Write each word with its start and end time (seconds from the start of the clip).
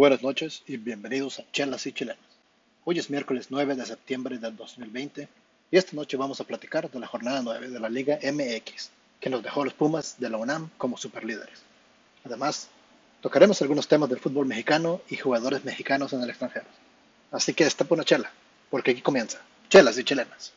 Buenas 0.00 0.22
noches 0.22 0.62
y 0.66 0.78
bienvenidos 0.78 1.40
a 1.40 1.44
Chelas 1.52 1.86
y 1.86 1.92
Chilenas. 1.92 2.24
Hoy 2.84 2.98
es 2.98 3.10
miércoles 3.10 3.48
9 3.50 3.74
de 3.74 3.84
septiembre 3.84 4.38
del 4.38 4.56
2020 4.56 5.28
y 5.70 5.76
esta 5.76 5.94
noche 5.94 6.16
vamos 6.16 6.40
a 6.40 6.44
platicar 6.44 6.90
de 6.90 6.98
la 6.98 7.06
jornada 7.06 7.42
9 7.42 7.68
de 7.68 7.78
la 7.78 7.90
Liga 7.90 8.18
MX, 8.22 8.88
que 9.20 9.28
nos 9.28 9.42
dejó 9.42 9.62
los 9.62 9.74
Pumas 9.74 10.16
de 10.18 10.30
la 10.30 10.38
UNAM 10.38 10.70
como 10.78 10.96
superlíderes. 10.96 11.60
Además, 12.24 12.70
tocaremos 13.20 13.60
algunos 13.60 13.88
temas 13.88 14.08
del 14.08 14.20
fútbol 14.20 14.46
mexicano 14.46 15.02
y 15.10 15.16
jugadores 15.16 15.66
mexicanos 15.66 16.14
en 16.14 16.22
el 16.22 16.30
extranjero. 16.30 16.64
Así 17.30 17.52
que 17.52 17.64
esta 17.64 17.86
una 17.90 18.02
chela, 18.02 18.32
porque 18.70 18.92
aquí 18.92 19.02
comienza 19.02 19.42
Chelas 19.68 19.98
y 19.98 20.04
Chilenas. 20.04 20.54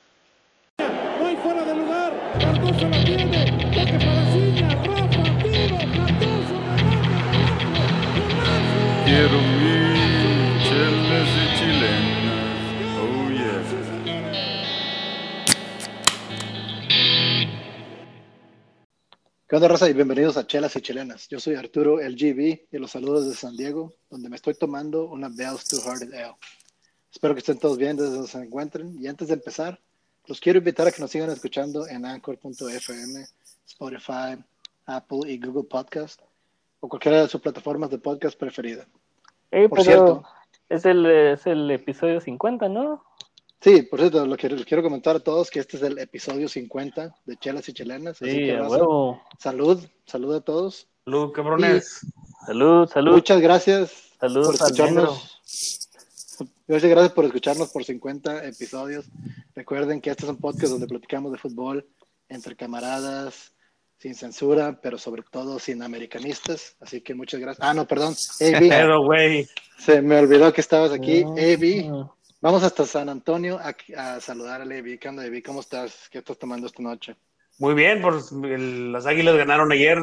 Hay 0.77 1.35
fuera 1.35 1.65
de 1.65 1.75
lugar, 1.75 2.37
Cardoso 2.39 2.87
la 2.87 3.03
tiene, 3.03 3.62
Quiero 9.23 9.39
chelas 10.67 11.29
y 11.29 11.57
chilenas. 11.57 12.59
Oh. 12.99 13.29
¿Qué 19.47 19.55
onda, 19.55 19.67
raza? 19.69 19.89
Y 19.89 19.93
bienvenidos 19.93 20.35
a 20.35 20.45
Chelas 20.45 20.75
y 20.75 20.81
Chilenas. 20.81 21.29
Yo 21.29 21.39
soy 21.39 21.55
Arturo 21.55 22.01
LGB 22.01 22.67
y 22.69 22.77
los 22.77 22.91
saludos 22.91 23.23
desde 23.23 23.37
San 23.37 23.55
Diego, 23.55 23.93
donde 24.09 24.27
me 24.27 24.35
estoy 24.35 24.55
tomando 24.55 25.05
una 25.05 25.29
Bell's 25.29 25.63
Two 25.69 25.79
Hearted 25.79 26.13
Ale. 26.13 26.35
Espero 27.09 27.33
que 27.33 27.39
estén 27.39 27.59
todos 27.59 27.77
bien 27.77 27.95
desde 27.95 28.11
donde 28.11 28.27
se 28.27 28.39
encuentren. 28.39 29.01
Y 29.01 29.07
antes 29.07 29.29
de 29.29 29.35
empezar, 29.35 29.79
los 30.25 30.41
quiero 30.41 30.59
invitar 30.59 30.87
a 30.87 30.91
que 30.91 30.99
nos 30.99 31.11
sigan 31.11 31.29
escuchando 31.29 31.87
en 31.87 32.05
Anchor.fm, 32.05 33.25
Spotify, 33.65 34.43
Apple 34.85 35.19
y 35.27 35.39
Google 35.39 35.63
Podcast 35.63 36.19
o 36.81 36.89
cualquiera 36.89 37.21
de 37.21 37.29
sus 37.29 37.39
plataformas 37.39 37.89
de 37.89 37.99
podcast 37.99 38.37
preferida. 38.37 38.85
Ey, 39.53 39.67
Por 39.67 39.83
cierto. 39.83 40.23
Es, 40.67 40.85
el, 40.85 41.05
es 41.05 41.45
el 41.45 41.69
episodio 41.69 42.19
50, 42.19 42.67
¿no? 42.69 43.03
Sí, 43.61 43.83
por 43.83 43.99
cierto, 43.99 44.25
lo 44.25 44.35
que 44.35 44.49
les 44.49 44.65
quiero 44.65 44.81
comentar 44.81 45.15
a 45.15 45.19
todos 45.19 45.49
que 45.51 45.59
este 45.59 45.77
es 45.77 45.83
el 45.83 45.97
episodio 45.99 46.49
50 46.49 47.15
de 47.25 47.37
Chelas 47.37 47.69
y 47.69 47.73
Chilenas. 47.73 48.21
Así 48.21 48.31
Sí, 48.31 48.37
que, 48.39 48.51
a 48.53 48.59
raza, 48.61 48.69
huevo. 48.71 49.21
salud, 49.39 49.85
salud 50.05 50.35
a 50.35 50.41
todos. 50.41 50.87
Salud, 51.05 51.31
cabrones. 51.31 52.01
Salud, 52.45 52.89
salud. 52.89 53.13
Muchas 53.13 53.39
gracias 53.41 53.91
Salud 54.19 54.45
por 54.45 54.55
escucharnos. 54.55 55.39
Muchas 56.67 56.89
gracias 56.89 57.13
por 57.13 57.25
escucharnos 57.25 57.69
por 57.69 57.83
50 57.85 58.47
episodios. 58.47 59.05
Recuerden 59.55 60.01
que 60.01 60.09
este 60.09 60.23
es 60.23 60.29
un 60.29 60.37
podcast 60.37 60.71
donde 60.71 60.87
platicamos 60.87 61.31
de 61.31 61.37
fútbol 61.37 61.87
entre 62.29 62.55
camaradas, 62.55 63.52
sin 64.03 64.15
censura, 64.15 64.77
pero 64.81 64.97
sobre 64.97 65.23
todo 65.31 65.59
sin 65.59 65.81
americanistas. 65.81 66.75
Así 66.81 66.99
que 66.99 67.15
muchas 67.15 67.39
gracias. 67.39 67.65
Ah, 67.65 67.73
no, 67.73 67.87
perdón. 67.87 68.13
AB, 68.13 68.59
Pero, 68.69 69.01
güey. 69.05 69.47
se 69.77 70.01
me 70.01 70.19
olvidó 70.19 70.51
que 70.51 70.59
estabas 70.59 70.91
aquí. 70.91 71.23
Mm. 71.23 71.37
AB, 71.37 72.09
vamos 72.41 72.63
hasta 72.63 72.85
San 72.85 73.07
Antonio 73.07 73.59
a, 73.59 73.73
a 73.97 74.19
saludar 74.19 74.59
a 74.59 74.65
AB. 74.65 74.99
¿Qué 74.99 75.07
onda, 75.07 75.23
AB? 75.23 75.41
¿Cómo 75.41 75.61
estás? 75.61 76.09
¿Qué 76.11 76.17
estás 76.17 76.37
tomando 76.37 76.67
esta 76.67 76.83
noche? 76.83 77.15
Muy 77.59 77.75
bien, 77.75 78.01
pues 78.01 78.29
el- 78.33 78.91
las 78.91 79.05
águilas 79.05 79.37
ganaron 79.37 79.71
ayer. 79.71 79.99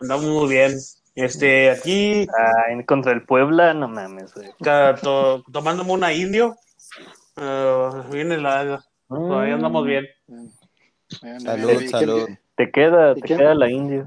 Andamos 0.00 0.24
muy 0.24 0.48
bien. 0.48 0.72
Este, 1.14 1.70
aquí, 1.70 2.26
Ah, 2.34 2.70
en 2.72 2.82
contra 2.84 3.12
del 3.12 3.26
Puebla, 3.26 3.74
no 3.74 3.88
mames, 3.88 4.32
güey. 4.32 4.48
to- 5.02 5.44
tomándome 5.52 5.92
una 5.92 6.14
indio. 6.14 6.56
Ah, 7.36 8.06
viene 8.10 8.38
la. 8.38 8.82
Todavía 9.06 9.54
andamos 9.54 9.84
bien. 9.84 10.06
Bien, 11.22 11.40
Salud, 11.40 11.70
AB, 11.70 11.78
¿qué- 11.78 11.88
salud. 11.88 12.26
¿Qué, 12.26 12.38
Te 12.58 12.70
queda, 12.72 13.12
¿Y 13.16 13.20
te 13.20 13.28
queda 13.28 13.54
la 13.54 13.70
India. 13.70 14.04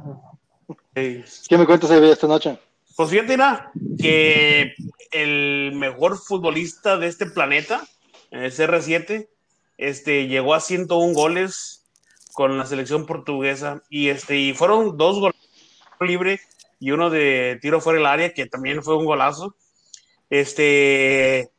Ey. 0.94 1.24
qué 1.48 1.58
me 1.58 1.66
cuentas, 1.66 1.90
AB, 1.90 2.04
esta 2.12 2.28
noche? 2.28 2.60
Pues 2.98 3.10
fíjate, 3.10 3.34
Ina, 3.36 3.72
que 3.98 4.76
el 5.12 5.72
mejor 5.76 6.18
futbolista 6.18 6.98
de 6.98 7.08
este 7.08 7.28
planeta, 7.28 7.88
eh, 8.30 8.52
CR7, 8.52 9.30
este, 9.78 10.28
llegó 10.28 10.54
a 10.54 10.60
101 10.60 11.14
goles 11.14 11.86
con 12.34 12.58
la 12.58 12.66
selección 12.66 13.06
portuguesa 13.06 13.84
y, 13.90 14.10
este, 14.10 14.36
y 14.38 14.54
fueron 14.54 14.98
dos 14.98 15.20
goles 15.22 15.38
libre 16.02 16.42
y 16.82 16.92
uno 16.92 17.10
de 17.10 17.58
tiro 17.62 17.80
fuera 17.80 18.00
del 18.00 18.06
área, 18.08 18.34
que 18.34 18.48
también 18.48 18.84
fue 18.84 18.98
un 18.98 19.06
golazo. 19.06 19.56
Este 20.30 21.50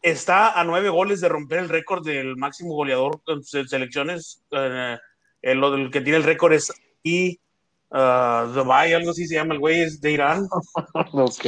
está 0.00 0.58
a 0.58 0.64
nueve 0.64 0.88
goles 0.88 1.20
de 1.20 1.28
romper 1.28 1.58
el 1.58 1.68
récord 1.68 2.02
del 2.02 2.36
máximo 2.36 2.74
goleador 2.74 3.20
en 3.26 3.42
se- 3.44 3.68
selecciones. 3.68 4.42
eh, 4.52 4.96
el, 5.42 5.62
el 5.62 5.90
que 5.90 6.00
tiene 6.00 6.18
el 6.18 6.24
récord 6.24 6.52
es 6.52 6.72
y 7.02 7.38
Dubai, 7.90 8.92
algo 8.92 9.10
así 9.12 9.26
se 9.26 9.34
llama 9.36 9.54
el 9.54 9.60
güey, 9.60 9.82
es 9.82 10.00
de 10.00 10.12
Irán. 10.12 10.46
Ok. 11.12 11.44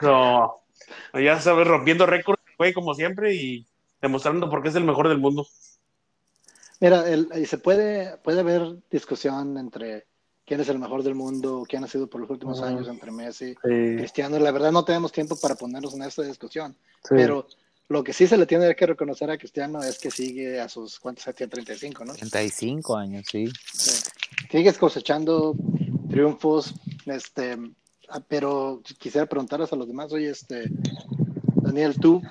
No, 0.00 0.62
ya 1.14 1.40
sabes, 1.40 1.66
rompiendo 1.66 2.06
récords, 2.06 2.42
güey, 2.58 2.72
como 2.72 2.94
siempre, 2.94 3.34
y 3.34 3.66
demostrando 4.00 4.48
por 4.48 4.62
qué 4.62 4.70
es 4.70 4.74
el 4.74 4.84
mejor 4.84 5.08
del 5.08 5.18
mundo. 5.18 5.46
Mira, 6.80 7.08
el- 7.08 7.28
y 7.36 7.44
se 7.46 7.58
puede, 7.58 8.16
puede 8.18 8.40
haber 8.40 8.78
discusión 8.90 9.58
entre 9.58 10.06
quién 10.46 10.60
es 10.60 10.68
el 10.70 10.78
mejor 10.78 11.02
del 11.02 11.14
mundo, 11.14 11.64
quién 11.68 11.84
ha 11.84 11.88
sido 11.88 12.08
por 12.08 12.22
los 12.22 12.30
últimos 12.30 12.58
Ujú. 12.58 12.68
años 12.68 12.88
entre 12.88 13.12
Messi, 13.12 13.54
Sí, 13.54 13.96
Cristiano. 13.96 14.38
La 14.38 14.50
verdad 14.50 14.72
no 14.72 14.84
tenemos 14.84 15.12
tiempo 15.12 15.36
para 15.38 15.54
ponernos 15.56 15.94
en 15.94 16.02
esta 16.02 16.22
discusión, 16.22 16.74
sí. 17.02 17.10
pero 17.10 17.46
lo 17.90 18.04
que 18.04 18.12
sí 18.12 18.28
se 18.28 18.36
le 18.38 18.46
tiene 18.46 18.74
que 18.76 18.86
reconocer 18.86 19.30
a 19.32 19.36
Cristiano 19.36 19.82
es 19.82 19.98
que 19.98 20.12
sigue 20.12 20.60
a 20.60 20.68
sus, 20.68 21.00
¿cuántos 21.00 21.26
años 21.26 21.36
tiene? 21.36 21.50
35, 21.50 22.04
¿no? 22.04 22.12
35 22.14 22.96
años, 22.96 23.26
sí. 23.30 23.48
Sí. 23.72 23.90
Sigues 24.48 24.78
cosechando 24.78 25.56
triunfos, 26.08 26.72
este, 27.06 27.58
ah, 28.08 28.20
pero 28.28 28.80
quisiera 28.96 29.26
preguntarles 29.26 29.72
a 29.72 29.76
los 29.76 29.88
demás, 29.88 30.12
oye, 30.12 30.30
este, 30.30 30.70
Daniel, 31.62 31.98
tú, 31.98 32.22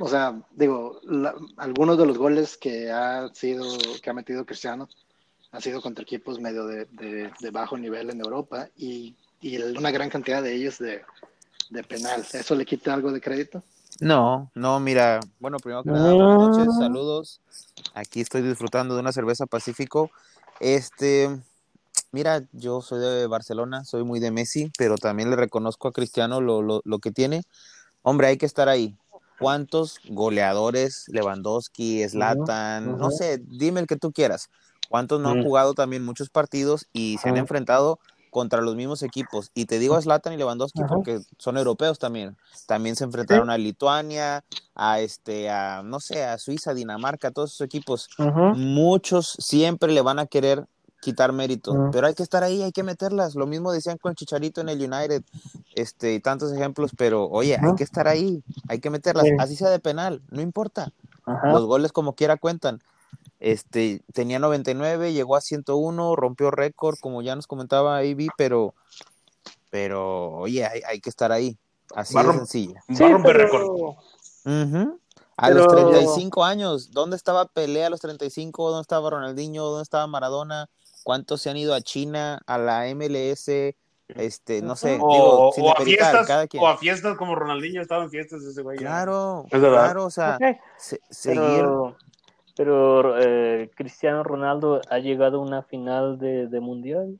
o 0.00 0.08
sea, 0.08 0.40
digo, 0.52 0.98
la- 1.04 1.34
algunos 1.58 1.98
de 1.98 2.06
los 2.06 2.16
goles 2.16 2.56
que 2.56 2.90
ha 2.90 3.28
sido, 3.34 3.62
que 4.02 4.08
ha 4.08 4.14
metido 4.14 4.46
Cristiano, 4.46 4.88
han 5.52 5.60
sido 5.60 5.82
contra 5.82 6.02
equipos 6.02 6.40
medio 6.40 6.66
de, 6.66 6.86
de- 6.86 7.30
de 7.40 7.50
bajo 7.50 7.76
nivel 7.76 8.08
en 8.08 8.20
Europa 8.20 8.70
y, 8.74 9.14
y 9.42 9.58
una 9.58 9.90
gran 9.90 10.08
cantidad 10.08 10.42
de 10.42 10.54
ellos 10.54 10.78
de, 10.78 11.02
de 11.68 11.82
penal. 11.84 12.24
¿Eso 12.32 12.54
le 12.54 12.64
quita 12.64 12.94
algo 12.94 13.12
de 13.12 13.20
crédito? 13.20 13.62
No, 14.00 14.50
no, 14.54 14.80
mira, 14.80 15.20
bueno, 15.38 15.58
primero 15.58 15.84
que 15.84 15.92
nada, 15.92 16.12
buenas 16.14 16.38
noches, 16.38 16.76
saludos. 16.76 17.40
Aquí 17.94 18.20
estoy 18.20 18.42
disfrutando 18.42 18.94
de 18.94 19.00
una 19.00 19.12
cerveza 19.12 19.46
Pacífico. 19.46 20.10
Este, 20.60 21.30
mira, 22.10 22.42
yo 22.52 22.80
soy 22.82 23.00
de 23.00 23.26
Barcelona, 23.26 23.84
soy 23.84 24.04
muy 24.04 24.18
de 24.18 24.30
Messi, 24.32 24.70
pero 24.76 24.96
también 24.96 25.30
le 25.30 25.36
reconozco 25.36 25.88
a 25.88 25.92
Cristiano 25.92 26.40
lo, 26.40 26.60
lo, 26.60 26.80
lo 26.84 26.98
que 26.98 27.12
tiene. 27.12 27.42
Hombre, 28.02 28.26
hay 28.26 28.36
que 28.36 28.46
estar 28.46 28.68
ahí. 28.68 28.96
¿Cuántos 29.38 29.98
goleadores, 30.08 31.04
Lewandowski, 31.08 32.08
Zlatan, 32.08 32.98
no 32.98 33.06
ujú. 33.06 33.16
sé, 33.16 33.40
dime 33.46 33.80
el 33.80 33.86
que 33.86 33.96
tú 33.96 34.12
quieras? 34.12 34.48
¿Cuántos 34.88 35.20
no 35.20 35.30
han 35.30 35.38
Ujú. 35.40 35.48
jugado 35.48 35.74
también 35.74 36.04
muchos 36.04 36.30
partidos 36.30 36.86
y 36.92 37.18
se 37.18 37.28
han 37.28 37.36
enfrentado 37.36 37.98
contra 38.34 38.60
los 38.62 38.74
mismos 38.74 39.04
equipos? 39.04 39.52
Y 39.54 39.66
te 39.66 39.78
digo 39.78 39.94
a 39.94 40.02
Zlatan 40.02 40.32
y 40.32 40.36
Lewandowski 40.36 40.82
porque 40.88 41.20
son 41.38 41.56
europeos 41.56 42.00
también. 42.00 42.36
También 42.66 42.96
se 42.96 43.04
enfrentaron 43.04 43.48
a 43.48 43.56
Lituania, 43.56 44.42
a 44.74 44.98
este, 44.98 45.48
a 45.50 45.82
no 45.84 46.00
sé, 46.00 46.24
a 46.24 46.36
Suiza, 46.38 46.74
Dinamarca, 46.74 47.30
todos 47.30 47.52
esos 47.54 47.64
equipos. 47.64 48.08
Muchos 48.56 49.36
siempre 49.38 49.92
le 49.92 50.00
van 50.00 50.18
a 50.18 50.26
querer 50.26 50.66
quitar 51.00 51.32
mérito, 51.32 51.90
pero 51.92 52.08
hay 52.08 52.14
que 52.14 52.24
estar 52.24 52.42
ahí, 52.42 52.62
hay 52.62 52.72
que 52.72 52.82
meterlas. 52.82 53.36
Lo 53.36 53.46
mismo 53.46 53.70
decían 53.70 53.98
con 53.98 54.16
Chicharito 54.16 54.62
en 54.62 54.68
el 54.68 54.78
United, 54.80 55.22
este, 55.76 56.14
y 56.14 56.20
tantos 56.20 56.52
ejemplos, 56.52 56.90
pero 56.96 57.28
oye, 57.28 57.56
hay 57.56 57.74
que 57.76 57.84
estar 57.84 58.08
ahí, 58.08 58.42
hay 58.68 58.80
que 58.80 58.90
meterlas, 58.90 59.26
Sí. 59.26 59.30
así 59.38 59.54
sea 59.54 59.70
de 59.70 59.78
penal, 59.78 60.22
no 60.30 60.40
importa. 60.40 60.90
Los 61.44 61.66
goles 61.66 61.92
como 61.92 62.14
quiera 62.14 62.36
cuentan. 62.36 62.80
Este, 63.40 64.02
tenía 64.12 64.38
99, 64.38 65.12
llegó 65.12 65.36
a 65.36 65.40
101, 65.40 66.16
rompió 66.16 66.50
récord, 66.50 66.96
como 67.00 67.20
ya 67.22 67.36
nos 67.36 67.46
comentaba 67.46 67.98
AB, 67.98 68.28
pero, 68.38 68.74
pero, 69.70 70.30
oye, 70.38 70.64
hay, 70.64 70.80
hay 70.86 71.00
que 71.00 71.10
estar 71.10 71.32
ahí. 71.32 71.56
Así 71.94 72.14
Va 72.14 72.22
a 72.22 72.24
de 72.24 72.32
sencilla. 72.32 72.82
Va 72.90 72.96
Sí, 72.96 73.04
a 73.04 73.08
romper 73.08 73.36
pero- 73.36 73.44
récord. 73.44 73.96
A 75.36 75.48
Pero- 75.48 75.64
los 75.64 75.66
35 75.74 76.44
años, 76.44 76.92
¿dónde 76.92 77.16
estaba 77.16 77.46
Pelé 77.46 77.84
a 77.84 77.90
los 77.90 78.00
35? 78.00 78.70
¿Dónde 78.70 78.82
estaba 78.82 79.10
Ronaldinho? 79.10 79.64
¿Dónde 79.64 79.82
estaba 79.82 80.06
Maradona? 80.06 80.68
¿Cuántos 81.02 81.42
se 81.42 81.50
han 81.50 81.56
ido 81.56 81.74
a 81.74 81.80
China, 81.80 82.40
a 82.46 82.56
la 82.56 82.86
MLS? 82.94 83.74
Este, 84.08 84.62
no 84.62 84.76
sé, 84.76 84.98
O, 85.00 85.12
digo, 85.12 85.50
sin 85.54 85.64
o 85.64 85.72
a 85.72 85.76
fiestas, 85.80 86.26
cada 86.26 86.46
quien. 86.46 86.62
o 86.62 86.68
a 86.68 86.76
fiestas 86.76 87.16
como 87.16 87.34
Ronaldinho 87.34 87.82
estaba 87.82 88.04
en 88.04 88.10
fiestas 88.10 88.42
ese 88.44 88.62
güey. 88.62 88.76
ya. 88.78 88.82
Claro, 88.86 89.46
Es 89.50 89.58
claro, 89.58 90.04
o 90.04 90.10
sea, 90.10 90.36
Ok, 90.36 90.56
se- 90.78 91.00
seguir. 91.10 91.40
Pero, 91.40 91.96
pero 92.56 93.18
eh, 93.18 93.70
Cristiano 93.74 94.22
Ronaldo 94.22 94.80
ha 94.90 94.98
llegado 94.98 95.38
a 95.38 95.42
una 95.42 95.62
final 95.62 96.18
de, 96.18 96.46
de 96.48 96.60
mundial. 96.60 97.18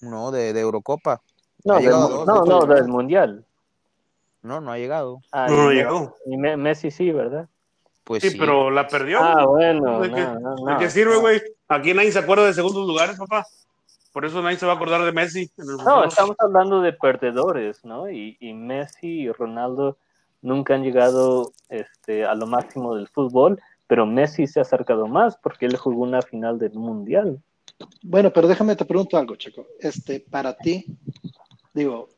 No, 0.00 0.30
de, 0.30 0.52
de 0.52 0.60
Eurocopa. 0.60 1.20
No, 1.64 1.76
del 1.76 1.90
dos, 1.90 2.26
no, 2.26 2.42
de 2.42 2.48
no, 2.50 2.60
del 2.74 2.88
mundial. 2.88 3.44
No, 4.42 4.60
no 4.60 4.72
ha 4.72 4.78
llegado. 4.78 5.20
Ah, 5.30 5.46
No, 5.48 5.56
no 5.56 5.68
ha 5.68 5.72
y- 5.74 5.76
llegado. 5.76 6.16
Y 6.26 6.36
Me- 6.36 6.56
Messi 6.56 6.90
sí, 6.90 7.10
¿verdad? 7.12 7.48
Pues 8.04 8.22
Sí, 8.22 8.30
sí. 8.30 8.38
pero 8.38 8.70
la 8.70 8.88
perdió. 8.88 9.18
Ah, 9.20 9.44
bueno. 9.44 10.00
¿De 10.00 10.08
no, 10.08 10.14
qué, 10.14 10.22
no, 10.40 10.54
¿De 10.56 10.72
no. 10.72 10.78
qué 10.78 10.88
sirve, 10.90 11.16
güey? 11.18 11.40
Aquí 11.68 11.92
nadie 11.94 12.10
se 12.10 12.18
acuerda 12.18 12.46
de 12.46 12.54
segundos 12.54 12.86
lugares, 12.86 13.16
papá. 13.18 13.44
Por 14.12 14.24
eso 14.24 14.42
nadie 14.42 14.56
se 14.56 14.66
va 14.66 14.72
a 14.72 14.76
acordar 14.76 15.04
de 15.04 15.12
Messi. 15.12 15.50
No, 15.84 16.02
estamos 16.04 16.34
hablando 16.40 16.80
de 16.80 16.92
perdedores, 16.94 17.84
¿no? 17.84 18.10
Y, 18.10 18.36
y 18.40 18.54
Messi 18.54 19.06
y 19.20 19.30
Ronaldo 19.30 19.98
nunca 20.42 20.74
han 20.74 20.82
llegado 20.82 21.52
este, 21.68 22.24
a 22.24 22.34
lo 22.34 22.46
máximo 22.46 22.96
del 22.96 23.06
fútbol, 23.06 23.60
pero 23.90 24.06
Messi 24.06 24.46
se 24.46 24.60
ha 24.60 24.62
acercado 24.62 25.08
más 25.08 25.36
porque 25.36 25.66
él 25.66 25.76
jugó 25.76 26.04
una 26.04 26.22
final 26.22 26.60
del 26.60 26.74
Mundial. 26.74 27.42
Bueno, 28.02 28.32
pero 28.32 28.46
déjame 28.46 28.76
te 28.76 28.84
pregunto 28.84 29.18
algo, 29.18 29.34
Checo. 29.34 29.66
Este, 29.80 30.20
para 30.20 30.56
ti, 30.56 30.86
digo, 31.74 32.08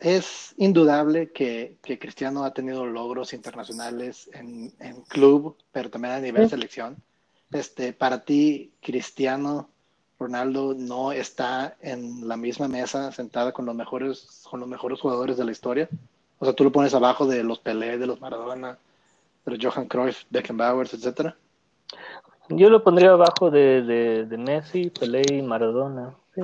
es 0.00 0.52
indudable 0.58 1.32
que, 1.32 1.78
que 1.82 1.98
Cristiano 1.98 2.44
ha 2.44 2.52
tenido 2.52 2.84
logros 2.84 3.32
internacionales 3.32 4.28
en, 4.34 4.70
en 4.78 5.00
club, 5.08 5.56
pero 5.72 5.88
también 5.88 6.12
a 6.12 6.20
nivel 6.20 6.44
Sí. 6.44 6.50
selección. 6.50 6.98
Este, 7.50 7.94
para 7.94 8.22
ti, 8.22 8.72
Cristiano 8.82 9.70
Ronaldo 10.20 10.74
no 10.76 11.12
está 11.12 11.78
en 11.80 12.28
la 12.28 12.36
misma 12.36 12.68
mesa 12.68 13.10
sentada 13.10 13.52
con 13.52 13.64
los 13.64 13.74
mejores, 13.74 14.42
con 14.50 14.60
los 14.60 14.68
mejores 14.68 15.00
jugadores 15.00 15.38
de 15.38 15.46
la 15.46 15.52
historia. 15.52 15.88
O 16.38 16.44
sea, 16.44 16.52
tú 16.52 16.62
lo 16.62 16.72
pones 16.72 16.92
abajo 16.92 17.26
de 17.26 17.42
los 17.42 17.58
Pelé, 17.58 17.96
de 17.96 18.06
los 18.06 18.20
Maradona, 18.20 18.76
los 19.46 19.58
Johan 19.62 19.86
Cruyff, 19.86 20.24
Beckenbauer, 20.30 20.86
etcétera. 20.92 21.36
Yo 22.48 22.68
lo 22.70 22.82
pondría 22.84 23.10
abajo 23.12 23.50
de, 23.50 23.82
de, 23.82 24.24
de 24.26 24.38
Messi, 24.38 24.90
Pelé 24.90 25.22
y 25.32 25.42
Maradona. 25.42 26.14
Sí. 26.34 26.42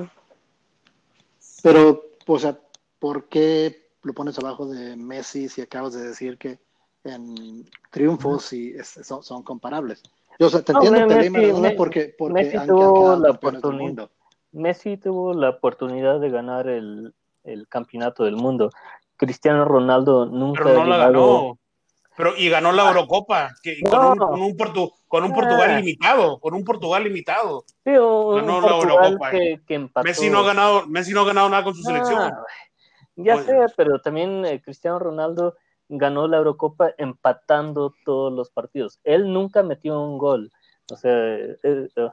Pero, 1.61 2.03
o 2.27 2.39
sea, 2.39 2.57
¿por 2.99 3.25
qué 3.29 3.87
lo 4.03 4.13
pones 4.13 4.37
abajo 4.39 4.67
de 4.67 4.95
Messi 4.97 5.47
si 5.47 5.61
acabas 5.61 5.93
de 5.93 6.07
decir 6.07 6.37
que 6.37 6.59
en 7.05 7.65
triunfos 7.89 8.51
es- 8.53 8.99
son, 9.03 9.23
son 9.23 9.43
comparables? 9.43 10.03
Yo, 10.39 10.47
o 10.47 10.49
sea, 10.49 10.61
te 10.61 10.73
No, 10.73 10.79
entiendo 10.83 11.07
Pelé 11.07 11.25
y 11.27 11.29
Maradona 11.29 11.69
Me- 11.69 11.75
porque, 11.75 12.15
porque 12.17 12.33
Messi 12.33 12.57
han, 12.57 12.67
tuvo 12.67 13.11
han 13.11 13.21
la 13.21 13.31
oportunidad. 13.31 13.81
mundo. 13.83 14.09
Messi 14.51 14.97
tuvo 14.97 15.33
la 15.33 15.49
oportunidad 15.49 16.19
de 16.19 16.29
ganar 16.29 16.67
el, 16.67 17.13
el 17.43 17.67
campeonato 17.67 18.23
del 18.25 18.35
mundo. 18.35 18.71
Cristiano 19.17 19.63
Ronaldo 19.65 20.25
nunca 20.25 20.63
Pero 20.63 20.75
no 20.75 20.81
ha 20.81 20.87
la 20.87 20.95
llegado- 21.07 21.33
ganó. 21.43 21.59
Pero, 22.15 22.33
y 22.37 22.47
ganó 22.49 22.71
la 22.71 22.87
Eurocopa, 22.89 23.49
que, 23.63 23.81
con, 23.81 24.05
un, 24.05 24.17
con, 24.17 24.41
un 24.41 24.55
Portu- 24.57 24.91
con 25.07 25.23
un 25.23 25.31
Ah. 25.31 25.35
Portugal 25.35 25.75
limitado, 25.77 26.39
con 26.39 26.53
un 26.53 26.63
Portugal 26.63 27.03
limitado. 27.03 27.65
Ganó 27.83 28.61
la 28.61 28.67
Portugal 28.67 29.05
Eurocopa. 29.05 29.31
que, 29.31 29.61
que 29.67 29.73
empató. 29.75 30.05
Messi 30.07 30.29
no 30.29 30.39
ha 30.39 30.43
ganado, 30.43 30.85
Messi 30.87 31.11
no 31.13 31.21
ha 31.21 31.25
ganado 31.25 31.49
nada 31.49 31.63
con 31.63 31.73
su 31.73 31.81
selección. 31.83 32.19
Ah, 32.21 32.43
ya 33.15 33.33
Pues- 33.35 33.45
sé, 33.45 33.57
pero 33.75 33.99
también 33.99 34.45
eh, 34.45 34.61
Cristiano 34.61 34.99
Ronaldo 34.99 35.55
ganó 35.89 36.27
la 36.27 36.37
Eurocopa 36.37 36.91
empatando 36.97 37.93
todos 38.05 38.31
los 38.31 38.49
partidos. 38.51 38.99
Él 39.03 39.31
nunca 39.33 39.63
metió 39.63 39.99
un 39.99 40.17
gol. 40.17 40.51
O 40.91 40.95
sea, 40.97 41.11
eh, 41.13 41.57
eh, 41.63 42.09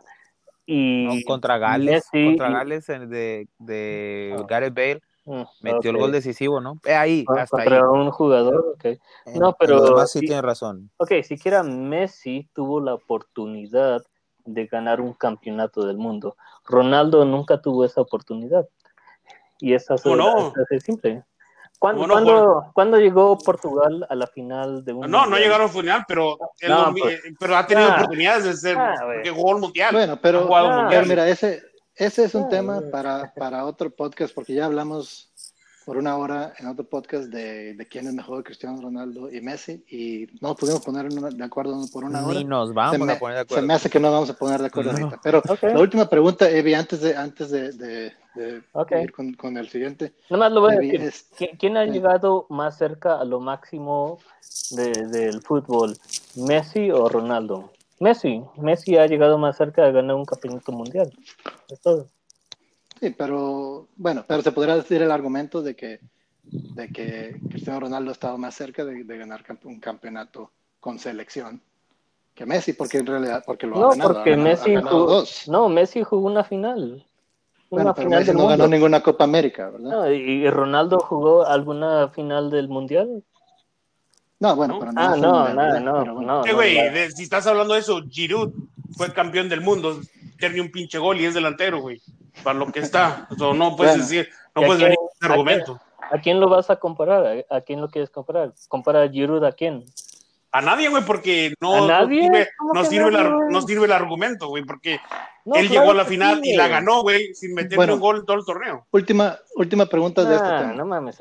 y 0.66 1.06
No, 1.06 1.14
contra 1.26 1.58
Gales, 1.58 2.04
Messi 2.12 2.26
contra 2.28 2.50
y- 2.50 2.52
Gales 2.52 2.86
de, 2.86 3.48
de 3.58 4.36
Ah. 4.38 4.44
Gareth 4.48 4.74
Bale, 4.74 5.02
Mm, 5.26 5.42
metió 5.60 5.90
el 5.90 5.96
ok. 5.96 6.02
gol 6.02 6.12
decisivo, 6.12 6.60
¿no? 6.60 6.80
Eh, 6.84 6.94
ahí, 6.94 7.24
Ah, 7.28 7.42
hasta 7.42 7.60
ahí. 7.62 7.68
un 7.82 8.10
jugador, 8.10 8.74
ok. 8.74 8.84
En- 8.84 9.00
No, 9.38 9.54
pero 9.58 9.76
lo 9.76 9.84
demás 9.84 10.10
sí 10.10 10.20
sí- 10.20 10.26
tiene 10.26 10.42
razón. 10.42 10.90
Ok, 10.96 11.12
siquiera 11.22 11.62
Messi 11.62 12.48
tuvo 12.54 12.80
la 12.80 12.94
oportunidad 12.94 14.02
de 14.44 14.66
ganar 14.66 15.00
un 15.00 15.12
campeonato 15.12 15.86
del 15.86 15.98
mundo. 15.98 16.36
Ronaldo 16.64 17.24
nunca 17.24 17.60
tuvo 17.60 17.84
esa 17.84 18.00
oportunidad. 18.00 18.66
Y 19.58 19.74
es 19.74 19.90
así, 19.90 20.04
¿Cómo 20.04 20.16
no? 20.16 20.52
simple. 20.80 21.22
¿Cuándo, 21.78 22.02
¿Cómo 22.02 22.14
no, 22.20 22.24
cuándo- 22.24 22.64
cuándo 22.74 22.96
llegó 22.98 23.38
Portugal 23.38 24.06
a 24.10 24.14
la 24.14 24.26
final 24.26 24.84
de 24.84 24.92
un 24.92 25.00
No, 25.02 25.06
no 25.08 25.20
mundial? 25.22 25.42
llegaron 25.42 25.66
al 25.68 25.72
final, 25.72 26.04
pero, 26.08 26.38
No, 26.68 26.94
pues. 26.98 27.14
eh, 27.24 27.34
pero 27.38 27.56
ha 27.56 27.66
tenido 27.66 27.88
Ah. 27.90 27.94
oportunidades 27.96 28.44
de 28.44 28.52
ser, 28.54 28.76
Ah, 28.78 28.94
porque 29.02 29.30
jugó 29.30 29.52
el 29.52 29.58
mundial. 29.62 29.94
Bueno, 29.94 30.12
Ah. 30.14 30.18
pero 30.22 30.46
mundial. 30.46 31.06
mira, 31.06 31.28
ese, 31.28 31.62
ese 32.06 32.24
es 32.24 32.34
un 32.34 32.44
Ah, 32.44 32.48
tema 32.48 32.82
para, 32.90 33.32
para 33.34 33.64
otro 33.64 33.90
podcast, 33.90 34.34
porque 34.34 34.54
ya 34.54 34.64
hablamos 34.66 35.28
por 35.86 35.96
una 35.96 36.16
hora 36.16 36.52
en 36.58 36.66
otro 36.68 36.84
podcast 36.84 37.24
de, 37.30 37.74
de 37.74 37.86
quién 37.88 38.06
es 38.06 38.12
mejor, 38.14 38.44
Cristiano 38.44 38.80
Ronaldo 38.80 39.32
y 39.32 39.40
Messi, 39.40 39.82
y 39.88 40.26
no 40.40 40.48
nos 40.50 40.56
pudimos 40.58 40.84
poner 40.84 41.08
de 41.10 41.44
acuerdo 41.44 41.74
por 41.92 42.04
una 42.04 42.24
hora. 42.24 42.38
Ni 42.38 42.44
nos 42.44 42.68
se 42.68 42.74
vamos 42.74 42.98
me, 43.06 43.12
a 43.14 43.18
poner 43.18 43.36
de 43.36 43.40
se 43.40 43.42
acuerdo. 43.44 43.66
me 43.66 43.74
hace 43.74 43.90
que 43.90 43.98
no 43.98 44.12
vamos 44.12 44.30
a 44.30 44.34
poner 44.34 44.60
de 44.60 44.66
acuerdo 44.66 44.92
No. 44.92 44.98
ahorita. 45.06 45.20
Pero 45.22 45.42
la 45.62 45.80
última 45.80 46.08
pregunta, 46.08 46.48
Evi, 46.48 46.74
antes 46.74 47.00
de, 47.00 47.16
antes 47.16 47.50
de, 47.50 47.72
de- 47.72 48.12
ir 49.02 49.12
con, 49.12 49.32
con 49.34 49.56
el 49.56 49.68
siguiente. 49.68 50.12
Nada 50.28 50.44
más 50.44 50.52
lo 50.52 50.60
voy 50.60 50.74
a 50.74 50.76
Evi, 50.76 50.90
decir. 50.92 51.08
es- 51.08 51.26
¿Qui- 51.36 51.58
¿Quién 51.58 51.76
ha 51.76 51.84
llegado 51.86 52.46
más 52.50 52.76
cerca 52.78 53.18
a 53.18 53.24
lo 53.24 53.40
máximo 53.40 54.18
de- 54.70 55.06
del 55.08 55.40
fútbol? 55.42 55.96
¿Messi 56.36 56.90
o 56.92 57.08
Ronaldo? 57.08 57.72
Messi. 58.04 58.42
Messi 58.56 58.96
ha 58.96 59.06
llegado 59.06 59.36
más 59.38 59.56
cerca 59.58 59.84
de 59.84 59.92
ganar 59.92 60.16
un 60.16 60.24
campeonato 60.24 60.72
mundial. 60.72 61.12
Es 61.68 61.80
todo. 61.80 62.08
Sí, 62.98 63.10
pero 63.10 63.86
bueno, 63.96 64.24
pero 64.26 64.42
se 64.42 64.52
podrá 64.52 64.74
decir 64.76 65.02
el 65.02 65.10
argumento 65.10 65.62
de 65.62 65.76
que, 65.76 66.00
de 66.42 66.90
que 66.90 67.40
Cristiano 67.50 67.80
Ronaldo 67.80 68.10
ha 68.10 68.12
estado 68.12 68.38
más 68.38 68.54
cerca 68.54 68.84
de, 68.84 69.04
de 69.04 69.18
ganar 69.18 69.44
un 69.64 69.78
campeonato 69.80 70.50
con 70.80 70.98
selección 70.98 71.60
que 72.34 72.46
Messi, 72.46 72.72
porque 72.72 72.98
en 72.98 73.06
realidad, 73.06 73.42
porque 73.46 73.66
lo 73.66 73.76
ha 73.76 73.80
No, 73.80 73.88
ganado. 73.90 74.14
porque 74.14 74.30
ha 74.30 74.36
ganado- 74.36 74.44
Messi 74.50 74.70
ha 74.70 74.74
ganado 74.74 74.98
jugó, 75.00 75.10
dos. 75.12 75.48
no, 75.48 75.68
Messi 75.68 76.02
jugó 76.02 76.26
una 76.26 76.44
final. 76.44 77.04
Una 77.68 77.82
Bueno, 77.82 77.94
pero 77.94 78.08
final 78.08 78.20
Messi 78.20 78.32
no 78.32 78.38
mundo. 78.38 78.48
ganó 78.50 78.66
ninguna 78.68 79.02
Copa 79.02 79.24
América, 79.24 79.68
¿verdad? 79.70 79.90
No, 79.90 80.10
y 80.10 80.48
Ronaldo 80.48 81.00
jugó 81.00 81.44
alguna 81.46 82.08
final 82.08 82.50
del 82.50 82.68
mundial. 82.68 83.22
No, 84.40 84.56
bueno, 84.56 84.74
¿No? 84.74 84.80
pero 84.80 84.92
no 84.92 85.00
Ah, 85.00 85.16
no, 85.16 85.16
no, 85.16 85.44
¿verdad? 85.44 85.80
no, 85.80 85.98
Pero 86.00 86.14
bueno. 86.14 86.42
no. 86.46 86.54
Güey, 86.54 86.74
de- 86.90 87.10
si 87.10 87.22
estás 87.24 87.46
hablando 87.46 87.74
de 87.74 87.80
eso, 87.80 88.00
Giroud 88.08 88.52
fue 88.96 89.12
campeón 89.12 89.48
del 89.50 89.60
mundo, 89.60 90.00
tiene 90.38 90.60
un 90.62 90.70
pinche 90.72 90.98
gol 90.98 91.20
y 91.20 91.26
es 91.26 91.34
delantero, 91.34 91.80
güey. 91.80 92.00
Para 92.42 92.58
lo 92.58 92.72
que 92.72 92.80
está. 92.80 93.28
O 93.30 93.34
sea, 93.34 93.52
no 93.52 93.76
puedes 93.76 93.92
Bueno. 93.94 94.02
decir, 94.08 94.28
¿Y 94.56 94.60
no 94.60 94.66
puedes 94.66 94.82
venir 94.82 94.96
con 94.96 95.06
ese 95.08 95.16
a 95.16 95.18
quién- 95.20 95.32
argumento. 95.32 95.80
¿A 96.10 96.18
quién 96.20 96.40
lo 96.40 96.48
vas 96.48 96.70
a 96.70 96.76
comparar? 96.76 97.44
¿A, 97.50 97.56
a 97.56 97.60
quién 97.60 97.80
lo 97.82 97.88
quieres 97.90 98.08
comparar? 98.10 98.52
¿Compara 98.68 99.02
a 99.02 99.08
Giroud 99.08 99.44
a 99.44 99.52
quién? 99.52 99.84
A 100.52 100.60
nadie, 100.60 100.88
güey, 100.88 101.04
porque 101.04 101.54
no, 101.60 101.74
¿A 101.74 101.78
no 101.80 101.86
nadie? 101.88 102.22
sirve, 102.24 102.48
¿Cómo 102.58 102.74
no 102.74 102.84
sirve, 102.84 103.10
nadie, 103.12 103.30
no 103.50 103.62
sirve 103.62 103.84
el 103.86 103.92
argumento, 103.92 104.48
güey, 104.48 104.64
porque 104.64 104.98
No, 105.44 105.54
él 105.54 105.68
claro 105.68 105.80
llegó 105.82 105.90
a 105.92 105.94
la 105.94 106.04
final 106.04 106.40
sí, 106.42 106.50
y 106.50 106.56
la 106.56 106.66
ganó, 106.66 107.02
güey, 107.02 107.32
sin 107.34 107.54
meter 107.54 107.76
Bueno. 107.76 107.94
un 107.94 108.00
gol 108.00 108.16
en 108.18 108.26
todo 108.26 108.36
el 108.36 108.44
torneo. 108.44 108.86
Última, 108.90 109.38
última 109.54 109.86
pregunta 109.86 110.24
de 110.24 110.34
este 110.34 110.48
Ah, 110.48 110.58
tema. 110.58 110.72
no 110.72 110.86
mames, 110.86 111.18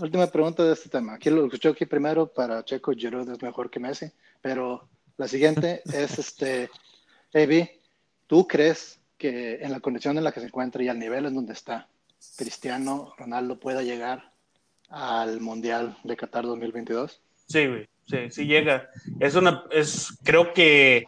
Última 0.00 0.26
pregunta 0.26 0.64
de 0.64 0.72
este 0.72 0.88
tema. 0.88 1.14
Aquí 1.14 1.28
lo 1.28 1.44
escuché 1.44 1.68
aquí 1.68 1.84
primero 1.84 2.26
para 2.26 2.64
Checo 2.64 2.92
Giroud 2.92 3.28
es 3.30 3.42
mejor 3.42 3.68
que 3.68 3.78
Messi, 3.78 4.06
pero 4.40 4.88
la 5.18 5.28
siguiente 5.28 5.82
es 5.92 6.18
este, 6.18 6.70
Evi, 7.34 7.68
¿tú 8.26 8.46
crees 8.48 8.98
que 9.18 9.56
en 9.62 9.70
la 9.70 9.80
condición 9.80 10.16
en 10.16 10.24
la 10.24 10.32
que 10.32 10.40
se 10.40 10.46
encuentra 10.46 10.82
y 10.82 10.88
al 10.88 10.98
nivel 10.98 11.26
en 11.26 11.34
donde 11.34 11.52
está, 11.52 11.88
Cristiano 12.38 13.12
Ronaldo 13.18 13.60
pueda 13.60 13.82
llegar 13.82 14.32
al 14.88 15.40
Mundial 15.40 15.96
de 16.04 16.16
Qatar 16.16 16.44
2022? 16.44 17.20
Sí, 17.46 17.66
güey, 17.66 17.86
sí, 18.06 18.16
sí 18.30 18.46
llega. 18.46 18.88
Es 19.20 19.34
una, 19.34 19.64
es, 19.70 20.18
creo 20.22 20.52
que 20.52 21.06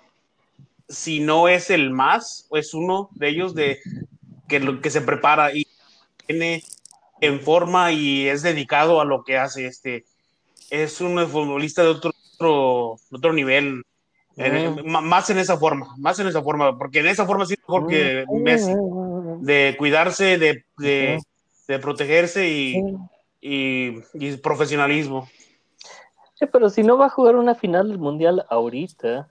si 0.89 1.21
no 1.21 1.49
es 1.49 1.71
el 1.71 1.91
más, 1.91 2.47
es 2.53 2.75
uno 2.75 3.09
de 3.15 3.29
ellos 3.29 3.55
de 3.55 3.79
que, 4.49 4.61
lo- 4.61 4.81
que 4.81 4.91
se 4.91 5.01
prepara 5.01 5.55
y 5.55 5.67
tiene 6.27 6.63
en 7.21 7.41
forma 7.41 7.93
y 7.93 8.27
es 8.29 8.43
dedicado 8.43 9.01
a 9.01 9.05
lo 9.05 9.25
que 9.25 9.39
hace. 9.39 9.67
Este, 9.67 10.05
es 10.71 11.01
un 11.01 11.19
futbolista 11.29 11.83
de 11.83 11.89
otro, 11.89 12.13
otro, 12.35 12.97
otro 13.11 13.33
nivel. 13.33 13.83
Mm. 14.37 14.91
ma- 14.91 15.01
más 15.01 15.31
en 15.31 15.39
esa 15.39 15.57
forma, 15.57 15.95
más 15.97 16.19
en 16.19 16.27
esa 16.27 16.43
forma, 16.43 16.77
porque 16.77 16.99
en 16.99 17.07
esa 17.07 17.25
forma 17.25 17.47
sí 17.47 17.55
es 17.55 17.61
mejor 17.61 17.87
que 17.87 18.25
Messi, 18.43 18.73
de 19.41 19.77
cuidarse, 19.79 20.39
de, 20.39 20.65
de, 20.77 21.21
de 21.69 21.79
protegerse 21.79 22.49
y, 22.51 22.83
y, 23.41 23.95
y 24.15 24.37
profesionalismo. 24.39 25.29
Sí, 26.45 26.51
pero 26.53 26.69
si 26.69 26.83
no 26.83 26.99
va 26.99 27.07
a 27.07 27.11
jugar 27.11 27.37
una 27.37 27.55
final 27.55 27.89
del 27.89 27.99
mundial 27.99 28.45
ahorita, 28.51 29.29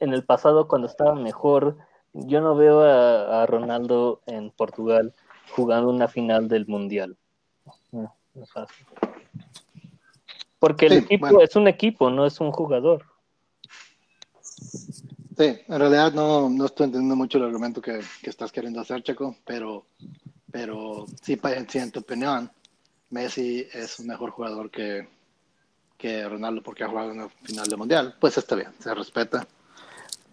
en 0.00 0.14
el 0.14 0.24
pasado 0.24 0.68
cuando 0.68 0.88
estaba 0.88 1.14
mejor, 1.14 1.76
yo 2.14 2.40
no 2.40 2.56
veo 2.56 2.80
a, 2.80 3.42
a 3.42 3.46
Ronaldo 3.46 4.22
en 4.24 4.50
Portugal 4.50 5.12
jugando 5.54 5.90
una 5.90 6.08
final 6.08 6.48
del 6.48 6.66
mundial. 6.66 7.18
No, 7.92 8.14
no 8.34 8.42
es 8.42 8.50
fácil. 8.50 8.86
Porque 10.58 10.86
el 10.86 10.92
Sí, 10.92 10.98
equipo 11.00 11.26
bueno. 11.26 11.40
es 11.42 11.54
un 11.56 11.68
equipo, 11.68 12.08
no 12.08 12.24
es 12.24 12.40
un 12.40 12.52
jugador. 12.52 13.04
Sí, 14.40 15.58
en 15.68 15.78
realidad 15.78 16.14
no, 16.14 16.48
no 16.48 16.64
estoy 16.64 16.86
entendiendo 16.86 17.16
mucho 17.16 17.36
el 17.36 17.44
argumento 17.44 17.82
que, 17.82 18.00
que 18.22 18.30
estás 18.30 18.50
queriendo 18.50 18.80
hacer, 18.80 19.02
Checo, 19.02 19.36
pero, 19.44 19.84
pero 20.50 21.04
sí, 21.20 21.38
en 21.74 21.90
tu 21.90 22.00
opinión, 22.00 22.50
Messi 23.10 23.66
es 23.74 23.98
un 24.00 24.06
mejor 24.06 24.30
jugador 24.30 24.70
que, 24.70 25.06
que 26.00 26.28
Ronaldo 26.28 26.62
porque 26.62 26.84
ha 26.84 26.88
jugado 26.88 27.10
en 27.10 27.20
una 27.20 27.28
final 27.42 27.66
de 27.66 27.76
mundial. 27.76 28.16
Pues 28.20 28.38
está 28.38 28.54
bien, 28.54 28.72
se 28.78 28.94
respeta. 28.94 29.46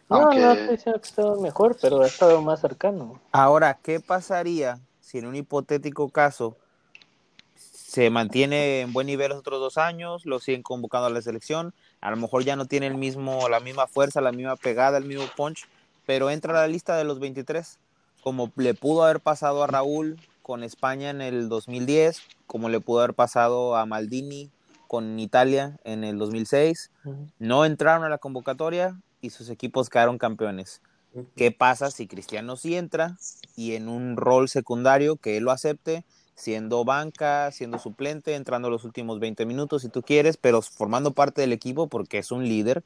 No, 0.09 0.17
Aunque, 0.17 0.39
no 0.39 0.51
estoy 0.53 0.77
diciendo 0.77 1.01
que 1.01 1.07
estaba 1.07 1.35
mejor, 1.41 1.77
pero 1.81 2.01
ha 2.01 2.07
estado 2.07 2.41
más 2.41 2.61
cercano. 2.61 3.19
Ahora, 3.31 3.77
¿qué 3.81 3.99
pasaría 3.99 4.79
si 5.01 5.17
en 5.17 5.27
un 5.27 5.35
hipotético 5.35 6.09
caso 6.09 6.55
se 7.55 8.09
mantiene 8.09 8.81
en 8.81 8.93
buen 8.93 9.07
nivel 9.07 9.29
los 9.29 9.39
otros 9.39 9.59
dos 9.59 9.77
años, 9.77 10.25
lo 10.25 10.39
siguen 10.39 10.63
convocando 10.63 11.07
a 11.07 11.09
la 11.09 11.21
selección, 11.21 11.73
a 11.99 12.11
lo 12.11 12.17
mejor 12.17 12.43
ya 12.43 12.55
no 12.55 12.65
tiene 12.65 12.87
el 12.87 12.95
mismo, 12.95 13.49
la 13.49 13.59
misma 13.59 13.87
fuerza, 13.87 14.21
la 14.21 14.31
misma 14.31 14.55
pegada, 14.55 14.97
el 14.97 15.05
mismo 15.05 15.25
punch, 15.35 15.67
pero 16.05 16.29
entra 16.29 16.53
a 16.53 16.61
la 16.61 16.67
lista 16.67 16.95
de 16.95 17.03
los 17.03 17.19
23 17.19 17.79
como 18.27 18.51
le 18.57 18.73
pudo 18.73 19.03
haber 19.03 19.21
pasado 19.21 19.63
a 19.63 19.67
Raúl 19.67 20.19
con 20.41 20.63
España 20.63 21.09
en 21.09 21.21
el 21.21 21.47
2010, 21.47 22.21
como 22.45 22.67
le 22.67 22.81
pudo 22.81 22.99
haber 22.99 23.13
pasado 23.13 23.77
a 23.77 23.85
Maldini 23.85 24.49
con 24.87 25.19
Italia 25.19 25.77
en 25.83 26.03
el 26.03 26.17
2006. 26.17 26.91
No 27.39 27.65
entraron 27.65 28.03
a 28.03 28.09
la 28.09 28.17
convocatoria 28.17 28.99
y 29.21 29.29
sus 29.29 29.49
equipos 29.49 29.89
quedaron 29.89 30.17
campeones. 30.17 30.81
¿Qué 31.35 31.51
pasa 31.51 31.89
si 31.89 32.07
Cristiano 32.07 32.57
sí 32.57 32.75
entra 32.75 33.17
y 33.55 33.73
en 33.73 33.89
un 33.89 34.17
rol 34.17 34.49
secundario 34.49 35.15
que 35.15 35.37
él 35.37 35.43
lo 35.43 35.51
acepte, 35.51 36.03
siendo 36.35 36.85
banca, 36.85 37.51
siendo 37.51 37.79
suplente, 37.79 38.35
entrando 38.35 38.69
los 38.69 38.83
últimos 38.83 39.19
20 39.19 39.45
minutos 39.45 39.81
si 39.81 39.89
tú 39.89 40.03
quieres, 40.03 40.37
pero 40.37 40.61
formando 40.61 41.13
parte 41.13 41.41
del 41.41 41.53
equipo 41.53 41.87
porque 41.87 42.19
es 42.19 42.31
un 42.31 42.47
líder? 42.47 42.83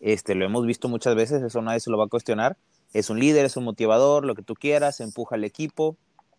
Este, 0.00 0.34
lo 0.34 0.44
hemos 0.44 0.66
visto 0.66 0.88
muchas 0.88 1.14
veces, 1.14 1.42
eso 1.42 1.62
nadie 1.62 1.80
se 1.80 1.90
lo 1.90 1.98
va 1.98 2.06
a 2.06 2.08
cuestionar. 2.08 2.56
Es 2.92 3.10
un 3.10 3.20
líder, 3.20 3.44
es 3.44 3.56
un 3.56 3.64
motivador, 3.64 4.24
lo 4.24 4.34
que 4.34 4.42
tú 4.42 4.54
quieras, 4.54 5.00
empuja 5.00 5.36
al 5.36 5.44
equipo. 5.44 5.96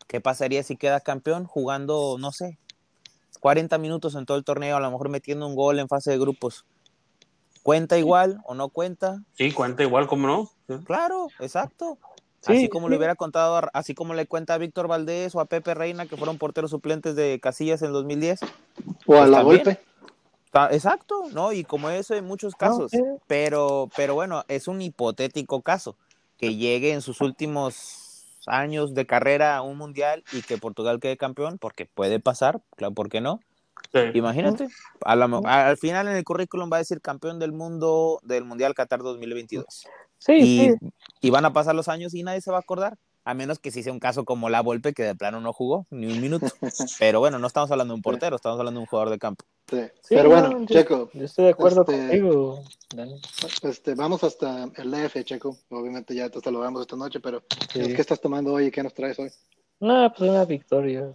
¿Qué 0.07 0.19
pasaría 0.19 0.63
si 0.63 0.75
queda 0.75 0.99
campeón 0.99 1.45
jugando, 1.45 2.17
no 2.19 2.33
sé, 2.33 2.57
40 3.41 3.77
minutos 3.77 4.15
en 4.15 4.25
todo 4.25 4.37
el 4.37 4.45
torneo, 4.45 4.77
a 4.77 4.79
lo 4.79 4.89
mejor 4.89 5.09
metiendo 5.09 5.45
un 5.45 5.55
gol 5.55 5.79
en 5.79 5.89
fase 5.89 6.11
de 6.11 6.19
grupos? 6.19 6.63
¿Cuenta 7.63 7.97
igual 7.97 8.39
o 8.45 8.53
no 8.55 8.69
cuenta? 8.69 9.21
Sí, 9.33 9.51
cuenta 9.51 9.83
igual, 9.83 10.07
¿cómo 10.07 10.27
no? 10.27 10.79
Claro, 10.85 11.27
exacto. 11.39 11.97
Sí, 12.39 12.53
así 12.53 12.69
como 12.69 12.87
sí. 12.87 12.91
le 12.91 12.97
hubiera 12.97 13.15
contado, 13.15 13.57
a- 13.57 13.69
así 13.73 13.93
como 13.93 14.13
le 14.13 14.25
cuenta 14.25 14.53
a 14.53 14.57
Víctor 14.57 14.87
Valdés 14.87 15.35
o 15.35 15.39
a 15.41 15.45
Pepe 15.45 15.73
Reina, 15.73 16.05
que 16.05 16.17
fueron 16.17 16.37
porteros 16.37 16.71
suplentes 16.71 17.15
de 17.15 17.39
Casillas 17.41 17.81
en 17.81 17.87
el 17.87 17.93
2010. 17.93 18.39
O 18.41 18.43
a 18.43 18.95
Pues 19.05 19.29
la 19.29 19.37
también. 19.37 19.63
golpe. 19.63 19.79
Exacto, 20.71 21.23
¿no? 21.33 21.51
Y 21.53 21.63
como 21.63 21.89
eso 21.89 22.13
en 22.15 22.25
muchos 22.25 22.55
casos. 22.55 22.91
sí. 22.91 22.99
Pero, 23.27 23.89
pero 23.95 24.13
bueno, 24.15 24.43
es 24.47 24.67
un 24.67 24.81
hipotético 24.81 25.61
caso 25.61 25.95
que 26.37 26.55
llegue 26.55 26.91
en 26.93 27.01
sus 27.01 27.21
últimos 27.21 28.10
años 28.47 28.93
de 28.93 29.05
carrera 29.05 29.55
a 29.55 29.61
un 29.61 29.77
mundial 29.77 30.23
y 30.31 30.41
que 30.41 30.57
Portugal 30.57 30.99
quede 30.99 31.17
campeón, 31.17 31.57
porque 31.57 31.85
puede 31.85 32.19
pasar, 32.19 32.61
claro, 32.75 32.93
¿por 32.93 33.09
qué 33.09 33.21
no? 33.21 33.39
Sí. 33.91 33.99
Imagínate, 34.13 34.67
a 35.03 35.15
la 35.15 35.25
al 35.45 35.77
final 35.77 36.07
en 36.07 36.15
el 36.15 36.23
currículum 36.23 36.71
va 36.71 36.77
a 36.77 36.79
decir 36.79 37.01
campeón 37.01 37.39
del 37.39 37.51
mundo 37.51 38.19
del 38.23 38.45
Mundial 38.45 38.73
Qatar 38.73 38.99
2022. 38.99 39.65
Sí, 40.17 40.33
Y, 40.33 40.59
sí. 40.59 40.75
y 41.21 41.29
van 41.29 41.45
a 41.45 41.53
pasar 41.53 41.73
los 41.75 41.87
años 41.87 42.13
y 42.13 42.23
nadie 42.23 42.41
se 42.41 42.51
va 42.51 42.57
a 42.57 42.61
acordar, 42.61 42.97
a 43.23 43.33
menos 43.33 43.59
que 43.59 43.69
si 43.71 43.83
sea 43.83 43.93
un 43.93 43.99
caso 43.99 44.25
como 44.25 44.49
la 44.49 44.61
Volpe 44.61 44.93
que 44.93 45.03
de 45.03 45.15
plano 45.15 45.41
no 45.41 45.53
jugó 45.53 45.85
ni 45.91 46.07
un 46.11 46.19
minuto. 46.21 46.47
Pero 46.99 47.19
bueno, 47.19 47.37
no 47.39 47.47
estamos 47.47 47.69
hablando 47.71 47.93
de 47.93 47.97
un 47.97 48.01
portero, 48.01 48.35
estamos 48.35 48.57
hablando 48.59 48.79
de 48.79 48.83
un 48.83 48.87
jugador 48.87 49.09
de 49.11 49.19
campo. 49.19 49.45
Sí. 49.69 49.79
Sí, 50.01 50.15
Pero 50.15 50.29
bueno, 50.29 50.59
yo- 50.61 50.65
Checo, 50.65 51.09
Yo 51.13 51.25
estoy 51.25 51.45
de 51.45 51.51
acuerdo 51.51 51.81
Este- 51.81 51.97
contigo. 51.97 52.63
Este, 53.63 53.95
vamos 53.95 54.23
hasta 54.23 54.65
el 54.75 54.91
DF, 54.91 55.23
Checo. 55.23 55.57
Obviamente 55.69 56.13
ya 56.15 56.29
te 56.29 56.39
saludamos 56.41 56.81
esta 56.81 56.95
noche, 56.95 57.19
pero 57.19 57.43
Sí. 57.71 57.79
¿qué 57.93 58.01
estás 58.01 58.19
tomando 58.19 58.53
hoy 58.53 58.65
y 58.65 58.71
qué 58.71 58.81
nos 58.83 58.93
traes 58.93 59.17
hoy? 59.19 59.31
No, 59.79 60.11
pues 60.17 60.29
una 60.29 60.45
victoria. 60.45 61.11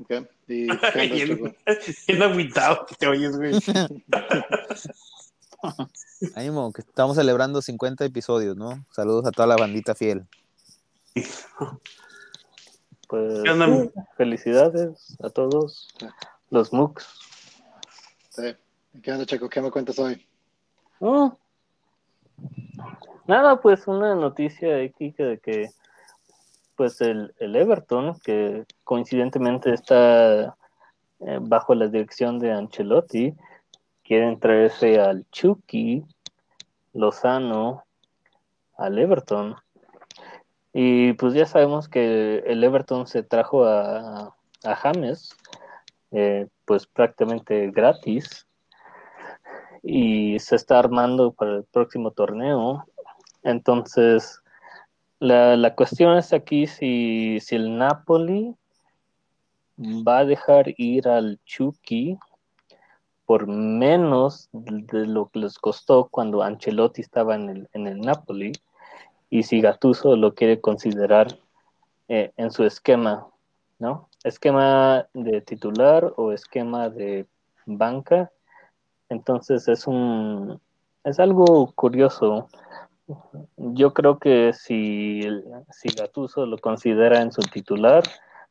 Ok. 0.00 0.10
¿Y 0.48 0.66
bien 2.08 2.22
agüitado 2.22 2.84
que 2.86 2.94
te 2.96 3.06
oyes, 3.06 3.36
güey. 3.36 3.52
Ánimo, 6.34 6.72
que 6.72 6.82
estamos 6.82 7.16
celebrando 7.16 7.60
50 7.62 8.04
episodios, 8.04 8.56
¿no? 8.56 8.84
Saludos 8.92 9.26
a 9.26 9.30
toda 9.30 9.46
la 9.48 9.56
bandita 9.56 9.94
fiel. 9.94 10.24
Pues 13.08 13.42
¿Qué 13.42 13.50
onda? 13.50 13.66
sí, 13.66 13.90
felicidades 14.16 15.16
a 15.22 15.30
todos 15.30 15.88
los 16.50 16.72
MOOCs. 16.72 17.20
Sí. 18.28 18.54
¿Qué 19.02 19.12
onda, 19.12 19.24
Checo? 19.24 19.48
¿Qué 19.48 19.62
me 19.62 19.70
cuentas 19.70 19.98
hoy? 19.98 20.26
Nada, 23.26 23.60
pues 23.60 23.86
una 23.86 24.14
noticia 24.14 24.82
aquí 24.82 25.12
que 25.12 25.22
de 25.24 25.38
que 25.38 25.70
pues 26.76 27.00
el, 27.00 27.34
el 27.38 27.56
Everton, 27.56 28.18
que 28.20 28.64
coincidentemente 28.84 29.72
está 29.72 30.56
eh, 31.20 31.38
bajo 31.40 31.74
la 31.74 31.88
dirección 31.88 32.38
de 32.38 32.52
Ancelotti, 32.52 33.34
quieren 34.04 34.38
traerse 34.38 35.00
al 35.00 35.26
Chucky 35.30 36.04
Lozano 36.92 37.84
al 38.76 38.98
Everton. 38.98 39.56
Y 40.72 41.14
pues 41.14 41.34
ya 41.34 41.46
sabemos 41.46 41.88
que 41.88 42.38
el 42.46 42.62
Everton 42.62 43.06
se 43.06 43.22
trajo 43.22 43.64
a, 43.64 44.34
James, 44.62 45.34
eh, 46.10 46.48
pues 46.64 46.86
prácticamente 46.86 47.70
gratis 47.70 48.46
y 49.82 50.38
se 50.40 50.56
está 50.56 50.78
armando 50.78 51.32
para 51.32 51.56
el 51.56 51.64
próximo 51.64 52.10
torneo. 52.10 52.84
Entonces, 53.44 54.42
la, 55.20 55.56
la 55.56 55.74
cuestión 55.74 56.16
es 56.16 56.32
aquí 56.32 56.66
si, 56.66 57.38
si 57.40 57.56
el 57.56 57.78
Napoli 57.78 58.54
va 59.78 60.18
a 60.18 60.24
dejar 60.24 60.74
ir 60.76 61.08
al 61.08 61.38
Chucky 61.44 62.18
por 63.24 63.46
menos 63.46 64.48
de 64.52 65.06
lo 65.06 65.28
que 65.28 65.40
les 65.40 65.58
costó 65.58 66.08
cuando 66.08 66.42
Ancelotti 66.42 67.02
estaba 67.02 67.34
en 67.34 67.48
el, 67.50 67.68
en 67.74 67.86
el 67.86 68.00
Napoli 68.00 68.52
y 69.30 69.42
si 69.42 69.60
Gattuso 69.60 70.16
lo 70.16 70.34
quiere 70.34 70.60
considerar 70.60 71.38
eh, 72.08 72.32
en 72.36 72.50
su 72.50 72.64
esquema, 72.64 73.28
¿no? 73.78 74.08
Esquema 74.24 75.06
de 75.12 75.40
titular 75.40 76.12
o 76.16 76.32
esquema 76.32 76.88
de 76.88 77.26
banca. 77.66 78.30
Entonces 79.08 79.68
es 79.68 79.86
un 79.86 80.60
es 81.04 81.20
algo 81.20 81.72
curioso. 81.74 82.48
Yo 83.56 83.94
creo 83.94 84.18
que 84.18 84.52
si, 84.52 85.22
si 85.70 85.88
Gattuso 85.88 86.44
lo 86.46 86.58
considera 86.58 87.22
en 87.22 87.32
su 87.32 87.40
titular, 87.42 88.02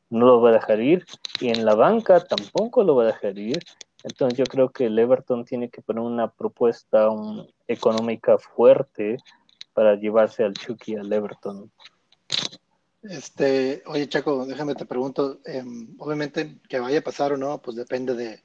no 0.09 0.25
lo 0.25 0.41
va 0.41 0.49
a 0.49 0.53
dejar 0.53 0.81
ir. 0.81 1.05
Y 1.39 1.49
en 1.49 1.65
la 1.65 1.75
banca 1.75 2.19
tampoco 2.23 2.83
lo 2.83 2.95
va 2.95 3.03
a 3.03 3.07
dejar 3.07 3.37
ir. 3.37 3.59
Entonces 4.03 4.37
yo 4.37 4.45
creo 4.45 4.69
que 4.69 4.85
el 4.85 4.97
Everton 4.97 5.45
tiene 5.45 5.69
que 5.69 5.81
poner 5.81 6.01
una 6.01 6.29
propuesta 6.29 7.09
económica 7.67 8.37
fuerte 8.37 9.17
para 9.77 9.95
llevarse 9.95 10.43
al 10.43 10.55
Chucky 10.55 10.95
al 10.95 11.13
Everton. 11.13 11.71
Este, 13.03 13.83
oye, 13.85 14.09
Chaco, 14.09 14.43
déjame 14.47 14.73
te 14.73 14.87
pregunto, 14.87 15.37
em, 15.45 15.93
obviamente 15.99 16.57
que 16.67 16.79
vaya 16.79 16.97
a 16.97 17.03
pasar 17.03 17.33
o 17.33 17.37
no, 17.37 17.61
pues 17.61 17.77
depende 17.77 18.15
de, 18.15 18.41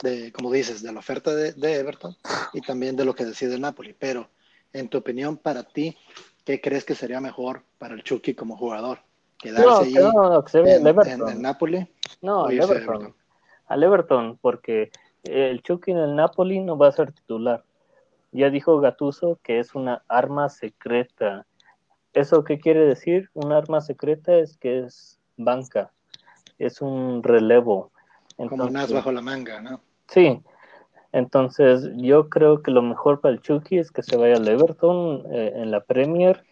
de 0.00 0.30
como 0.30 0.52
dices, 0.52 0.84
de 0.84 0.92
la 0.92 1.00
oferta 1.00 1.34
de, 1.34 1.54
de 1.54 1.74
Everton 1.80 2.16
y 2.52 2.60
también 2.60 2.94
de 2.94 3.04
lo 3.04 3.16
que 3.16 3.24
decide 3.24 3.56
el 3.56 3.62
Napoli. 3.62 3.96
Pero, 3.98 4.28
en 4.72 4.88
tu 4.88 4.98
opinión, 4.98 5.38
para 5.38 5.64
ti, 5.64 5.96
¿qué 6.44 6.60
crees 6.60 6.84
que 6.84 6.94
sería 6.94 7.20
mejor 7.20 7.64
para 7.78 7.94
el 7.94 8.04
Chucky 8.04 8.34
como 8.34 8.56
jugador? 8.56 8.98
No, 8.98 9.38
¿Quedarse 9.38 9.84
ahí 9.86 9.92
que 9.92 9.98
no, 9.98 10.12
no, 10.12 10.44
que 10.44 10.50
se 10.52 10.60
en, 10.60 10.86
Everton. 10.86 11.20
en 11.20 11.28
el 11.28 11.42
Napoli? 11.42 11.88
No, 12.22 12.46
a 12.46 12.52
Everton. 12.52 12.76
Everton? 12.76 13.14
Al 13.66 13.82
Everton, 13.82 14.38
porque 14.40 14.92
el 15.24 15.62
Chucky 15.62 15.90
en 15.90 15.98
el 15.98 16.14
Napoli 16.14 16.60
no 16.60 16.78
va 16.78 16.86
a 16.86 16.92
ser 16.92 17.10
titular. 17.10 17.64
Ya 18.36 18.50
dijo 18.50 18.80
Gatuso 18.80 19.40
que 19.42 19.58
es 19.58 19.74
una 19.74 20.02
arma 20.08 20.50
secreta. 20.50 21.46
¿Eso 22.12 22.44
qué 22.44 22.58
quiere 22.58 22.80
decir? 22.80 23.30
Un 23.32 23.50
arma 23.50 23.80
secreta 23.80 24.36
es 24.36 24.58
que 24.58 24.80
es 24.80 25.18
banca, 25.38 25.90
es 26.58 26.82
un 26.82 27.22
relevo. 27.22 27.92
Como 28.36 28.54
un 28.54 28.60
as 28.60 28.66
Entonces, 28.66 28.92
bajo 28.92 29.12
la 29.12 29.22
manga, 29.22 29.62
¿no? 29.62 29.80
Sí, 30.08 30.38
entonces 31.12 31.90
yo 31.96 32.28
creo 32.28 32.62
que 32.62 32.70
lo 32.70 32.82
mejor 32.82 33.22
para 33.22 33.34
el 33.34 33.40
Chucky 33.40 33.78
es 33.78 33.90
que 33.90 34.02
se 34.02 34.18
vaya 34.18 34.36
al 34.36 34.46
Everton 34.46 35.24
eh, 35.32 35.52
en 35.56 35.70
la 35.70 35.80
Premier, 35.80 36.44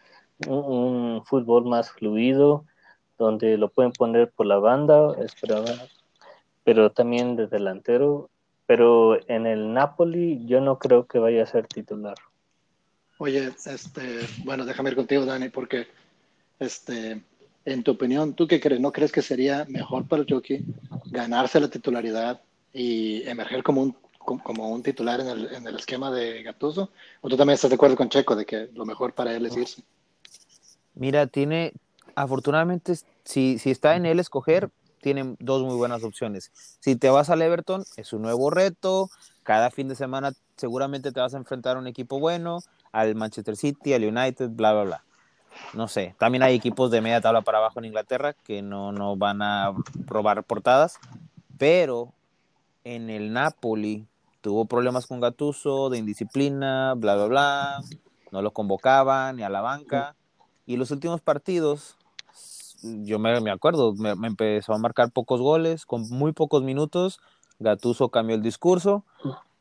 un, 0.49 0.57
un 0.57 1.25
fútbol 1.27 1.67
más 1.67 1.91
fluido, 1.91 2.65
donde 3.19 3.59
lo 3.59 3.69
pueden 3.69 3.93
poner 3.93 4.33
por 4.33 4.47
la 4.47 4.57
banda, 4.57 5.15
esperaba, 5.19 5.71
pero 6.65 6.91
también 6.91 7.37
de 7.37 7.47
delantero. 7.47 8.31
Pero 8.67 9.19
en 9.29 9.47
el 9.47 9.73
Napoli 9.73 10.47
yo 10.47 10.61
no 10.61 10.79
creo 10.79 11.07
que 11.07 11.19
vaya 11.19 11.43
a 11.43 11.47
ser 11.47 11.67
titular. 11.67 12.17
Oye, 13.19 13.53
este, 13.67 14.21
bueno, 14.45 14.65
déjame 14.65 14.91
ir 14.91 14.97
contigo, 14.97 15.25
Dani, 15.25 15.49
porque, 15.49 15.87
este, 16.59 17.23
en 17.65 17.83
tu 17.83 17.93
opinión, 17.93 18.35
¿tú 18.35 18.47
qué 18.47 18.61
crees? 18.61 18.81
¿No 18.81 18.93
crees 18.93 19.13
que 19.13 19.23
sería 19.23 19.65
mejor 19.69 20.07
para 20.07 20.21
el 20.21 20.27
Chucky 20.27 20.65
ganarse 21.07 21.61
la 21.61 21.71
titularidad 21.71 22.41
y 22.73 23.23
emerger 23.29 23.63
como 23.63 23.83
un, 23.83 23.97
como, 24.19 24.43
como 24.43 24.69
un 24.71 24.83
titular 24.83 25.21
en 25.21 25.29
el, 25.29 25.55
en 25.55 25.67
el 25.67 25.77
esquema 25.77 26.11
de 26.11 26.43
Gattuso? 26.43 26.91
¿O 27.21 27.29
tú 27.29 27.37
también 27.37 27.55
estás 27.55 27.71
de 27.71 27.77
acuerdo 27.77 27.97
con 27.97 28.09
Checo 28.09 28.35
de 28.35 28.45
que 28.45 28.69
lo 28.75 28.85
mejor 28.85 29.13
para 29.13 29.35
él 29.35 29.47
es 29.47 29.57
irse? 29.57 29.83
Mira, 30.95 31.27
tiene, 31.27 31.73
afortunadamente, 32.15 32.95
si, 33.25 33.59
si 33.59 33.71
está 33.71 33.97
en 33.97 34.07
él 34.07 34.19
escoger, 34.19 34.71
tiene 35.05 35.37
dos 35.39 35.63
muy 35.63 35.77
buenas 35.77 36.03
opciones. 36.03 36.51
Si 36.81 36.97
te 36.97 37.11
vas 37.11 37.29
al 37.29 37.43
Everton, 37.43 37.85
es 37.99 38.15
un 38.15 38.23
nuevo 38.23 38.49
reto. 38.49 39.11
Cada 39.43 39.71
fin 39.71 39.87
de 39.87 39.97
semana 39.97 40.33
seguramente 40.57 41.13
te 41.13 41.21
vas 41.21 41.35
a 41.35 41.37
enfrentar 41.37 41.77
a 41.77 41.79
un 41.79 41.87
equipo 41.87 42.19
bueno, 42.19 42.61
al 42.91 43.15
Manchester 43.15 43.55
City, 43.55 43.93
al 43.93 44.03
United, 44.03 44.49
bla, 44.49 44.73
bla, 44.73 44.85
bla. 44.85 45.05
No 45.75 45.89
sé, 45.89 46.15
también 46.19 46.43
hay 46.43 46.55
equipos 46.55 46.91
de 46.91 47.03
media 47.03 47.21
tabla 47.21 47.43
para 47.43 47.59
abajo 47.59 47.81
en 47.81 47.85
Inglaterra 47.85 48.33
que 48.33 48.63
no, 48.63 48.93
no 48.93 49.15
van 49.15 49.43
a 49.43 49.75
robar 50.07 50.43
portadas, 50.43 50.99
pero 51.59 52.15
en 52.83 53.11
el 53.11 53.31
Napoli 53.31 54.07
tuvo 54.41 54.65
problemas 54.65 55.07
con 55.07 55.21
Gattuso, 55.21 55.91
de 55.91 55.99
indisciplina, 55.99 56.95
bla, 56.95 57.15
bla, 57.15 57.27
bla. 57.27 57.81
No 58.33 58.41
lo 58.41 58.53
convocaban 58.53 59.37
ni 59.37 59.43
a 59.43 59.51
la 59.51 59.61
banca. 59.61 60.17
Y 60.65 60.79
los 60.79 60.91
últimos 60.91 61.21
partidos, 61.21 61.99
yo 63.03 63.19
me, 63.19 63.41
me 63.41 63.51
acuerdo, 63.51 63.95
me, 63.95 64.15
me 64.15 64.29
empezó 64.29 64.75
a 64.75 64.79
marcar 64.79 65.11
pocos 65.11 65.41
goles, 65.41 65.87
con 65.87 66.09
muy 66.11 66.33
pocos 66.33 66.63
minutos. 66.63 67.21
Gatuso 67.59 68.09
cambió 68.09 68.37
el 68.37 68.43
discurso, 68.43 69.05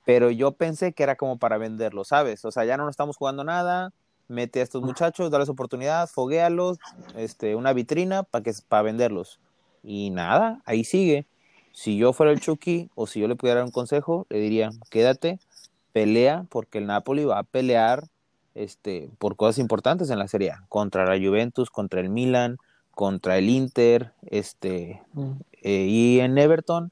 pero 0.06 0.32
yo 0.32 0.52
pensé 0.52 0.94
que 0.94 1.04
era 1.04 1.16
como 1.16 1.38
para 1.38 1.58
venderlo, 1.58 2.04
¿sabes? 2.04 2.44
O 2.46 2.52
sea, 2.52 2.66
ya 2.66 2.78
no 2.78 2.90
estamos 2.90 3.18
jugando 3.18 3.44
nada, 3.44 3.92
mete 4.28 4.60
a 4.60 4.64
estos 4.64 4.82
muchachos, 4.82 5.32
darles 5.32 5.50
oportunidad, 5.50 6.10
foguealos, 6.10 6.80
este, 7.16 7.56
una 7.56 7.74
vitrina 7.74 8.24
para 8.24 8.44
que 8.44 8.54
para 8.68 8.84
venderlos. 8.84 9.40
Y 9.84 10.10
nada, 10.10 10.62
ahí 10.66 10.84
sigue. 10.84 11.26
Si 11.72 11.98
yo 11.98 12.14
fuera 12.14 12.32
el 12.32 12.40
Chucky 12.40 12.90
o 12.96 13.08
si 13.08 13.20
yo 13.20 13.28
le 13.28 13.36
pudiera 13.36 13.60
dar 13.60 13.66
un 13.66 13.72
consejo, 13.72 14.26
le 14.30 14.40
diría, 14.40 14.72
quédate, 14.90 15.40
pelea, 15.92 16.46
porque 16.50 16.80
el 16.80 16.88
Napoli 16.88 17.26
va 17.26 17.40
a 17.40 17.44
pelear 17.44 18.06
este, 18.56 19.10
por 19.18 19.36
cosas 19.36 19.60
importantes 19.60 20.10
en 20.10 20.20
la 20.20 20.28
Serie 20.28 20.52
A, 20.52 20.66
contra 20.70 21.06
la 21.06 21.24
Juventus, 21.24 21.70
contra 21.70 22.00
el 22.00 22.10
Milan, 22.10 22.58
contra 22.96 23.38
el 23.38 23.50
Inter, 23.50 24.12
este, 24.28 25.02
Mm. 25.14 25.32
eh, 25.64 25.86
y 25.90 26.20
en 26.20 26.38
Everton, 26.38 26.92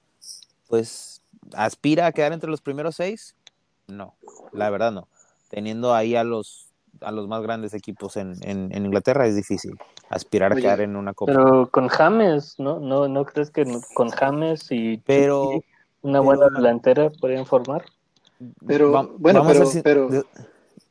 pues 0.68 1.22
aspira 1.54 2.06
a 2.08 2.12
quedar 2.12 2.34
entre 2.34 2.50
los 2.50 2.62
primeros 2.62 2.96
seis. 2.96 3.36
No, 3.88 4.16
la 4.54 4.70
verdad 4.70 4.92
no. 4.92 5.08
Teniendo 5.50 5.94
ahí 5.94 6.16
a 6.16 6.24
los 6.24 6.68
a 7.02 7.10
los 7.12 7.28
más 7.28 7.42
grandes 7.42 7.74
equipos 7.74 8.16
en, 8.16 8.36
en, 8.42 8.70
en 8.72 8.86
Inglaterra 8.86 9.26
es 9.26 9.36
difícil 9.36 9.76
aspirar 10.10 10.52
Oye, 10.52 10.60
a 10.60 10.64
quedar 10.64 10.82
en 10.82 10.96
una 10.96 11.14
copa. 11.16 11.32
Pero 11.32 11.68
con 11.72 11.88
James, 11.88 12.56
¿no? 12.60 12.80
¿No, 12.80 13.08
no 13.08 13.26
crees 13.26 13.50
que 13.50 13.66
no- 13.66 13.82
con 13.96 14.10
James 14.10 14.68
y 14.70 14.98
Pero- 14.98 15.46
Chucky 15.52 15.66
una 16.04 16.20
pero- 16.20 16.24
buena 16.24 16.50
delantera 16.56 17.10
podrían 17.10 17.48
formar? 17.48 17.86
Pero, 18.68 18.92
Va- 18.92 19.10
bueno, 19.18 19.40
vamos 19.40 19.56
a 19.56 19.60
pero- 19.60 19.66
si- 19.72 19.82
pero- 19.82 20.10
¿de, 20.10 20.24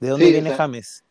de 0.01 0.09
dónde 0.09 0.25
Sí, 0.27 0.31
o 0.31 0.35
viene 0.35 0.49
sea- 0.51 0.57
James? 0.57 1.05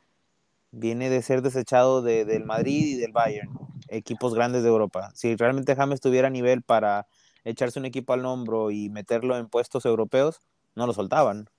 Viene 0.72 1.10
de 1.10 1.22
ser 1.22 1.42
desechado 1.44 2.02
de, 2.02 2.26
del 2.26 2.44
Madrid 2.44 2.88
y 2.88 2.96
del 2.96 3.14
Bayern, 3.14 3.50
equipos 3.90 4.34
grandes 4.34 4.64
de 4.64 4.70
Europa. 4.70 5.12
Si 5.16 5.36
realmente 5.36 5.76
James 5.76 6.02
tuviera 6.02 6.30
nivel 6.30 6.62
para 6.62 7.08
echarse 7.44 7.80
un 7.80 7.86
equipo 7.86 8.14
al 8.14 8.26
hombro 8.26 8.72
y 8.72 8.90
meterlo 8.90 9.38
en 9.38 9.48
puestos 9.48 9.86
europeos, 9.86 10.40
no 10.76 10.86
lo 10.88 10.94
soltaban. 10.94 11.50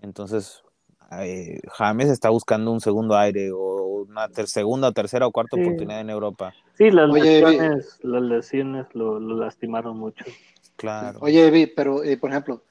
Entonces, 0.00 0.62
eh, 1.12 1.60
James 1.72 2.10
está 2.10 2.30
buscando 2.30 2.70
un 2.72 2.80
segundo 2.80 3.16
aire 3.16 3.50
o 3.52 4.04
una 4.08 4.28
ter- 4.28 4.48
segunda 4.48 4.92
tercera 4.92 5.26
o 5.26 5.32
cuarta 5.32 5.56
Sí. 5.56 5.62
oportunidad 5.62 6.00
en 6.00 6.10
Europa. 6.10 6.54
Sí, 6.76 6.90
las 6.90 7.08
Oye, 7.10 7.40
lesiones, 7.40 7.98
las 8.02 8.22
lesiones 8.22 8.86
lo, 8.92 9.18
lo 9.18 9.36
lastimaron 9.36 9.98
mucho. 9.98 10.24
Claro. 10.76 11.18
Oye, 11.22 11.46
Evi, 11.46 11.66
pero 11.66 12.04
eh, 12.04 12.18
por 12.18 12.30
ejemplo, 12.30 12.62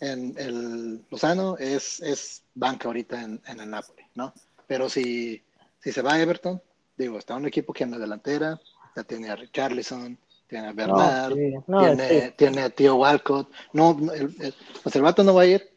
en 0.00 0.34
el 0.36 1.04
Lozano 1.10 1.56
es, 1.56 2.00
es 2.00 2.42
banca 2.54 2.88
ahorita 2.88 3.22
en, 3.22 3.40
en 3.46 3.60
el 3.60 3.70
Napoli, 3.70 4.02
¿no? 4.14 4.34
Pero 4.66 4.88
si, 4.90 5.42
si 5.78 5.92
se 5.92 6.02
va 6.02 6.14
a 6.14 6.20
Everton, 6.20 6.60
digo, 6.96 7.18
está 7.18 7.36
un 7.36 7.46
equipo 7.46 7.72
que 7.72 7.84
en 7.84 7.90
la 7.92 7.98
delantera 7.98 8.58
ya 8.94 9.04
tiene 9.04 9.28
a 9.30 9.36
Richarlison, 9.36 10.18
tiene 10.48 10.68
a 10.68 10.72
Bernard, 10.72 11.34
sí. 11.34 11.54
No, 11.66 11.80
tiene, 11.80 12.08
sí. 12.28 12.32
tiene 12.36 12.62
a 12.62 12.70
Tío 12.70 12.94
Walcott. 12.96 13.50
No, 13.72 13.98
el, 14.14 14.34
el, 14.40 14.54
pues 14.82 14.94
el 14.96 15.02
vato 15.02 15.22
no 15.22 15.34
va 15.34 15.42
a 15.42 15.46
ir 15.46 15.68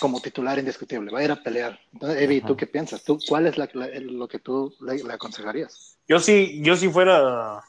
como 0.00 0.20
titular 0.20 0.58
indiscutible, 0.58 1.12
va 1.12 1.20
a 1.20 1.24
ir 1.24 1.30
a 1.30 1.42
pelear. 1.42 1.78
Entonces, 1.92 2.20
Evi. 2.20 2.40
¿tú 2.40 2.56
qué 2.56 2.66
piensas? 2.66 3.04
¿Tú, 3.04 3.18
¿Cuál 3.28 3.46
es 3.46 3.56
la- 3.56 3.70
la- 3.72 3.88
lo 4.00 4.26
que 4.26 4.40
tú 4.40 4.74
le, 4.80 5.02
le 5.02 5.12
aconsejarías? 5.12 5.96
Yo 6.08 6.18
sí, 6.18 6.60
yo 6.62 6.76
si 6.76 6.88
fuera, 6.88 7.62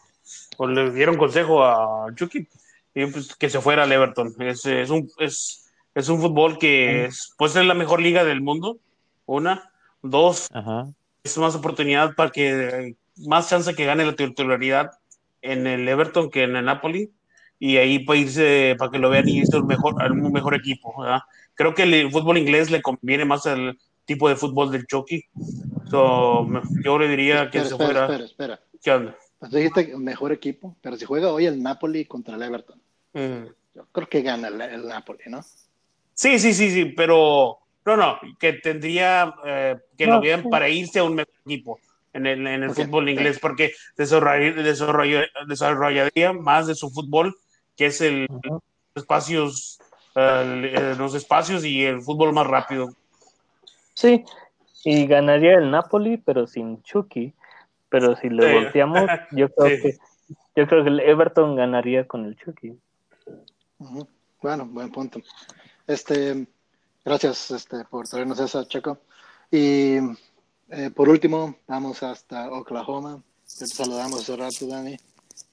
o 0.57 0.67
le 0.67 0.91
diera 0.91 1.11
un 1.11 1.17
consejo 1.17 1.63
a 1.63 2.07
Chucky, 2.15 2.47
pues, 2.93 3.35
que 3.35 3.49
se 3.49 3.61
fuera 3.61 3.83
al 3.83 3.91
Everton. 3.91 4.35
Es, 4.39 4.65
es, 4.65 4.89
un, 4.89 5.09
es, 5.19 5.69
es 5.93 6.09
un 6.09 6.19
fútbol 6.19 6.57
que 6.57 7.05
es, 7.05 7.33
pues 7.37 7.55
es 7.55 7.65
la 7.65 7.75
mejor 7.75 8.01
liga 8.01 8.23
del 8.25 8.41
mundo, 8.41 8.79
una. 9.25 9.71
Dos, 10.01 10.47
Ajá. 10.51 10.87
Es 11.31 11.37
más 11.37 11.55
oportunidad 11.55 12.15
para 12.15 12.29
que, 12.31 12.95
más 13.25 13.49
chance 13.49 13.73
que 13.75 13.85
gane 13.85 14.05
la 14.05 14.15
titularidad 14.15 14.91
en 15.41 15.67
el 15.67 15.87
Everton 15.87 16.29
que 16.29 16.43
en 16.43 16.55
el 16.55 16.65
Napoli. 16.65 17.11
Y 17.59 17.77
ahí 17.77 17.99
para 17.99 18.19
irse, 18.19 18.75
para 18.77 18.91
que 18.91 18.99
lo 18.99 19.09
vean 19.09 19.27
y 19.27 19.39
irse 19.39 19.57
un 19.57 19.65
mejor, 19.67 19.95
un 20.11 20.31
mejor 20.31 20.53
equipo. 20.55 20.93
¿verdad? 21.01 21.21
Creo 21.55 21.73
que 21.73 21.83
el 21.83 22.11
fútbol 22.11 22.37
inglés 22.37 22.69
le 22.69 22.81
conviene 22.81 23.25
más 23.25 23.47
al 23.47 23.77
tipo 24.05 24.29
de 24.29 24.35
fútbol 24.35 24.71
del 24.71 24.85
Chucky. 24.85 25.23
So, 25.89 26.47
yo 26.83 26.99
le 26.99 27.07
diría 27.07 27.49
que 27.49 27.59
Espera, 27.59 27.63
se 27.63 27.73
espera, 27.73 27.87
fuera. 28.07 28.23
espera, 28.25 28.25
espera. 28.25 28.59
¿Qué 28.83 28.91
onda? 28.91 29.17
Pues 29.39 29.51
dijiste 29.51 29.97
mejor 29.97 30.31
equipo, 30.31 30.75
pero 30.81 30.95
si 30.97 31.05
juega 31.05 31.31
hoy 31.31 31.45
el 31.45 31.61
Napoli 31.61 32.05
contra 32.05 32.35
el 32.35 32.43
Everton, 32.43 32.81
Mm. 33.13 33.47
yo 33.73 33.85
creo 33.91 34.07
que 34.09 34.21
gana 34.21 34.49
el, 34.49 34.61
el 34.61 34.87
Napoli, 34.87 35.19
¿no? 35.27 35.41
Sí, 36.13 36.37
sí, 36.39 36.53
sí, 36.53 36.69
sí, 36.71 36.85
pero 36.85 37.57
no, 37.95 37.97
no, 37.97 38.19
que 38.39 38.53
tendría 38.53 39.33
eh, 39.45 39.77
que 39.97 40.07
No, 40.07 40.15
lo 40.15 40.21
vean 40.21 40.43
sí. 40.43 40.49
para 40.49 40.69
irse 40.69 40.99
a 40.99 41.03
un 41.03 41.15
mejor 41.15 41.33
equipo 41.45 41.79
en 42.13 42.25
el, 42.25 42.45
en 42.47 42.63
el 42.63 42.71
fútbol 42.71 43.09
inglés, 43.09 43.39
porque 43.39 43.71
desarrollaría, 43.95 44.53
desarrollaría, 44.63 45.27
desarrollaría 45.47 46.33
más 46.33 46.67
de 46.67 46.75
su 46.75 46.89
fútbol, 46.89 47.35
que 47.75 47.87
es 47.87 48.01
el 48.01 48.27
espacios, 48.95 49.79
eh, 50.15 50.95
los 50.97 51.13
espacios 51.15 51.63
y 51.63 51.85
el 51.85 52.01
fútbol 52.01 52.33
más 52.33 52.47
rápido. 52.47 52.89
Sí, 53.93 54.23
y 54.83 55.05
ganaría 55.07 55.55
el 55.55 55.69
Napoli, 55.71 56.17
pero 56.17 56.47
sin 56.47 56.81
Chucky. 56.83 57.33
Pero 57.89 58.15
si 58.15 58.29
le 58.29 58.47
Sí. 58.47 58.53
volteamos, 58.53 59.09
yo 59.31 59.47
creo 59.55 59.69
Sí. 59.69 59.81
que 59.81 59.97
yo 60.55 60.67
creo 60.67 60.83
que 60.83 60.89
el 60.89 60.99
Everton 60.99 61.55
ganaría 61.55 62.07
con 62.07 62.25
el 62.25 62.35
Chucky. 62.35 62.77
Bueno, 64.41 64.65
buen 64.65 64.91
punto. 64.91 65.21
Este, 65.85 66.47
gracias 67.07 67.51
este, 67.51 67.85
por 67.85 68.05
traernos 68.05 68.37
esa, 68.37 68.67
Checo. 68.67 68.99
Y 69.49 69.95
eh, 70.69 70.91
por 70.93 71.07
último, 71.07 71.55
vamos 71.65 72.03
hasta 72.03 72.51
Oklahoma. 72.51 73.23
Te 73.57 73.65
saludamos 73.65 74.21
hace 74.21 74.35
rato, 74.35 74.67
Dani. 74.67 74.97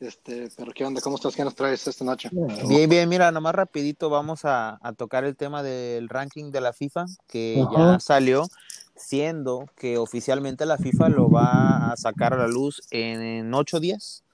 Este, 0.00 0.48
pero 0.56 0.72
¿qué 0.72 0.84
onda? 0.84 1.00
¿Cómo 1.00 1.14
estás? 1.14 1.36
¿Qué 1.36 1.44
nos 1.44 1.54
traes 1.54 1.86
esta 1.86 2.04
noche? 2.04 2.28
Bien, 2.66 2.90
bien, 2.90 3.08
mira, 3.08 3.30
nomás 3.30 3.54
rapidito 3.54 4.10
vamos 4.10 4.44
a, 4.44 4.78
a 4.82 4.92
tocar 4.94 5.24
el 5.24 5.36
tema 5.36 5.62
del 5.62 6.08
ranking 6.08 6.50
de 6.50 6.60
la 6.60 6.72
FIFA, 6.72 7.04
que 7.28 7.62
Ajá. 7.64 7.92
ya 7.92 8.00
salió, 8.00 8.48
siendo 8.96 9.66
que 9.76 9.96
oficialmente 9.96 10.66
la 10.66 10.76
FIFA 10.76 11.08
lo 11.10 11.30
va 11.30 11.92
a 11.92 11.96
sacar 11.96 12.34
a 12.34 12.38
la 12.38 12.48
luz 12.48 12.82
en, 12.90 13.22
en 13.22 13.54
ocho 13.54 13.78
días. 13.78 14.24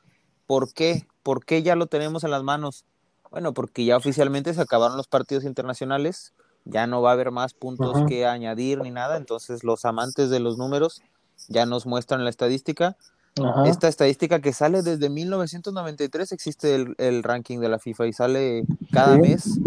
¿Por 0.47 0.73
qué? 0.73 1.07
¿Por 1.23 1.45
qué 1.45 1.63
ya 1.63 1.77
lo 1.77 1.87
tenemos 1.87 2.25
en 2.25 2.31
las 2.31 2.43
manos? 2.43 2.87
Bueno, 3.31 3.53
porque 3.53 3.85
ya 3.85 3.99
oficialmente 3.99 4.55
se 4.55 4.63
acabaron 4.63 4.97
los 4.97 5.07
partidos 5.07 5.45
internacionales, 5.45 6.33
ya 6.65 6.87
no 6.87 7.03
va 7.03 7.11
a 7.11 7.13
haber 7.15 7.31
más 7.31 7.55
puntos 7.55 7.97
Ajá. 7.97 8.07
que 8.07 8.27
añadir 8.27 8.81
ni 8.81 8.91
nada, 8.91 9.17
entonces 9.17 9.65
los 9.65 9.85
amantes 9.85 10.31
de 10.31 10.41
los 10.41 10.59
números 10.59 11.03
ya 11.49 11.67
nos 11.67 11.87
muestran 11.87 12.23
la 12.25 12.31
estadística. 12.31 12.97
Ajá. 13.43 13.67
Esta 13.69 13.89
estadística 13.89 14.41
que 14.41 14.53
sale 14.53 14.83
desde 14.83 15.09
1993 15.09 16.33
existe 16.33 16.75
el, 16.75 16.95
el 16.99 17.23
ranking 17.23 17.59
de 17.61 17.69
la 17.69 17.79
FIFA 17.79 18.07
y 18.07 18.13
sale 18.13 18.65
cada 18.93 19.15
Sí. 19.15 19.21
mes. 19.21 19.59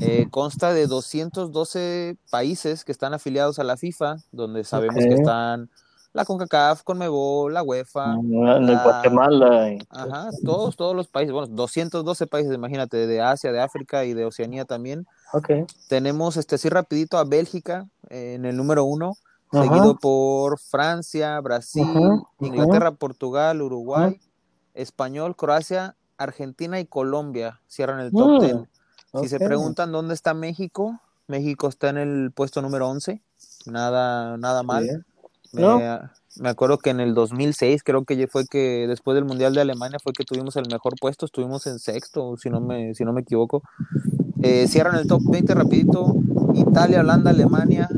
Eh, 0.00 0.26
consta 0.30 0.72
de 0.72 0.88
212 0.88 2.16
países 2.30 2.84
que 2.84 2.90
están 2.92 3.14
afiliados 3.14 3.58
a 3.58 3.64
la 3.64 3.76
FIFA, 3.76 4.16
donde 4.32 4.64
sabemos 4.64 4.96
que 4.96 5.14
están 5.14 5.70
la 6.12 6.24
CONCACAF, 6.26 6.82
CONMEBOL, 6.82 7.54
la 7.54 7.62
UEFA, 7.62 8.14
En 8.14 8.66
la- 8.66 8.82
Guatemala. 8.82 9.70
ajá, 9.88 10.28
todos, 10.44 10.76
todos 10.76 10.94
los 10.94 11.08
países, 11.08 11.32
bueno, 11.32 11.46
212 11.46 12.26
países, 12.26 12.52
imagínate, 12.52 13.06
de 13.06 13.20
Asia, 13.22 13.50
de 13.52 13.60
África 13.60 14.04
y 14.04 14.12
de 14.12 14.24
Oceanía 14.26 14.64
también. 14.66 15.06
Ok. 15.32 15.50
Tenemos 15.88 16.36
este 16.36 16.56
así 16.56 16.68
rapidito 16.68 17.18
a 17.18 17.24
Bélgica 17.24 17.88
eh, 18.10 18.34
en 18.34 18.44
el 18.44 18.56
número 18.56 18.84
uno, 18.84 19.14
seguido 19.50 19.98
por 19.98 20.58
Francia, 20.58 21.40
Brasil. 21.40 21.84
Inglaterra, 22.40 22.92
Portugal, 22.92 23.62
Uruguay, 23.62 24.20
Español, 24.74 25.36
Croacia, 25.36 25.96
Argentina 26.18 26.80
y 26.80 26.86
Colombia 26.86 27.60
cierran 27.66 28.00
el 28.00 28.12
top 28.12 28.28
Mm, 28.28 28.40
10. 28.40 28.56
Si 29.22 29.28
se 29.28 29.38
preguntan 29.38 29.92
dónde 29.92 30.14
está 30.14 30.32
México, 30.32 30.98
México 31.26 31.68
está 31.68 31.90
en 31.90 31.98
el 31.98 32.32
puesto 32.32 32.62
número 32.62 32.88
11, 32.88 33.22
nada, 33.66 34.36
nada 34.38 34.62
mal. 34.62 35.04
Me, 35.52 35.60
No. 35.60 35.78
me 36.36 36.48
acuerdo 36.48 36.78
que 36.78 36.90
en 36.90 37.00
el 37.00 37.12
2006, 37.14 37.82
creo 37.82 38.04
que 38.04 38.26
fue 38.26 38.46
que 38.46 38.86
después 38.88 39.14
del 39.14 39.26
Mundial 39.26 39.54
de 39.54 39.60
Alemania 39.60 39.98
fue 40.02 40.14
que 40.14 40.24
tuvimos 40.24 40.56
el 40.56 40.66
mejor 40.70 40.94
puesto, 40.98 41.26
estuvimos 41.26 41.66
en 41.66 41.78
sexto, 41.78 42.36
si 42.38 42.48
no 42.48 42.60
me, 42.60 42.94
si 42.94 43.04
no 43.04 43.12
me 43.12 43.20
equivoco. 43.20 43.62
Eh, 44.42 44.66
cierran 44.68 44.96
el 44.96 45.06
top 45.06 45.22
20 45.30 45.54
rapidito, 45.54 46.16
Italia, 46.54 47.00
Holanda, 47.00 47.30
Alemania, 47.30 47.88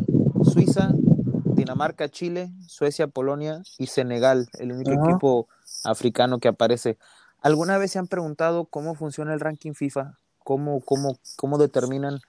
Suiza, 0.52 0.90
Dinamarca, 0.94 2.09
Chile, 2.09 2.52
Suecia, 2.66 3.07
Polonia 3.07 3.62
y 3.78 3.87
Senegal, 3.87 4.48
el 4.59 4.72
único 4.72 4.92
equipo 4.92 5.48
africano 5.85 6.38
que 6.40 6.48
aparece. 6.48 6.98
¿Alguna 7.40 7.78
vez 7.78 7.92
se 7.92 7.98
han 7.98 8.09
preguntado 8.09 8.66
cómo 8.66 8.94
funciona 8.94 9.33
el 9.33 9.40
ranking 9.40 9.72
FIFA? 9.72 10.18
¿Cómo, 10.38 10.80
cómo, 10.80 11.18
cómo 11.37 11.57
determinan 11.57 12.20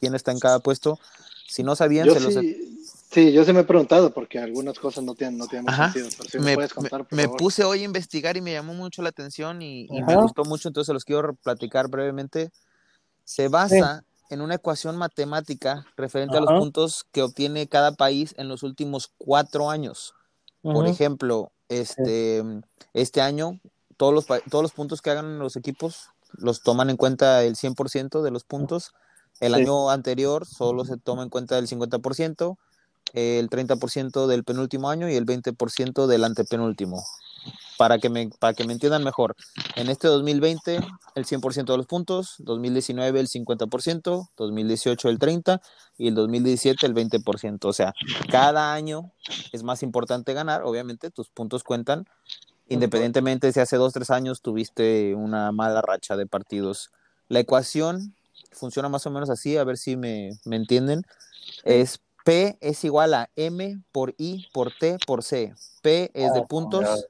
quién 0.00 0.14
está 0.14 0.30
en 0.30 0.38
cada 0.38 0.60
puesto? 0.60 1.00
Si 1.48 1.64
no 1.64 1.74
sabían, 1.74 2.06
Yo 2.06 2.14
se 2.14 2.20
los 2.20 2.34
sí, 2.34 2.78
sí, 3.10 3.32
yo 3.32 3.44
sí 3.44 3.52
me 3.52 3.60
he 3.60 3.64
preguntado 3.64 4.12
porque 4.14 4.38
algunas 4.38 4.78
cosas 4.78 5.02
no 5.02 5.14
tienen, 5.16 5.38
no 5.38 5.48
tienen 5.48 5.68
Ajá. 5.68 5.92
sentido. 5.92 6.08
Pero 6.16 6.28
si 6.30 6.38
me, 6.38 6.44
me, 6.44 6.54
puedes 6.54 6.72
contar, 6.72 7.00
me- 7.00 7.04
por 7.04 7.16
me 7.16 7.24
favor. 7.24 7.38
puse 7.38 7.64
hoy 7.64 7.80
a 7.80 7.84
investigar 7.84 8.36
y 8.36 8.40
me 8.40 8.52
llamó 8.52 8.74
mucho 8.74 9.02
la 9.02 9.08
atención 9.08 9.60
y, 9.60 9.88
y 9.90 10.02
me 10.04 10.14
gustó 10.14 10.44
mucho, 10.44 10.68
entonces 10.68 10.86
se 10.86 10.92
los 10.94 11.04
quiero 11.04 11.34
platicar 11.34 11.88
brevemente. 11.88 12.52
Se 13.24 13.48
basa 13.48 14.04
en 14.30 14.40
una 14.40 14.56
ecuación 14.56 14.96
matemática 14.96 15.86
referente 15.96 16.36
a 16.36 16.40
los 16.40 16.50
puntos 16.50 17.04
que 17.12 17.22
obtiene 17.22 17.68
cada 17.68 17.92
país 17.92 18.34
en 18.38 18.48
los 18.48 18.62
últimos 18.62 19.12
cuatro 19.18 19.70
años. 19.70 20.14
Por 20.62 20.86
ejemplo, 20.86 21.52
este, 21.68 22.42
este 22.94 23.20
año, 23.20 23.60
todos 23.96 24.12
los, 24.14 24.26
todos 24.26 24.62
los 24.62 24.72
puntos 24.72 25.02
que 25.02 25.10
hagan 25.10 25.38
los 25.38 25.56
equipos 25.56 26.08
los 26.32 26.62
toman 26.62 26.90
en 26.90 26.96
cuenta 26.96 27.44
el 27.44 27.54
100% 27.56 28.22
de 28.22 28.30
los 28.30 28.44
puntos. 28.44 28.92
El 29.40 29.54
Sí. 29.54 29.60
año 29.60 29.90
anterior 29.90 30.46
solo 30.46 30.84
se 30.84 30.96
toma 30.96 31.22
en 31.22 31.28
cuenta 31.28 31.58
el 31.58 31.68
50%, 31.68 32.56
el 33.12 33.48
30% 33.50 34.26
del 34.26 34.44
penúltimo 34.44 34.90
año 34.90 35.08
y 35.08 35.14
el 35.16 35.26
20% 35.26 36.06
del 36.06 36.24
antepenúltimo. 36.24 37.04
Para 37.76 37.98
que, 37.98 38.08
me, 38.08 38.30
para 38.38 38.54
que 38.54 38.64
me 38.64 38.72
entiendan 38.72 39.02
mejor, 39.02 39.34
en 39.74 39.88
este 39.88 40.06
2020 40.06 40.78
el 41.16 41.26
100% 41.26 41.64
de 41.64 41.76
los 41.76 41.86
puntos, 41.86 42.36
2019 42.38 43.18
el 43.18 43.28
50%, 43.28 44.28
2018 44.36 45.08
el 45.08 45.18
30% 45.18 45.60
y 45.98 46.08
el 46.08 46.14
2017 46.14 46.86
el 46.86 46.94
20%. 46.94 47.64
O 47.64 47.72
sea, 47.72 47.92
cada 48.30 48.72
año 48.72 49.10
es 49.52 49.64
más 49.64 49.82
importante 49.82 50.34
ganar, 50.34 50.62
obviamente 50.62 51.10
tus 51.10 51.28
puntos 51.30 51.64
cuentan, 51.64 52.06
independientemente 52.68 53.52
si 53.52 53.60
hace 53.60 53.76
dos, 53.76 53.92
tres 53.92 54.10
años 54.10 54.40
tuviste 54.40 55.14
una 55.14 55.50
mala 55.50 55.82
racha 55.82 56.16
de 56.16 56.26
partidos. 56.26 56.90
La 57.28 57.40
ecuación 57.40 58.14
funciona 58.52 58.88
más 58.88 59.06
o 59.06 59.10
menos 59.10 59.30
así, 59.30 59.56
a 59.56 59.64
ver 59.64 59.78
si 59.78 59.96
me, 59.96 60.30
me 60.44 60.56
entienden. 60.56 61.02
Es 61.64 62.00
P 62.24 62.56
es 62.60 62.84
igual 62.84 63.14
a 63.14 63.30
M 63.36 63.78
por 63.92 64.14
I 64.16 64.46
por 64.52 64.72
T 64.72 64.98
por 65.06 65.22
C. 65.22 65.54
P 65.82 66.10
es 66.14 66.32
de 66.32 66.40
Oh, 66.40 66.46
puntos. 66.46 67.06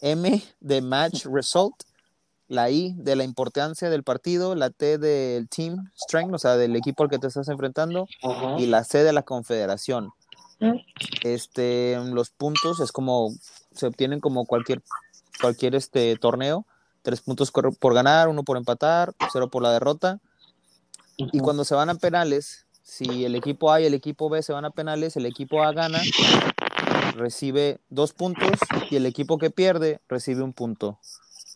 M 0.00 0.42
de 0.60 0.82
match 0.82 1.24
result, 1.32 1.74
la 2.48 2.70
I 2.70 2.94
de 2.96 3.16
la 3.16 3.24
importancia 3.24 3.90
del 3.90 4.02
partido, 4.02 4.54
la 4.54 4.70
T 4.70 4.98
del 4.98 5.48
team 5.48 5.90
strength, 5.96 6.34
o 6.34 6.38
sea, 6.38 6.56
del 6.56 6.76
equipo 6.76 7.02
al 7.02 7.10
que 7.10 7.18
te 7.18 7.26
estás 7.26 7.48
enfrentando, 7.48 8.06
y 8.58 8.66
la 8.66 8.84
C 8.84 9.02
de 9.02 9.12
la 9.12 9.22
confederación. 9.22 10.12
Este, 11.22 11.98
los 12.12 12.30
puntos 12.30 12.80
es 12.80 12.90
como 12.90 13.30
se 13.74 13.86
obtienen 13.86 14.20
como 14.20 14.46
cualquier 14.46 14.82
cualquier 15.40 15.74
este 15.74 16.16
torneo, 16.16 16.66
tres 17.02 17.20
puntos 17.20 17.50
por, 17.52 17.94
ganar, 17.94 18.28
uno 18.28 18.42
por 18.42 18.56
empatar, 18.56 19.12
cero 19.32 19.48
por 19.48 19.62
la 19.62 19.72
derrota. 19.72 20.18
Y 21.16 21.38
cuando 21.40 21.64
se 21.64 21.74
van 21.74 21.88
a 21.88 21.94
penales, 21.94 22.66
si 22.82 23.24
el 23.24 23.34
equipo 23.34 23.72
A 23.72 23.80
y 23.80 23.86
el 23.86 23.94
equipo 23.94 24.28
B 24.28 24.42
se 24.42 24.52
van 24.52 24.64
a 24.64 24.70
penales, 24.70 25.16
el 25.16 25.26
equipo 25.26 25.62
A 25.62 25.72
gana, 25.72 26.00
recibe 27.16 27.80
dos 27.88 28.12
puntos 28.12 28.58
y 28.90 28.96
el 28.96 29.06
equipo 29.06 29.38
que 29.38 29.50
pierde 29.50 30.00
recibe 30.08 30.42
un 30.42 30.52
punto. 30.52 30.98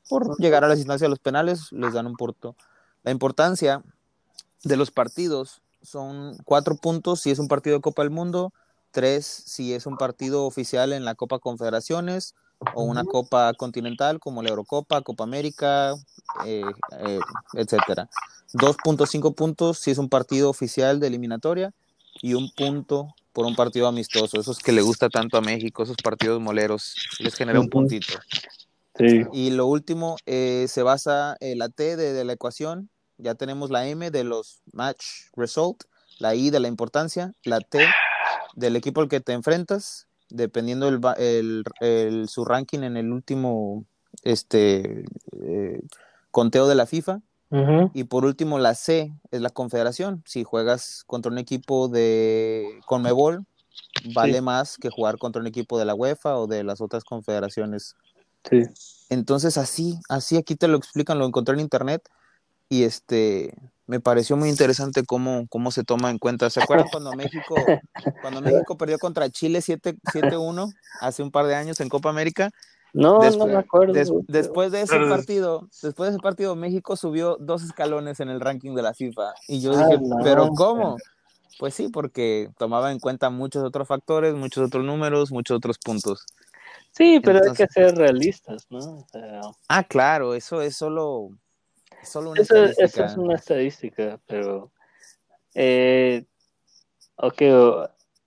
Por 0.08 0.36
llegar 0.38 0.64
a 0.64 0.68
las 0.68 0.78
instancias 0.78 1.06
de 1.06 1.10
los 1.10 1.20
penales, 1.20 1.70
les 1.72 1.92
dan 1.92 2.06
un 2.06 2.16
punto. 2.16 2.56
La 3.02 3.10
importancia 3.10 3.82
de 4.64 4.76
los 4.76 4.90
partidos 4.90 5.62
son 5.82 6.36
cuatro 6.44 6.76
puntos 6.76 7.20
si 7.20 7.30
es 7.30 7.38
un 7.38 7.48
partido 7.48 7.76
de 7.76 7.82
Copa 7.82 8.02
del 8.02 8.10
Mundo, 8.10 8.52
tres 8.90 9.26
si 9.26 9.72
es 9.72 9.86
un 9.86 9.96
partido 9.96 10.44
oficial 10.44 10.92
en 10.92 11.04
la 11.04 11.14
Copa 11.14 11.38
Confederaciones 11.38 12.34
o 12.74 12.82
una 12.82 13.04
Copa 13.04 13.52
Continental 13.54 14.20
como 14.20 14.42
la 14.42 14.50
Eurocopa, 14.50 15.00
Copa 15.00 15.24
América, 15.24 15.94
eh, 16.44 16.62
eh, 16.98 17.20
etcétera. 17.54 18.08
2.5 18.52 19.34
puntos 19.34 19.78
si 19.78 19.90
es 19.90 19.98
un 19.98 20.08
partido 20.08 20.50
oficial 20.50 21.00
de 21.00 21.06
eliminatoria 21.06 21.72
y 22.20 22.34
un 22.34 22.50
punto 22.50 23.14
por 23.32 23.46
un 23.46 23.54
partido 23.54 23.86
amistoso. 23.86 24.40
Esos 24.40 24.58
que 24.58 24.72
le 24.72 24.82
gusta 24.82 25.08
tanto 25.08 25.36
a 25.36 25.40
México, 25.40 25.82
esos 25.82 25.96
partidos 25.96 26.40
moleros, 26.40 26.96
les 27.18 27.34
genera 27.34 27.60
un 27.60 27.68
puntito. 27.68 28.14
Sí. 28.98 29.22
Y 29.32 29.50
lo 29.50 29.66
último, 29.66 30.16
eh, 30.26 30.66
se 30.68 30.82
basa 30.82 31.36
en 31.40 31.58
la 31.58 31.68
T 31.68 31.96
de, 31.96 32.12
de 32.12 32.24
la 32.24 32.32
ecuación, 32.32 32.90
ya 33.18 33.34
tenemos 33.34 33.70
la 33.70 33.86
M 33.86 34.10
de 34.10 34.24
los 34.24 34.60
match 34.72 35.04
result, 35.36 35.84
la 36.18 36.34
I 36.34 36.50
de 36.50 36.60
la 36.60 36.68
importancia, 36.68 37.32
la 37.44 37.60
T 37.60 37.78
del 38.56 38.76
equipo 38.76 39.00
al 39.00 39.08
que 39.08 39.20
te 39.20 39.32
enfrentas, 39.32 40.06
dependiendo 40.28 40.88
el- 40.88 41.64
el- 41.80 42.28
su 42.28 42.44
ranking 42.44 42.80
en 42.80 42.96
el 42.96 43.12
último 43.12 43.84
este, 44.22 45.04
eh, 45.40 45.80
conteo 46.30 46.68
de 46.68 46.74
la 46.74 46.86
FIFA. 46.86 47.20
Y 47.92 48.04
por 48.04 48.24
último, 48.24 48.58
la 48.58 48.74
C 48.74 49.12
es 49.30 49.40
la 49.40 49.50
confederación. 49.50 50.22
Si 50.26 50.44
juegas 50.44 51.02
contra 51.06 51.32
un 51.32 51.38
equipo 51.38 51.88
de 51.88 52.80
Conmebol, 52.86 53.44
vale 54.14 54.38
Sí. 54.38 54.40
más 54.40 54.76
que 54.76 54.90
jugar 54.90 55.18
contra 55.18 55.40
un 55.40 55.46
equipo 55.48 55.78
de 55.78 55.84
la 55.84 55.94
UEFA 55.94 56.36
o 56.38 56.46
de 56.46 56.62
las 56.62 56.80
otras 56.80 57.04
confederaciones. 57.04 57.96
Sí. 58.48 58.62
Entonces 59.08 59.58
así, 59.58 59.98
así 60.08 60.36
aquí 60.36 60.54
te 60.54 60.68
lo 60.68 60.76
explican, 60.76 61.18
lo 61.18 61.26
encontré 61.26 61.54
en 61.54 61.60
internet 61.60 62.02
y 62.68 62.84
este 62.84 63.54
me 63.86 63.98
pareció 64.00 64.36
muy 64.36 64.48
interesante 64.48 65.04
cómo, 65.04 65.46
cómo 65.48 65.72
se 65.72 65.82
toma 65.82 66.10
en 66.10 66.18
cuenta. 66.18 66.48
¿Se 66.48 66.60
acuerdan 66.60 66.86
cuando 66.92 67.12
México, 67.14 67.56
cuando 68.22 68.40
México 68.40 68.76
perdió 68.78 68.98
contra 68.98 69.28
Chile 69.30 69.60
7 69.62 69.96
7-1 70.04 70.68
hace 71.00 71.22
un 71.24 71.32
par 71.32 71.46
de 71.46 71.56
años 71.56 71.80
en 71.80 71.88
Copa 71.88 72.08
América? 72.10 72.50
No, 72.92 73.20
Después- 73.20 73.36
no 73.38 73.46
me 73.46 73.56
acuerdo. 73.56 73.92
Des- 73.92 74.10
después 74.26 74.72
de 74.72 74.82
ese 74.82 74.94
Pero- 74.94 75.08
partido, 75.08 75.68
después 75.82 76.10
de 76.10 76.16
ese 76.16 76.22
partido, 76.22 76.56
México 76.56 76.96
subió 76.96 77.36
dos 77.38 77.62
escalones 77.62 78.20
en 78.20 78.28
el 78.30 78.40
ranking 78.40 78.74
de 78.74 78.82
la 78.82 78.94
FIFA. 78.94 79.32
Y 79.48 79.60
yo 79.60 79.72
Ah, 79.72 79.86
dije, 79.86 80.00
no. 80.02 80.16
¿pero 80.22 80.48
cómo? 80.50 80.96
Pues 81.58 81.74
sí, 81.74 81.88
porque 81.88 82.48
tomaba 82.58 82.90
en 82.90 82.98
cuenta 82.98 83.30
muchos 83.30 83.62
otros 83.62 83.86
factores, 83.86 84.34
muchos 84.34 84.66
otros 84.66 84.84
números, 84.84 85.30
muchos 85.30 85.56
otros 85.58 85.78
puntos. 85.78 86.24
Sí, 86.92 87.20
pero 87.22 87.38
Entonces- 87.38 87.60
hay 87.60 87.66
que 87.66 87.72
ser 87.72 87.96
realistas, 87.96 88.66
¿no? 88.70 88.78
O 88.78 89.06
sea, 89.12 89.40
Ah, 89.68 89.84
claro, 89.84 90.34
eso 90.34 90.60
es 90.62 90.74
solo, 90.76 91.28
es 92.02 92.08
solo 92.08 92.30
una 92.30 92.40
eso, 92.42 92.54
eso 92.56 92.64
estadística. 92.70 93.06
es 93.06 93.16
una 93.16 93.34
estadística, 93.36 94.20
pero. 94.26 94.72
Eh, 95.54 96.24
ok, 97.16 97.42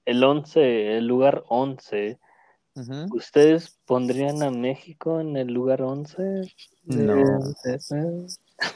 el 0.06 0.24
11, 0.24 0.98
el 0.98 1.08
lugar 1.08 1.44
11, 1.48 2.20
¿ustedes 3.12 3.78
pondrían 3.86 4.42
a 4.44 4.50
México 4.52 5.20
en 5.20 5.38
el 5.38 5.54
lugar 5.54 5.82
11? 5.82 6.22
de- 6.24 6.48
No. 6.86 7.40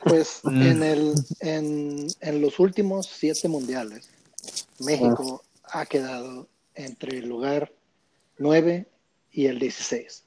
Pues 0.03 0.41
Mm. 0.43 0.61
en, 0.61 0.83
el, 0.83 1.13
en, 1.39 2.07
en 2.19 2.41
los 2.41 2.59
últimos 2.59 3.07
siete 3.07 3.47
mundiales, 3.47 4.09
México 4.79 5.43
ha 5.63 5.85
quedado 5.85 6.47
entre 6.75 7.17
el 7.19 7.27
lugar 7.27 7.71
9 8.37 8.87
y 9.31 9.47
el 9.47 9.59
16. 9.59 10.23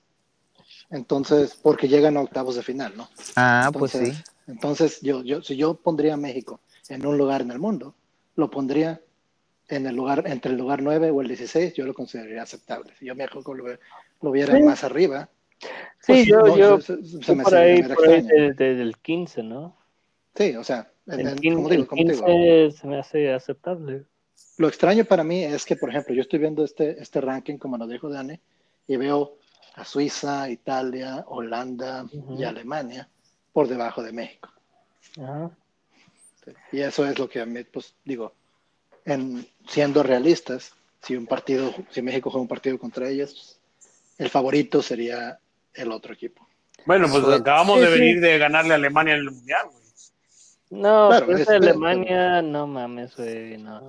Entonces, 0.90 1.56
porque 1.62 1.88
llegan 1.88 2.16
a 2.16 2.20
octavos 2.22 2.56
de 2.56 2.62
final, 2.62 2.96
¿no? 2.96 3.08
Ah, 3.36 3.70
pues 3.72 3.94
Entonces, 3.94 4.16
sí. 4.16 4.22
entonces 4.48 5.00
yo, 5.02 5.22
yo, 5.22 5.42
si 5.42 5.56
yo 5.56 5.74
pondría 5.74 6.14
a 6.14 6.16
México 6.16 6.60
en 6.88 7.06
un 7.06 7.16
lugar 7.16 7.42
en 7.42 7.52
el 7.52 7.58
mundo, 7.60 7.94
lo 8.34 8.50
pondría 8.50 9.00
en 9.70 9.86
el 9.86 9.96
lugar, 9.96 10.24
entre 10.26 10.52
el 10.52 10.58
lugar 10.58 10.82
9 10.82 11.10
o 11.10 11.20
el 11.20 11.28
16, 11.28 11.74
yo 11.74 11.84
lo 11.86 11.94
consideraría 11.94 12.42
aceptable. 12.42 12.92
Si 12.98 13.06
yo 13.06 13.14
México 13.14 13.54
lo, 13.54 13.64
lo 14.22 14.30
viera 14.30 14.56
Sí. 14.56 14.62
más 14.62 14.84
arriba, 14.84 15.28
Sí, 16.00 16.06
pues, 16.06 16.26
yo, 16.26 16.38
no, 16.40 16.56
yo, 16.56 16.80
se, 16.80 17.04
se- 17.04 17.34
me 17.34 17.42
por 17.44 17.52
me 17.52 17.58
ahí, 17.58 17.82
por 17.82 18.08
ahí 18.08 18.14
extraño. 18.20 18.28
de- 18.28 18.52
de- 18.54 18.74
del 18.76 18.96
15, 18.98 19.42
¿no? 19.42 19.76
Sí, 20.34 20.56
o 20.56 20.64
sea, 20.64 20.90
El, 21.06 21.20
en- 21.20 21.36
15, 21.36 21.54
como 21.56 21.68
digo, 21.68 21.82
el 21.82 21.88
como 21.88 22.02
te 22.04 22.12
digo, 22.12 22.24
15 22.26 22.70
se 22.78 22.86
me 22.86 22.98
hace 22.98 23.32
aceptable. 23.32 24.04
Lo 24.56 24.68
extraño 24.68 25.04
para 25.04 25.22
mí 25.22 25.44
es 25.44 25.64
que, 25.66 25.76
por 25.76 25.90
ejemplo, 25.90 26.14
yo 26.14 26.22
estoy 26.22 26.38
viendo 26.38 26.64
este, 26.64 27.00
este 27.02 27.20
ranking, 27.20 27.58
como 27.58 27.76
nos 27.76 27.88
dijo 27.90 28.08
Dani, 28.08 28.40
y 28.86 28.96
veo 28.96 29.36
a 29.74 29.84
Suiza, 29.84 30.48
Italia, 30.48 31.24
Holanda 31.28 32.04
Ujú. 32.10 32.40
y 32.40 32.44
Alemania 32.44 33.08
por 33.52 33.68
debajo 33.68 34.02
de 34.02 34.12
México. 34.12 34.48
Ajá. 35.20 35.50
Sí. 36.44 36.52
Y 36.72 36.80
eso 36.80 37.04
es 37.06 37.18
lo 37.18 37.28
que 37.28 37.40
a 37.40 37.46
mí, 37.46 37.64
pues 37.64 37.94
digo, 38.04 38.32
en, 39.04 39.46
siendo 39.68 40.02
realistas, 40.02 40.72
si 41.02 41.16
un 41.16 41.26
partido, 41.26 41.72
si 41.90 42.02
México 42.02 42.30
juega 42.30 42.42
un 42.42 42.48
partido 42.48 42.78
contra 42.78 43.08
ellos, 43.08 43.58
el 44.18 44.28
favorito 44.28 44.82
sería 44.82 45.38
el 45.74 45.92
otro 45.92 46.12
equipo. 46.14 46.46
Bueno, 46.86 47.08
pues 47.10 47.24
acabamos 47.24 47.78
Sí, 47.78 47.86
de 47.86 47.92
sí. 47.92 47.98
venir 47.98 48.20
de 48.20 48.38
ganarle 48.38 48.72
a 48.72 48.76
Alemania 48.76 49.14
en 49.14 49.20
el 49.20 49.30
Mundial, 49.30 49.68
güey. 49.70 49.80
No, 50.70 51.08
Claro, 51.08 51.26
pero 51.26 51.38
es- 51.38 51.48
esa 51.48 51.56
Alemania, 51.56 52.42
no 52.42 52.66
mames, 52.66 53.16
güey, 53.16 53.58
no. 53.58 53.80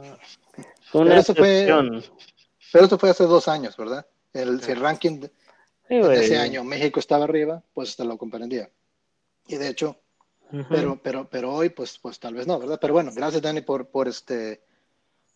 Fue 0.91 1.01
una 1.01 1.09
Pero 1.11 1.21
eso 1.21 1.35
fue-. 1.35 2.01
Pero 2.73 2.85
eso 2.85 2.97
fue 2.97 3.09
hace 3.09 3.25
dos 3.25 3.47
años, 3.47 3.75
¿verdad? 3.77 4.05
El, 4.33 4.61
si 4.61 4.71
el 4.71 4.79
ranking 4.79 5.19
de, 5.19 5.31
Sí, 5.89 5.95
ese 5.95 6.37
año 6.37 6.63
México 6.63 6.99
estaba 6.99 7.25
arriba, 7.25 7.61
pues 7.73 7.95
te 7.97 8.05
lo 8.05 8.17
comprendía. 8.17 8.69
Y 9.47 9.57
de 9.57 9.67
hecho, 9.67 9.97
Ujú. 10.51 10.65
pero, 10.69 10.99
pero, 11.03 11.29
pero 11.29 11.53
hoy, 11.53 11.69
pues, 11.69 11.97
pues 11.99 12.19
tal 12.19 12.33
vez 12.33 12.47
no, 12.47 12.59
¿verdad? 12.59 12.79
Pero 12.81 12.93
bueno, 12.93 13.11
gracias 13.13 13.41
Dani 13.41 13.61
por, 13.61 13.89
por 13.89 14.07
este, 14.07 14.61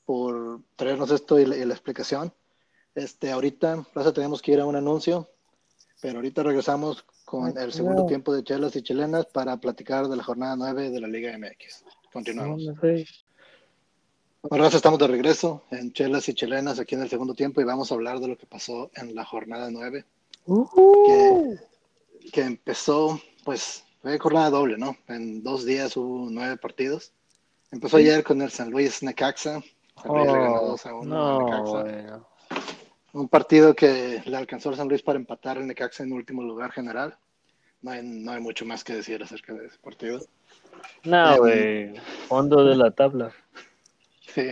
por 0.05 0.61
traernos 0.75 1.11
esto 1.11 1.39
y 1.39 1.45
la, 1.45 1.57
y 1.57 1.65
la 1.65 1.73
explicación. 1.73 2.33
Este, 2.93 3.31
ahorita, 3.31 3.85
Raza, 3.93 4.13
tenemos 4.13 4.41
que 4.41 4.53
ir 4.53 4.59
a 4.59 4.65
un 4.65 4.75
anuncio, 4.75 5.29
pero 6.01 6.17
ahorita 6.17 6.43
regresamos 6.43 7.05
con 7.25 7.57
el 7.57 7.73
segundo 7.73 8.03
no. 8.03 8.07
tiempo 8.07 8.33
de 8.33 8.43
chelas 8.43 8.75
y 8.75 8.83
chilenas 8.83 9.25
para 9.25 9.57
platicar 9.57 10.07
de 10.07 10.15
la 10.15 10.23
jornada 10.23 10.55
9 10.55 10.91
de 10.91 11.01
la 11.01 11.07
Liga 11.07 11.37
MX. 11.37 11.83
No 11.83 11.91
Continuamos. 12.13 12.63
Bueno, 14.43 14.63
Raza, 14.63 14.77
estamos 14.77 14.99
de 14.99 15.07
regreso 15.07 15.63
en 15.71 15.91
chelas 15.91 16.29
y 16.29 16.35
chilenas 16.35 16.79
aquí 16.79 16.93
en 16.93 17.01
el 17.01 17.09
segundo 17.09 17.33
tiempo 17.33 17.61
y 17.61 17.63
vamos 17.63 17.91
a 17.91 17.95
hablar 17.95 18.19
de 18.19 18.27
lo 18.27 18.37
que 18.37 18.45
pasó 18.45 18.91
en 18.95 19.15
la 19.15 19.25
jornada 19.25 19.69
9. 19.71 20.05
Ujú. 20.45 21.57
que 22.31 22.41
empezó, 22.41 23.19
pues, 23.43 23.83
fue 24.01 24.19
jornada 24.19 24.51
doble, 24.51 24.77
¿no? 24.77 24.95
En 25.07 25.41
dos 25.41 25.65
días 25.65 25.97
hubo 25.97 26.29
nueve 26.29 26.57
partidos. 26.57 27.11
Empezó 27.71 27.97
ayer 27.97 28.23
con 28.23 28.39
el 28.43 28.51
San 28.51 28.69
Luis 28.69 29.01
Necaxa. 29.01 29.63
San 30.01 30.12
Luis 30.13 30.25
le 30.27 30.34
ganó 30.34 30.62
Oh, 30.62 30.67
2 30.69 30.86
a 30.86 30.93
1 30.95 31.01
a 31.01 31.05
no, 31.05 31.39
Necaxa. 31.45 31.81
güey, 31.81 32.03
no. 32.03 32.27
Un 33.13 33.29
partido 33.29 33.75
que 33.75 34.21
le 34.25 34.38
alcanzó 34.38 34.69
al 34.69 34.75
San 34.75 34.89
Luis 34.89 35.01
para 35.01 35.17
empatar 35.17 35.58
en 35.58 35.67
Necaxa 35.67 36.03
en 36.03 36.12
último 36.13 36.43
lugar 36.43 36.71
general. 36.71 37.17
No 37.81 37.91
hay, 37.91 38.01
no 38.03 38.31
hay 38.31 38.41
mucho 38.41 38.65
más 38.65 38.84
que 38.84 38.93
decir 38.95 39.21
acerca 39.23 39.53
de 39.53 39.67
ese 39.67 39.77
partido. 39.79 40.19
No, 41.03 41.34
Eh, 41.36 41.38
güey. 41.38 41.95
Fondo 42.27 42.63
de 42.65 42.75
la 42.75 42.91
tabla. 42.91 43.31
Sí. 44.19 44.49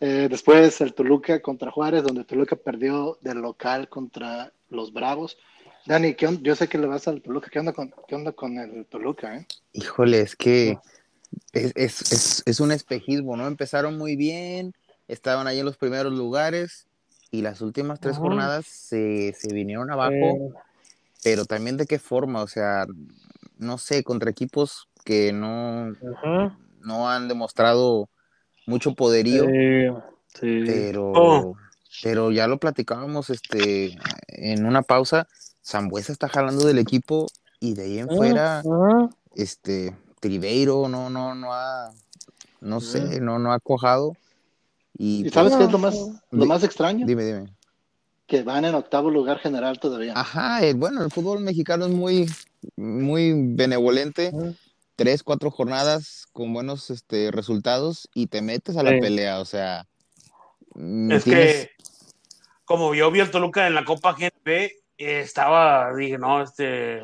Eh, 0.00 0.26
después 0.28 0.80
el 0.80 0.94
Toluca 0.94 1.40
contra 1.40 1.70
Juárez, 1.70 2.02
donde 2.02 2.24
Toluca 2.24 2.56
perdió 2.56 3.18
del 3.20 3.38
local 3.38 3.88
contra 3.88 4.52
los 4.68 4.92
Bravos. 4.92 5.38
Dani, 5.86 6.14
¿qué 6.14 6.26
on- 6.26 6.42
yo 6.42 6.56
sé 6.56 6.68
que 6.68 6.78
le 6.78 6.86
vas 6.88 7.06
al 7.06 7.22
Toluca. 7.22 7.50
¿Qué 7.50 7.60
onda 7.60 7.72
con, 7.72 7.94
qué 8.08 8.14
onda 8.16 8.32
con 8.32 8.58
el 8.58 8.84
Toluca? 8.86 9.36
Eh? 9.36 9.46
Híjole, 9.74 10.20
es 10.22 10.34
que 10.34 10.76
es, 11.52 11.72
es, 11.74 12.12
es, 12.12 12.42
es 12.46 12.60
un 12.60 12.72
espejismo, 12.72 13.36
¿no? 13.36 13.46
Empezaron 13.46 13.98
muy 13.98 14.16
bien, 14.16 14.72
estaban 15.08 15.46
ahí 15.46 15.58
en 15.58 15.66
los 15.66 15.76
primeros 15.76 16.12
lugares 16.12 16.86
y 17.30 17.42
las 17.42 17.60
últimas 17.60 18.00
tres 18.00 18.18
jornadas 18.18 18.66
se, 18.66 19.34
se 19.38 19.52
vinieron 19.52 19.90
abajo, 19.90 20.12
Eh, 20.12 20.50
pero 21.22 21.44
también 21.44 21.76
de 21.76 21.86
qué 21.86 21.98
forma, 21.98 22.42
o 22.42 22.48
sea, 22.48 22.86
no 23.56 23.78
sé, 23.78 24.02
contra 24.02 24.30
equipos 24.30 24.88
que 25.04 25.32
no, 25.32 25.92
no 26.80 27.08
han 27.08 27.28
demostrado 27.28 28.08
mucho 28.66 28.94
poderío, 28.94 29.44
Sí, 29.44 29.88
sí. 30.40 30.64
pero, 30.66 31.02
Oh. 31.14 31.56
pero 32.02 32.30
ya 32.32 32.46
lo 32.46 32.58
platicábamos 32.58 33.30
este, 33.30 33.96
en 34.28 34.66
una 34.66 34.82
pausa, 34.82 35.28
Zambuesa 35.64 36.12
está 36.12 36.28
jalando 36.28 36.66
del 36.66 36.78
equipo 36.78 37.26
y 37.60 37.74
de 37.74 37.82
ahí 37.84 37.98
en 37.98 38.08
fuera 38.08 38.62
Ujú. 38.64 39.10
este 39.34 39.96
Tribeiro 40.22 40.88
no 40.88 41.10
no 41.10 41.34
no 41.34 41.52
ha 41.52 41.92
no 42.60 42.80
sé 42.80 43.18
no 43.20 43.40
no 43.40 43.52
ha 43.52 43.58
cuajado 43.58 44.16
y 44.96 45.20
¿Y 45.20 45.22
pues, 45.24 45.34
sabes 45.34 45.56
qué 45.56 45.64
es 45.64 45.72
lo 45.72 45.78
más, 45.78 45.96
lo 46.30 46.46
más 46.46 46.62
extraño? 46.62 47.04
dime 47.06 47.24
dime 47.24 47.56
Que 48.28 48.44
van 48.44 48.64
en 48.64 48.76
octavo 48.76 49.10
lugar 49.10 49.38
general 49.40 49.80
todavía. 49.80 50.12
ajá 50.16 50.60
bueno 50.76 51.02
el 51.02 51.10
fútbol 51.10 51.40
mexicano 51.40 51.86
es 51.86 51.90
muy 51.90 52.30
muy 52.76 53.32
benevolente 53.34 54.30
Ujú. 54.32 54.54
tres 54.94 55.24
cuatro 55.24 55.50
jornadas 55.50 56.26
con 56.32 56.52
buenos 56.54 56.90
este 56.90 57.32
resultados 57.32 58.08
y 58.14 58.28
te 58.28 58.42
metes 58.42 58.76
a 58.76 58.84
la 58.84 58.92
Sí. 58.92 59.00
pelea 59.00 59.40
o 59.40 59.44
sea 59.44 59.88
mm, 60.76 61.10
Es 61.10 61.24
tienes- 61.24 61.64
que, 61.64 61.70
como 62.64 62.94
yo 62.94 63.10
vi 63.10 63.18
al 63.18 63.32
Toluca 63.32 63.66
en 63.66 63.74
la 63.74 63.84
Copa 63.84 64.14
GNP, 64.16 64.66
eh, 64.98 65.20
estaba, 65.20 65.92
dije, 65.96 66.16
no, 66.16 66.40
este 66.42 67.00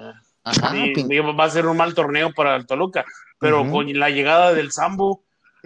ajá, 0.51 0.73
digo, 1.07 1.35
va 1.37 1.45
a 1.45 1.51
ser 1.51 1.67
un 1.67 1.77
mal 1.77 1.95
torneo 1.95 2.33
para 2.35 2.57
el 2.57 2.67
Toluca, 2.67 3.05
pero 3.39 3.63
Ujú. 3.63 3.71
con 3.73 3.99
la 3.99 4.11
llegada 4.11 4.53
del 4.53 4.71
Sambo 4.73 5.23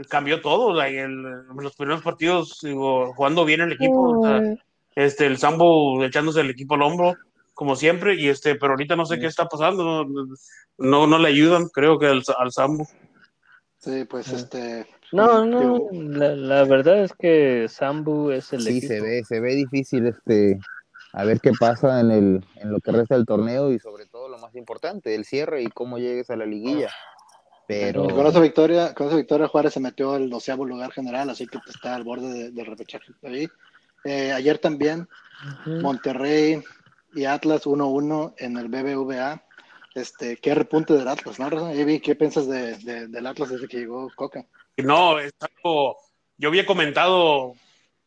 cambió 0.09 0.41
todo. 0.41 0.81
el- 0.83 1.23
los 1.57 1.77
primeros 1.77 2.03
partidos, 2.03 2.59
digo, 2.63 3.13
jugando 3.15 3.45
bien 3.45 3.61
el 3.61 3.73
equipo, 3.73 4.19
o 4.19 4.27
sea, 4.27 4.43
este, 4.95 5.27
el 5.27 5.39
Sambo 5.39 6.03
echándose 6.05 6.41
el 6.41 6.51
equipo 6.51 6.75
al 6.75 6.83
hombro, 6.83 7.17
como 7.55 7.77
siempre, 7.77 8.15
y 8.15 8.29
este, 8.29 8.55
pero 8.57 8.73
ahorita 8.73 8.97
no 8.97 9.07
sé 9.07 9.19
qué 9.19 9.27
está 9.27 9.47
pasando, 9.47 10.05
no, 10.05 10.27
no, 10.79 11.07
no 11.07 11.19
le 11.19 11.29
ayudan, 11.29 11.69
creo 11.69 11.99
que 11.99 12.07
al, 12.07 12.23
al 12.39 12.53
Sambo. 12.53 12.87
Sí, 13.79 14.05
pues 14.09 14.29
este. 14.33 14.87
No, 15.13 15.45
no, 15.45 15.59
digo, 15.59 15.89
la, 15.93 16.35
la 16.35 16.65
verdad 16.65 17.05
es 17.05 17.13
que 17.13 17.67
Sambu 17.69 18.31
es 18.31 18.53
el 18.53 18.63
sí 18.63 18.79
equipo. 18.79 18.87
se 18.95 19.01
ve 19.03 19.25
se 19.25 19.41
ve 19.41 19.55
difícil 19.55 20.07
este 20.07 20.59
a 21.13 21.25
ver 21.25 21.41
qué 21.41 21.53
pasa 21.59 22.01
en 22.01 22.11
el 22.11 22.45
en 22.57 22.73
lo 22.73 22.81
que 22.81 22.93
resta 22.93 23.15
del 23.17 23.27
torneo 23.27 23.73
y 23.73 23.79
sobre 23.79 24.07
todo 24.07 24.29
lo 24.29 24.39
más 24.39 24.55
importante 24.55 25.15
el 25.15 25.25
cierre 25.25 25.63
y 25.63 25.67
cómo 25.69 25.99
llegues 25.99 26.31
a 26.31 26.37
la 26.37 26.47
liguilla 26.47 26.91
pero 27.67 28.09
Con 28.09 28.27
esa 28.27 28.41
victoria, 28.41 28.93
con 28.93 29.07
esa 29.07 29.17
victoria 29.17 29.49
Juárez 29.49 29.73
se 29.73 29.81
metió 29.81 30.13
al 30.13 30.29
doceavo 30.29 30.65
lugar 30.65 30.93
general, 30.93 31.31
así 31.31 31.47
que 31.47 31.59
pues, 31.59 31.77
está 31.77 31.95
al 31.95 32.03
borde 32.05 32.29
de- 32.29 32.51
del 32.51 32.67
repechaje 32.67 33.13
ahí. 33.23 33.51
Eh, 34.05 34.33
ayer 34.33 34.59
también 34.59 35.09
Ujú. 35.65 35.81
Monterrey 35.81 36.63
y 37.15 37.25
Atlas 37.25 37.67
1-1 37.67 38.35
en 38.37 38.57
el 38.59 38.69
BBVA. 38.69 39.43
Este, 39.95 40.37
qué 40.39 40.55
repunte 40.55 40.95
del 40.95 41.09
Atlas, 41.09 41.39
¿no? 41.39 41.71
Evi, 41.71 42.01
¿qué 42.01 42.15
piensas 42.15 42.49
de, 42.49 42.77
de- 42.79 43.09
del 43.09 43.27
Atlas 43.27 43.51
desde 43.51 43.69
que 43.69 43.79
llegó 43.79 44.11
Coca? 44.15 44.45
No, 44.77 45.19
es 45.19 45.33
algo, 45.41 45.97
yo 46.37 46.49
había 46.49 46.67
comentado 46.67 47.55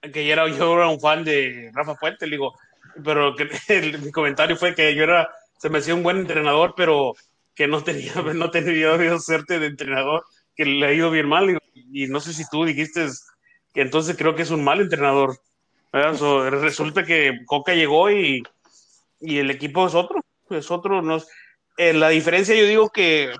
que 0.01 0.25
yo 0.25 0.33
era, 0.33 0.47
yo 0.49 0.73
era 0.75 0.89
un 0.89 0.99
fan 0.99 1.23
de 1.23 1.71
Rafa 1.73 1.95
Puente, 1.95 2.27
le 2.27 2.35
digo, 2.35 2.53
pero 3.03 3.35
mi 4.01 4.11
comentario 4.11 4.55
fue 4.57 4.75
que 4.75 4.95
yo 4.95 5.03
era, 5.03 5.29
se 5.57 5.69
me 5.69 5.79
hacía 5.79 5.95
un 5.95 6.03
buen 6.03 6.17
entrenador, 6.17 6.73
pero 6.75 7.13
que 7.53 7.67
no 7.67 7.83
tenía, 7.83 8.13
no 8.35 8.51
tenía 8.51 9.19
suerte 9.19 9.59
de 9.59 9.67
entrenador, 9.67 10.23
que 10.55 10.65
le 10.65 10.85
ha 10.87 10.93
ido 10.93 11.11
bien 11.11 11.27
mal, 11.27 11.57
y 11.73 12.07
no 12.07 12.19
sé 12.19 12.33
si 12.33 12.43
tú 12.49 12.65
dijiste 12.65 13.07
que 13.73 13.81
entonces 13.81 14.15
creo 14.17 14.35
que 14.35 14.43
es 14.43 14.51
un 14.51 14.63
mal 14.63 14.81
entrenador. 14.81 15.37
resulta 15.93 17.05
que 17.05 17.39
Coca 17.45 17.73
llegó 17.73 18.11
y, 18.11 18.43
y 19.19 19.37
el 19.39 19.51
equipo 19.51 19.87
es 19.87 19.95
otro, 19.95 20.21
es 20.49 20.71
otro. 20.71 21.01
No, 21.01 21.17
es- 21.17 21.27
eh, 21.77 21.93
la 21.93 22.09
diferencia 22.09 22.55
yo 22.55 22.65
digo 22.65 22.89
que 22.89 23.33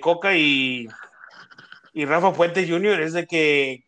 Coca 0.00 0.36
y, 0.36 0.88
y 1.92 2.04
Rafa 2.04 2.32
Puente 2.32 2.66
Jr. 2.68 3.00
es 3.00 3.12
de 3.12 3.26
que 3.26 3.84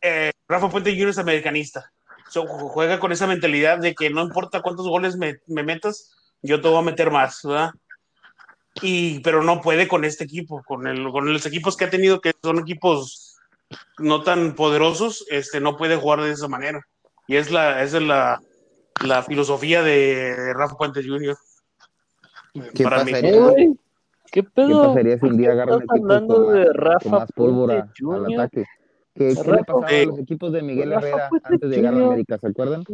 eh, 0.00 0.32
Rafa 0.48 0.68
Puente 0.70 0.92
Jr. 0.92 1.08
es 1.10 1.18
americanista. 1.18 1.91
So, 2.32 2.46
juega 2.46 2.98
con 2.98 3.12
esa 3.12 3.26
mentalidad 3.26 3.78
de 3.78 3.94
que 3.94 4.08
no 4.08 4.22
importa 4.22 4.62
cuántos 4.62 4.88
goles 4.88 5.18
me, 5.18 5.40
me 5.46 5.62
metas, 5.62 6.14
yo 6.40 6.62
te 6.62 6.68
voy 6.68 6.78
a 6.78 6.82
meter 6.82 7.10
más, 7.10 7.40
¿verdad? 7.44 7.72
Y, 8.80 9.20
pero 9.20 9.42
no 9.42 9.60
puede 9.60 9.86
con 9.86 10.06
este 10.06 10.24
equipo, 10.24 10.62
con, 10.64 10.86
el, 10.86 11.10
con 11.10 11.30
los 11.30 11.44
equipos 11.44 11.76
que 11.76 11.84
ha 11.84 11.90
tenido, 11.90 12.22
que 12.22 12.32
son 12.42 12.58
equipos 12.58 13.36
no 13.98 14.22
tan 14.22 14.54
poderosos, 14.54 15.26
este, 15.28 15.60
no 15.60 15.76
puede 15.76 15.96
jugar 15.96 16.22
de 16.22 16.30
esa 16.30 16.48
manera. 16.48 16.80
Y 17.26 17.36
es 17.36 17.50
la, 17.50 17.82
esa 17.82 17.98
es 17.98 18.02
la, 18.02 18.40
la 19.04 19.22
filosofía 19.22 19.82
de 19.82 20.54
Rafa 20.54 20.76
Puente 20.76 21.02
Jr. 21.06 21.36
¿Qué 22.74 22.84
para 22.84 23.04
mí. 23.04 23.12
pasaría, 23.12 23.40
Güey, 23.40 23.74
¿Qué 24.32 24.42
qué 24.42 24.42
pedo? 24.42 24.88
pasaría 24.88 25.18
si 25.18 25.26
un 25.26 25.36
día 25.36 25.52
agarran 25.52 25.82
estás 25.82 25.96
equipos 25.96 26.10
hablando 26.10 26.46
con 26.46 26.54
de 26.54 26.72
Rafa 26.72 26.98
con 27.02 27.10
más 27.10 27.32
pólvora 27.32 27.92
Puente 28.00 28.26
al 28.26 28.40
ataque? 28.40 28.64
¿Qué, 29.14 29.34
qué 29.34 29.50
le 29.52 29.64
pasaba 29.64 29.88
Sí. 29.88 29.94
a 29.94 30.04
los 30.06 30.18
equipos 30.18 30.52
de 30.52 30.62
Miguel 30.62 30.92
Herrera 30.92 31.28
Puente 31.28 31.48
antes 31.48 31.70
de 31.70 31.76
llegar 31.76 31.94
a. 31.94 32.06
América? 32.06 32.38
¿Se 32.38 32.46
acuerdan? 32.46 32.84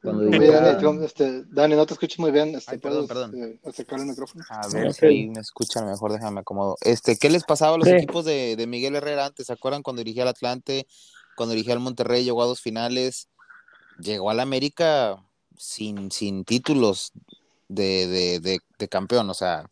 Cuando 0.00 0.22
Dani, 0.30 1.04
este, 1.04 1.44
Dani, 1.46 1.74
no 1.74 1.86
te 1.86 1.94
escucho 1.94 2.22
muy 2.22 2.30
bien. 2.30 2.54
Este, 2.54 2.72
Ay, 2.72 2.78
perdón, 2.78 3.06
¿Puedes 3.08 3.28
perdón. 3.30 3.42
eh, 3.42 3.60
acercar 3.64 4.00
el 4.00 4.06
micrófono? 4.06 4.44
A 4.48 4.68
ver 4.68 4.88
Ok. 4.88 4.94
si 4.94 5.06
ahí 5.06 5.28
me 5.28 5.40
escuchan 5.40 5.86
mejor, 5.86 6.12
déjame 6.12 6.40
acomodo. 6.40 6.76
Este, 6.82 7.16
¿qué 7.16 7.28
les 7.30 7.44
pasaba 7.44 7.74
a 7.74 7.78
los 7.78 7.88
Sí. 7.88 7.94
equipos 7.94 8.24
de, 8.24 8.54
de 8.56 8.66
Miguel 8.66 8.94
Herrera 8.96 9.26
antes? 9.26 9.46
¿Se 9.48 9.52
acuerdan 9.52 9.82
cuando 9.82 10.00
dirigía 10.00 10.22
al 10.22 10.28
Atlante, 10.28 10.86
cuando 11.34 11.54
dirigía 11.54 11.74
al 11.74 11.80
Monterrey, 11.80 12.24
llegó 12.24 12.42
a 12.42 12.46
dos 12.46 12.60
finales, 12.60 13.28
llegó 13.98 14.30
al 14.30 14.40
América 14.40 15.16
sin, 15.56 16.10
sin 16.12 16.44
títulos 16.44 17.12
de, 17.68 18.06
de, 18.06 18.40
de, 18.40 18.60
de 18.78 18.88
campeón? 18.88 19.28
O 19.30 19.34
sea, 19.34 19.68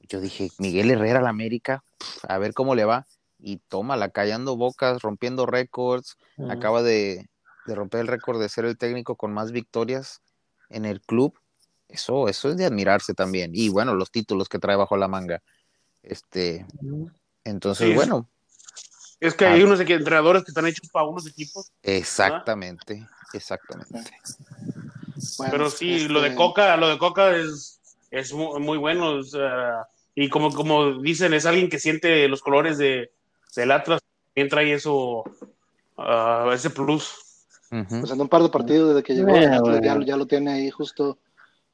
yo 0.00 0.20
dije, 0.20 0.50
Miguel 0.58 0.90
Herrera 0.90 1.20
al 1.20 1.26
América, 1.26 1.84
a 2.28 2.36
ver 2.38 2.52
cómo 2.52 2.74
le 2.74 2.84
va. 2.84 3.06
Y 3.46 3.58
tómala, 3.68 4.08
callando 4.08 4.56
bocas, 4.56 5.02
rompiendo 5.02 5.44
récords, 5.44 6.16
acaba 6.48 6.82
de, 6.82 7.28
de 7.66 7.74
romper 7.74 8.00
el 8.00 8.06
récord 8.06 8.40
de 8.40 8.48
ser 8.48 8.64
el 8.64 8.78
técnico 8.78 9.16
con 9.16 9.34
más 9.34 9.52
victorias 9.52 10.22
en 10.70 10.86
el 10.86 11.02
club. 11.02 11.38
Eso, 11.86 12.28
eso 12.28 12.48
es 12.48 12.56
de 12.56 12.64
admirarse 12.64 13.12
también. 13.12 13.50
Y 13.54 13.68
bueno, 13.68 13.94
los 13.94 14.10
títulos 14.10 14.48
que 14.48 14.58
trae 14.58 14.76
bajo 14.76 14.96
la 14.96 15.08
manga. 15.08 15.42
Este, 16.02 16.64
entonces, 17.44 17.88
Sí, 17.88 17.94
bueno, 17.94 18.30
Es 19.20 19.34
que 19.34 19.44
hay 19.44 19.62
unos 19.62 19.78
equi- 19.78 19.96
entrenadores 19.96 20.42
que 20.42 20.50
están 20.50 20.66
hechos 20.66 20.88
para 20.90 21.06
unos 21.06 21.26
equipos, 21.26 21.70
exactamente, 21.82 23.06
exactamente. 23.34 24.00
Bueno, 25.36 25.50
pero 25.52 25.70
sí, 25.70 26.08
lo 26.08 26.22
de 26.22 26.28
este, 26.28 26.36
Coca, 26.36 26.76
lo 26.78 26.88
de 26.88 26.96
Coca 26.98 27.36
es, 27.36 27.78
es 28.10 28.32
mu- 28.32 28.58
muy, 28.58 28.78
bueno. 28.78 29.16
o 29.18 29.22
sea, 29.22 29.86
y 30.14 30.30
como, 30.30 30.50
como 30.50 31.00
dicen, 31.02 31.34
es 31.34 31.44
alguien 31.44 31.68
que 31.68 31.78
siente 31.78 32.26
los 32.28 32.40
colores 32.40 32.78
de, 32.78 33.12
del 33.56 33.70
Atlas, 33.70 34.00
también 34.34 34.50
trae 34.50 34.72
eso, 34.72 35.24
ah, 35.96 36.50
ese 36.54 36.70
plus. 36.70 37.14
Pues 37.70 38.10
en 38.12 38.20
un 38.20 38.28
par 38.28 38.42
de 38.42 38.48
partidos 38.50 38.90
desde 38.90 39.02
que 39.02 39.14
llegó 39.14 39.30
Eh, 39.34 39.44
el 39.44 39.52
Atlas, 39.54 39.80
ya, 39.82 39.92
bueno. 39.94 40.06
ya 40.06 40.16
lo 40.16 40.26
tiene 40.26 40.52
ahí 40.52 40.70
justo, 40.70 41.18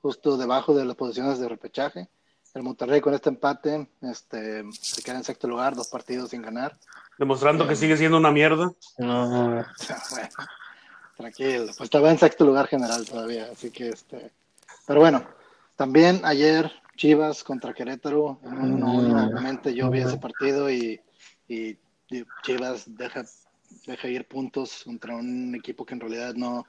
justo 0.00 0.36
debajo 0.38 0.74
de 0.74 0.84
las 0.86 0.96
posiciones 0.96 1.38
de 1.38 1.48
repechaje. 1.48 2.08
El 2.54 2.62
Monterrey 2.62 3.00
con 3.00 3.14
este 3.14 3.28
empate 3.28 3.88
este, 4.02 4.64
se 4.72 5.02
queda 5.02 5.16
en 5.16 5.24
sexto 5.24 5.46
lugar, 5.46 5.74
dos 5.76 5.88
partidos 5.88 6.30
sin 6.30 6.42
ganar. 6.42 6.76
demostrando 7.18 7.66
que 7.66 7.74
Em. 7.74 7.78
sigue 7.78 7.96
siendo 7.98 8.16
una 8.16 8.30
mierda. 8.30 8.72
No, 8.98 9.28
Bueno, 10.10 10.28
tranquilo, 11.16 11.64
pues 11.66 11.80
estaba 11.82 12.10
en 12.10 12.18
sexto 12.18 12.44
lugar 12.46 12.66
general 12.66 13.04
todavía, 13.06 13.48
así 13.52 13.70
que 13.70 13.90
este. 13.90 14.32
Pero 14.86 15.00
bueno, 15.00 15.22
también 15.76 16.22
ayer 16.24 16.72
Chivas 16.96 17.44
contra 17.44 17.74
Querétaro 17.74 18.40
en 18.42 18.52
un 18.54 18.80
1-1. 18.82 19.28
Obviamente 19.32 19.74
yo 19.74 19.90
vi 19.90 20.00
ese 20.00 20.16
partido 20.16 20.70
y, 20.70 21.00
y- 21.50 21.78
Chivas 22.42 22.84
deja, 22.96 23.24
deja 23.86 24.08
ir 24.08 24.26
puntos 24.26 24.82
contra 24.84 25.14
un 25.14 25.54
equipo 25.54 25.84
que 25.86 25.94
en 25.94 26.00
realidad 26.00 26.34
no, 26.34 26.66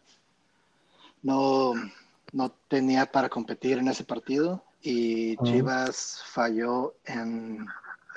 no, 1.24 1.74
no 2.32 2.52
tenía 2.68 3.12
para 3.12 3.30
competir 3.30 3.80
en 3.80 3.88
ese 3.88 4.04
partido 4.04 4.64
y. 4.82 5.38
Chivas 5.44 6.22
falló 6.26 6.94
en, 7.06 7.68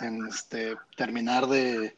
en, 0.00 0.26
este, 0.26 0.76
terminar 0.96 1.46
de, 1.46 1.96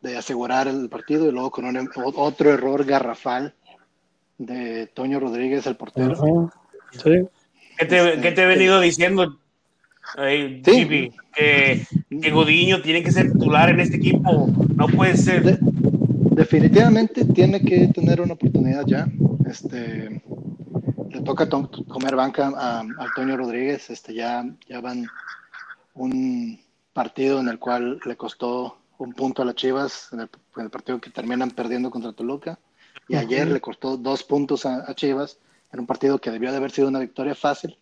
de 0.00 0.16
asegurar 0.16 0.68
el 0.68 0.88
partido 0.88 1.28
y 1.28 1.32
luego 1.32 1.50
con 1.50 1.66
un- 1.66 1.90
o- 1.96 2.12
otro 2.24 2.50
error 2.50 2.84
garrafal 2.84 3.54
de 4.38 4.86
Toño 4.86 5.20
Rodríguez, 5.20 5.66
el 5.66 5.76
portero. 5.76 6.16
Sí. 6.90 7.28
¿Qué 7.78 7.86
te, 7.86 8.20
qué 8.20 8.32
te 8.32 8.42
he 8.42 8.46
venido 8.46 8.80
diciendo, 8.80 9.39
Sí. 10.64 10.86
Que, 11.34 11.86
que 12.20 12.80
tiene 12.82 13.02
que 13.02 13.12
ser 13.12 13.32
titular 13.32 13.70
en 13.70 13.80
este 13.80 13.96
equipo. 13.96 14.48
No 14.74 14.88
puede 14.88 15.16
ser. 15.16 15.44
De- 15.44 15.58
definitivamente 15.60 17.24
tiene 17.24 17.60
que 17.60 17.88
tener 17.88 18.20
una 18.20 18.34
oportunidad 18.34 18.84
ya. 18.86 19.08
Este, 19.48 20.22
le 21.10 21.20
toca 21.22 21.48
to- 21.48 21.70
comer 21.88 22.16
banca 22.16 22.52
a, 22.56 22.80
a 22.80 22.80
Antonio 22.80 23.36
Rodríguez. 23.36 23.90
Este, 23.90 24.14
ya, 24.14 24.44
ya 24.68 24.80
van 24.80 25.10
un 25.94 26.58
partido 26.92 27.40
en 27.40 27.48
el 27.48 27.58
cual 27.58 28.00
le 28.04 28.16
costó 28.16 28.76
un 28.98 29.12
punto 29.12 29.42
a 29.42 29.44
las 29.44 29.54
Chivas, 29.54 30.08
en 30.12 30.20
el, 30.20 30.28
en 30.56 30.64
el 30.64 30.70
partido 30.70 31.00
que 31.00 31.10
terminan 31.10 31.50
perdiendo 31.52 31.90
contra 31.90 32.12
Toluca. 32.12 32.58
Y 33.08 33.16
ayer 33.16 33.48
le 33.48 33.60
costó 33.60 33.96
dos 33.96 34.22
puntos 34.22 34.66
a, 34.66 34.84
a 34.90 34.94
Chivas 34.94 35.38
en 35.72 35.80
un 35.80 35.86
partido 35.86 36.18
que 36.20 36.30
debió 36.30 36.50
de 36.50 36.56
haber 36.56 36.70
sido 36.70 36.88
una 36.88 36.98
victoria 36.98 37.34
fácil 37.34 37.76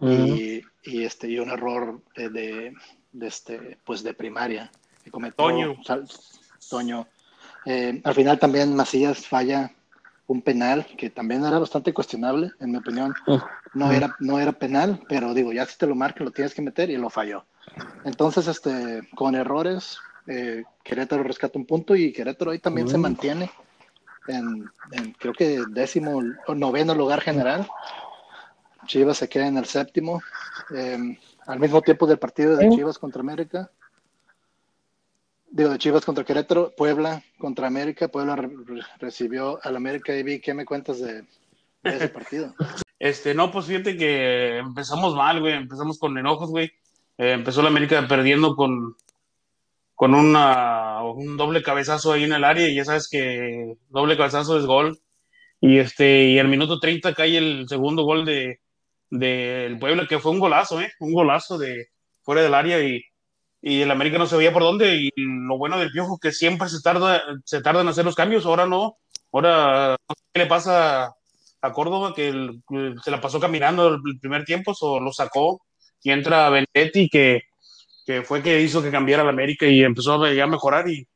y, 0.00 0.62
y, 0.86 1.04
este 1.04 1.28
y 1.28 1.38
un 1.38 1.50
error 1.50 2.00
de, 2.14 2.30
de, 2.30 2.74
de 3.12 3.26
este 3.26 3.78
pues 3.84 4.02
de 4.02 4.14
primaria 4.14 4.70
que 5.04 5.10
cometió 5.10 5.36
Toño. 5.44 5.76
Sal- 5.84 6.08
Toño. 6.70 7.06
Eh, 7.64 8.00
al 8.04 8.14
final 8.14 8.38
también 8.38 8.74
Macías 8.74 9.26
falla 9.26 9.72
un 10.26 10.42
penal 10.42 10.86
que 10.96 11.10
también 11.10 11.44
era 11.44 11.58
bastante 11.58 11.92
cuestionable 11.92 12.52
en 12.60 12.70
mi 12.70 12.78
opinión. 12.78 13.14
No 13.72 13.92
era 13.92 14.16
no 14.20 14.38
era 14.38 14.52
penal 14.52 15.00
pero 15.08 15.34
digo 15.34 15.52
ya 15.52 15.66
si 15.66 15.76
te 15.76 15.86
lo 15.86 15.94
marcan 15.94 16.24
lo 16.24 16.32
tienes 16.32 16.54
que 16.54 16.62
meter 16.62 16.90
y 16.90 16.96
lo 16.96 17.10
falló. 17.10 17.44
Entonces 18.04 18.46
este 18.48 19.08
con 19.14 19.34
errores 19.34 19.98
eh, 20.26 20.64
Querétaro 20.82 21.22
rescata 21.22 21.58
un 21.58 21.66
punto 21.66 21.94
y 21.94 22.12
Querétaro 22.12 22.50
ahí 22.52 22.58
también 22.58 22.88
se 22.88 22.98
mantiene 22.98 23.50
en, 24.26 24.70
en 24.90 25.12
creo 25.12 25.32
que 25.34 25.66
décimo 25.66 26.20
o 26.46 26.54
noveno 26.54 26.94
lugar 26.94 27.20
general 27.20 27.68
Chivas 28.86 29.18
se 29.18 29.28
queda 29.28 29.46
en 29.46 29.58
el 29.58 29.64
séptimo. 29.66 30.22
eh, 30.74 31.18
al 31.46 31.60
mismo 31.60 31.80
tiempo 31.82 32.06
del 32.06 32.18
partido 32.18 32.56
de 32.56 32.68
Sí. 32.68 32.76
Chivas 32.76 32.98
contra 32.98 33.20
América. 33.20 33.70
Digo, 35.50 35.70
de 35.70 35.78
Chivas 35.78 36.04
contra 36.04 36.24
Querétaro, 36.24 36.72
Puebla 36.76 37.22
contra 37.38 37.66
América. 37.68 38.08
Puebla 38.08 38.36
re- 38.36 38.50
re- 38.66 38.82
recibió 38.98 39.58
al 39.62 39.76
América 39.76 40.14
y 40.16 40.22
vi, 40.22 40.40
¿qué 40.40 40.52
me 40.54 40.64
cuentas 40.64 40.98
de, 41.00 41.22
de 41.22 41.26
ese 41.96 42.08
partido? 42.08 42.54
Este, 42.98 43.34
no, 43.34 43.50
pues 43.52 43.66
fíjate 43.66 43.96
que 43.96 44.58
empezamos 44.58 45.14
mal, 45.14 45.40
güey. 45.40 45.54
Empezamos 45.54 45.98
con 45.98 46.18
enojos, 46.18 46.50
güey. 46.50 46.66
Eh, 47.18 47.32
empezó 47.32 47.62
la 47.62 47.68
América 47.68 48.06
perdiendo 48.08 48.56
con, 48.56 48.96
con 49.94 50.14
una, 50.14 51.02
un 51.04 51.36
doble 51.36 51.62
cabezazo 51.62 52.12
ahí 52.12 52.24
en 52.24 52.32
el 52.32 52.44
área. 52.44 52.68
Y 52.68 52.74
ya 52.74 52.84
sabes 52.84 53.08
que 53.08 53.76
doble 53.88 54.16
cabezazo 54.16 54.58
es 54.58 54.66
gol. 54.66 54.98
Y 55.60 55.78
este, 55.78 56.24
y 56.24 56.38
al 56.38 56.48
minuto 56.48 56.80
30 56.80 57.14
cae 57.14 57.38
el 57.38 57.66
segundo 57.68 58.02
gol 58.02 58.24
de 58.26 58.60
del 59.10 59.78
Puebla, 59.78 60.06
que 60.08 60.18
fue 60.18 60.32
un 60.32 60.40
golazo, 60.40 60.80
¿eh? 60.80 60.92
Un 61.00 61.12
golazo 61.12 61.58
de 61.58 61.88
fuera 62.22 62.42
del 62.42 62.54
área 62.54 62.80
y, 62.82 63.02
y 63.62 63.82
el 63.82 63.90
América 63.90 64.18
no 64.18 64.26
se 64.26 64.36
veía 64.36 64.52
por 64.52 64.62
dónde. 64.62 64.96
Y 64.96 65.10
lo 65.16 65.58
bueno 65.58 65.78
del 65.78 65.90
Piojo 65.92 66.18
que 66.18 66.32
siempre 66.32 66.68
se 66.68 66.80
tarda, 66.82 67.22
se 67.44 67.60
tarda 67.62 67.82
en 67.82 67.88
hacer 67.88 68.04
los 68.04 68.14
cambios. 68.16 68.46
Ahora 68.46 68.66
no. 68.66 68.98
Ahora 69.32 69.96
qué 70.32 70.40
le 70.40 70.46
pasa 70.46 71.14
a 71.62 71.72
Córdoba, 71.72 72.14
que 72.14 72.28
el- 72.28 72.62
se 73.02 73.10
la 73.10 73.20
pasó 73.20 73.40
caminando 73.40 73.88
el, 73.88 73.94
el 74.06 74.20
primer 74.20 74.44
tiempo, 74.44 74.74
so, 74.74 75.00
lo 75.00 75.12
sacó 75.12 75.60
y 76.02 76.10
entra 76.12 76.50
Benedetti, 76.50 77.08
que, 77.08 77.42
que 78.06 78.22
fue 78.22 78.42
que 78.42 78.60
hizo 78.60 78.82
que 78.82 78.90
cambiara 78.90 79.24
la 79.24 79.30
América 79.30 79.66
y 79.66 79.82
empezó 79.82 80.14
a, 80.22 80.28
a 80.28 80.46
mejorar. 80.46 80.88
Y, 80.88 81.06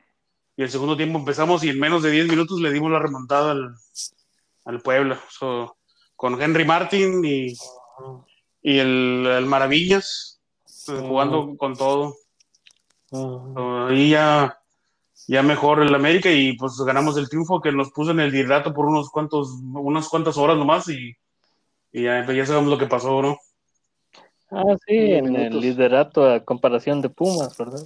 y 0.56 0.62
el 0.62 0.70
segundo 0.70 0.96
tiempo 0.96 1.18
empezamos 1.18 1.62
y 1.64 1.70
en 1.70 1.78
menos 1.80 2.02
de 2.02 2.10
10 2.10 2.28
minutos 2.28 2.60
le 2.60 2.72
dimos 2.72 2.90
la 2.90 2.98
remontada 2.98 3.52
al, 3.52 3.74
al 4.64 4.80
Puebla. 4.80 5.20
So, 5.30 5.76
con 6.16 6.40
Henry 6.40 6.64
Martin 6.64 7.24
y, 7.24 7.54
y 8.62 8.78
el, 8.78 9.26
el 9.26 9.46
Maravillas 9.46 10.40
eh, 10.88 10.92
jugando 11.00 11.56
con 11.56 11.76
todo. 11.76 12.16
So, 13.06 13.86
ahí 13.88 14.10
ya, 14.10 14.58
ya 15.26 15.42
mejor 15.42 15.82
el 15.82 15.94
América 15.94 16.30
y 16.30 16.56
pues 16.56 16.76
ganamos 16.86 17.16
el 17.16 17.28
triunfo 17.28 17.60
que 17.60 17.72
nos 17.72 17.90
puso 17.90 18.12
en 18.12 18.20
el 18.20 18.30
liderato 18.30 18.72
por 18.72 18.86
unos 18.86 19.10
cuantos, 19.10 19.50
unas 19.62 20.08
cuantas 20.08 20.36
horas 20.36 20.56
nomás 20.56 20.88
y, 20.88 21.16
y 21.92 22.04
ya, 22.04 22.22
pues, 22.24 22.36
ya 22.36 22.46
sabemos 22.46 22.70
lo 22.70 22.78
que 22.78 22.86
pasó, 22.86 23.20
¿no? 23.22 23.38
Ah, 24.50 24.76
sí, 24.86 24.96
en 24.96 25.36
el 25.36 25.60
liderato 25.60 26.28
a 26.28 26.44
comparación 26.44 27.00
de 27.00 27.08
Pumas, 27.08 27.56
¿verdad? 27.56 27.84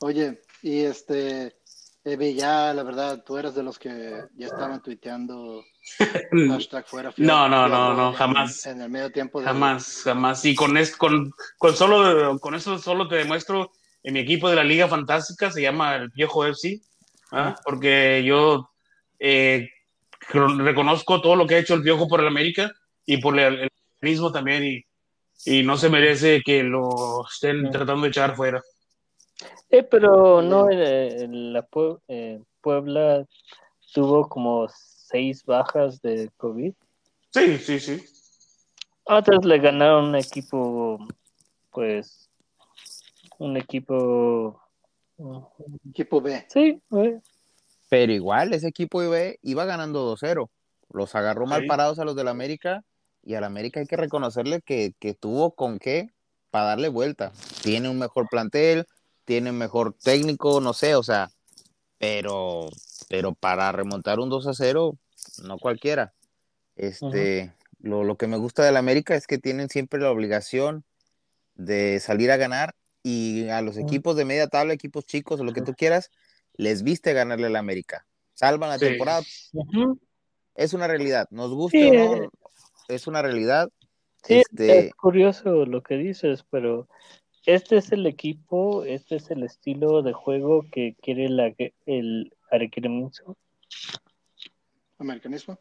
Oye, 0.00 0.40
y 0.62 0.80
este, 0.80 1.56
Evi, 2.02 2.34
ya 2.34 2.72
la 2.72 2.82
verdad, 2.82 3.22
tú 3.26 3.36
eres 3.36 3.54
de 3.54 3.62
los 3.62 3.78
que 3.78 4.24
ya 4.36 4.46
estaban 4.46 4.82
tuiteando 4.82 5.62
hashtag 6.48 6.86
fuera. 6.86 7.12
fiel- 7.12 7.26
No, 7.26 7.48
no, 7.48 7.68
no, 7.68 7.92
no, 7.94 8.12
jamás. 8.14 8.64
En, 8.66 8.80
el 8.80 8.88
medio 8.90 9.12
tiempo. 9.12 9.40
de- 9.40 9.46
Jamás, 9.46 10.00
jamás. 10.04 10.44
Y 10.46 10.54
con, 10.54 10.76
es, 10.78 10.96
con, 10.96 11.32
con, 11.58 11.76
solo, 11.76 12.38
con 12.38 12.54
eso 12.54 12.78
solo 12.78 13.06
te 13.06 13.16
demuestro, 13.16 13.70
en 14.02 14.14
mi 14.14 14.20
equipo 14.20 14.48
de 14.48 14.56
la 14.56 14.64
Liga 14.64 14.88
Fantástica 14.88 15.50
se 15.50 15.60
llama 15.60 15.96
el 15.96 16.08
Viejo 16.08 16.46
FC, 16.46 16.80
¿ah? 17.32 17.54
porque 17.64 18.22
yo 18.24 18.70
eh, 19.18 19.68
reconozco 20.30 21.20
todo 21.20 21.36
lo 21.36 21.46
que 21.46 21.56
ha 21.56 21.58
hecho 21.58 21.74
el 21.74 21.82
Viejo 21.82 22.08
por 22.08 22.20
el 22.20 22.26
América 22.28 22.72
y 23.04 23.18
por 23.18 23.38
el, 23.38 23.60
el 23.60 23.68
mismo 24.00 24.32
también, 24.32 24.64
y, 24.64 24.84
y 25.44 25.62
no 25.64 25.76
se 25.76 25.90
merece 25.90 26.40
que 26.42 26.62
lo 26.62 27.26
estén 27.30 27.70
tratando 27.70 28.02
de 28.02 28.08
echar 28.08 28.34
fuera. 28.36 28.62
Eh, 29.70 29.82
pero 29.84 30.42
no, 30.42 30.68
eh, 30.70 31.26
la 31.30 31.66
Pue- 31.66 32.00
eh, 32.08 32.42
Puebla 32.60 33.24
tuvo 33.92 34.28
como 34.28 34.68
seis 34.68 35.44
bajas 35.44 36.00
de 36.02 36.30
COVID. 36.36 36.72
Sí, 37.30 37.58
sí, 37.58 37.78
sí. 37.80 38.02
Otros 39.04 39.44
le 39.44 39.58
ganaron 39.58 40.06
un 40.06 40.16
equipo, 40.16 40.98
pues, 41.70 42.28
un 43.38 43.56
equipo, 43.56 44.60
Equipo 45.88 46.20
B. 46.20 46.44
sí, 46.48 46.80
eh, 46.96 47.20
Pero 47.88 48.12
igual, 48.12 48.52
ese 48.54 48.68
equipo 48.68 49.02
iba, 49.02 49.18
iba 49.42 49.64
ganando 49.64 50.04
2-0. 50.04 50.48
Los 50.92 51.14
agarró 51.14 51.46
mal 51.46 51.62
Sí. 51.62 51.68
parados 51.68 51.98
a 51.98 52.04
los 52.04 52.16
del 52.16 52.28
América. 52.28 52.82
Y 53.22 53.34
al 53.34 53.44
América 53.44 53.80
hay 53.80 53.86
que 53.86 53.96
reconocerle 53.96 54.62
que, 54.62 54.94
que 54.98 55.12
tuvo 55.14 55.54
con 55.54 55.78
qué 55.78 56.08
para 56.50 56.66
darle 56.66 56.88
vuelta. 56.88 57.32
Tiene 57.62 57.88
un 57.90 57.98
mejor 57.98 58.28
plantel, 58.30 58.86
tiene 59.30 59.52
mejor 59.52 59.92
técnico, 59.94 60.60
no 60.60 60.72
sé, 60.72 60.96
o 60.96 61.04
sea, 61.04 61.30
pero, 61.98 62.68
pero 63.08 63.32
para 63.32 63.70
remontar 63.70 64.18
un 64.18 64.28
2 64.28 64.48
a 64.48 64.54
0, 64.54 64.98
no 65.44 65.56
cualquiera. 65.56 66.14
Este, 66.74 67.54
lo, 67.78 68.02
lo 68.02 68.16
que 68.16 68.26
me 68.26 68.38
gusta 68.38 68.64
del 68.64 68.76
América 68.76 69.14
es 69.14 69.28
que 69.28 69.38
tienen 69.38 69.68
siempre 69.68 70.00
la 70.00 70.10
obligación 70.10 70.82
de 71.54 72.00
salir 72.00 72.32
a 72.32 72.38
ganar 72.38 72.74
y 73.04 73.48
a 73.50 73.62
los 73.62 73.76
equipos 73.76 74.16
de 74.16 74.24
media 74.24 74.48
tabla, 74.48 74.72
equipos 74.72 75.06
chicos 75.06 75.38
o 75.38 75.44
lo 75.44 75.52
que 75.52 75.62
tú 75.62 75.74
quieras, 75.74 76.10
les 76.54 76.82
viste 76.82 77.12
ganarle 77.12 77.46
al 77.46 77.54
América. 77.54 78.08
Salvan 78.34 78.70
la 78.70 78.78
Sí. 78.80 78.86
temporada, 78.86 79.22
es 80.56 80.72
una 80.74 80.88
realidad. 80.88 81.28
Nos 81.30 81.52
guste 81.54 81.78
Sí, 81.78 81.88
o 81.96 82.16
no, 82.16 82.24
eh. 82.24 82.28
es 82.88 83.06
una 83.06 83.22
realidad. 83.22 83.70
Sí, 84.24 84.40
Este- 84.40 84.88
es 84.88 84.94
curioso 84.94 85.66
lo 85.66 85.84
que 85.84 85.94
dices, 85.94 86.44
pero 86.50 86.88
este 87.46 87.76
es 87.78 87.92
el 87.92 88.06
equipo, 88.06 88.84
este 88.84 89.16
es 89.16 89.30
el 89.30 89.42
estilo 89.42 90.02
de 90.02 90.12
juego 90.12 90.66
que 90.70 90.94
quiere 91.02 91.28
la, 91.28 91.52
el 91.86 92.32
Arequipeño. 92.50 93.10
¿Americanismo? 94.98 95.58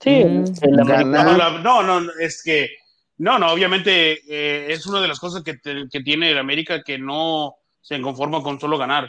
Sí, 0.00 0.24
Mm, 0.24 0.44
el 0.62 0.80
americano. 0.80 1.58
No, 1.60 1.82
no, 1.82 2.00
no, 2.00 2.12
es 2.20 2.42
que, 2.42 2.68
no, 3.18 3.38
no, 3.38 3.52
obviamente 3.52 4.12
eh, 4.28 4.66
es 4.72 4.86
una 4.86 5.00
de 5.00 5.08
las 5.08 5.20
cosas 5.20 5.42
que, 5.42 5.54
te- 5.54 5.84
que 5.90 6.00
tiene 6.00 6.30
el 6.30 6.38
América 6.38 6.82
que 6.82 6.98
no 6.98 7.54
se 7.80 8.00
conforma 8.00 8.42
con 8.42 8.58
solo 8.60 8.76
ganar. 8.76 9.08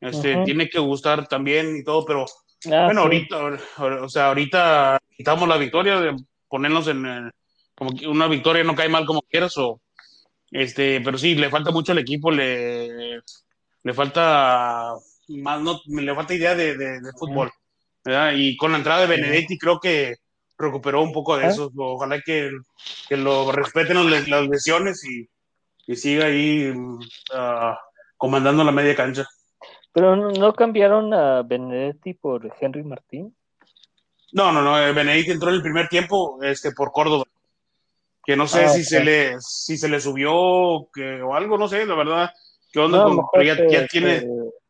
Este. 0.00 0.42
Tiene 0.44 0.68
que 0.68 0.78
gustar 0.78 1.26
también 1.26 1.76
y 1.76 1.82
todo, 1.84 2.04
pero 2.04 2.26
Ah, 2.72 2.86
bueno, 2.86 3.02
sí. 3.02 3.06
ahorita, 3.06 3.58
o 4.02 4.08
sea, 4.08 4.28
ahorita 4.28 4.98
quitamos 5.16 5.46
la 5.48 5.56
victoria, 5.56 6.00
de 6.00 6.16
ponernos 6.48 6.88
en, 6.88 7.06
el- 7.06 7.30
como 7.74 7.94
que 7.94 8.06
una 8.08 8.26
victoria 8.28 8.64
no 8.64 8.74
cae 8.74 8.88
mal 8.88 9.04
como 9.06 9.22
quieras, 9.22 9.56
o, 9.58 9.80
este, 10.50 11.00
pero 11.00 11.18
sí, 11.18 11.34
le 11.34 11.50
falta 11.50 11.70
mucho 11.70 11.92
al 11.92 11.98
equipo, 11.98 12.30
le, 12.30 13.20
le 13.82 13.94
falta 13.94 14.94
más, 15.28 15.60
no, 15.60 15.80
le 15.86 16.14
falta 16.14 16.34
idea 16.34 16.54
de, 16.54 16.76
de- 16.76 17.00
de 17.00 17.12
fútbol, 17.18 17.50
¿verdad? 18.04 18.32
Y 18.36 18.56
con 18.56 18.72
la 18.72 18.78
entrada 18.78 19.00
de 19.02 19.06
Benedetti 19.08 19.58
creo 19.58 19.80
que 19.80 20.16
recuperó 20.58 21.02
un 21.02 21.12
poco 21.12 21.36
de 21.36 21.46
eso, 21.48 21.70
ojalá 21.76 22.20
que, 22.20 22.50
que 23.08 23.16
lo 23.16 23.50
respeten 23.52 24.10
las, 24.10 24.26
las 24.28 24.48
lesiones 24.48 25.04
y, 25.04 25.28
y 25.86 25.96
siga 25.96 26.26
ahí 26.26 26.72
ah, 27.34 27.78
comandando 28.16 28.64
la 28.64 28.72
media 28.72 28.94
cancha. 28.94 29.26
Pero 29.92 30.14
no, 30.14 30.30
no 30.30 30.52
cambiaron 30.54 31.12
a 31.12 31.42
Benedetti 31.42 32.14
por 32.14 32.50
Henry 32.60 32.84
Martín. 32.84 33.34
No, 34.32 34.52
no, 34.52 34.60
no, 34.62 34.78
eh, 34.78 34.92
Benedetti 34.92 35.30
entró 35.30 35.48
en 35.50 35.56
el 35.56 35.62
primer 35.62 35.88
tiempo 35.88 36.38
este, 36.42 36.72
por 36.72 36.92
Córdoba. 36.92 37.24
Que 38.26 38.36
no 38.36 38.48
sé 38.48 38.64
Ah, 38.64 38.68
si, 38.70 38.82
se 38.84 39.00
le, 39.04 39.40
si 39.40 39.78
se 39.78 39.88
le 39.88 40.00
subió 40.00 40.88
que, 40.92 41.22
o 41.22 41.34
algo, 41.34 41.56
no 41.56 41.68
sé, 41.68 41.86
la 41.86 41.94
verdad. 41.94 42.30
¿Qué 42.72 42.80
onda? 42.80 42.98
No, 43.04 43.16
con- 43.16 43.26
pero 43.32 43.44
ya, 43.44 43.54
se- 43.56 43.70
ya 43.70 43.86
tiene, 43.86 44.20
se- 44.20 44.28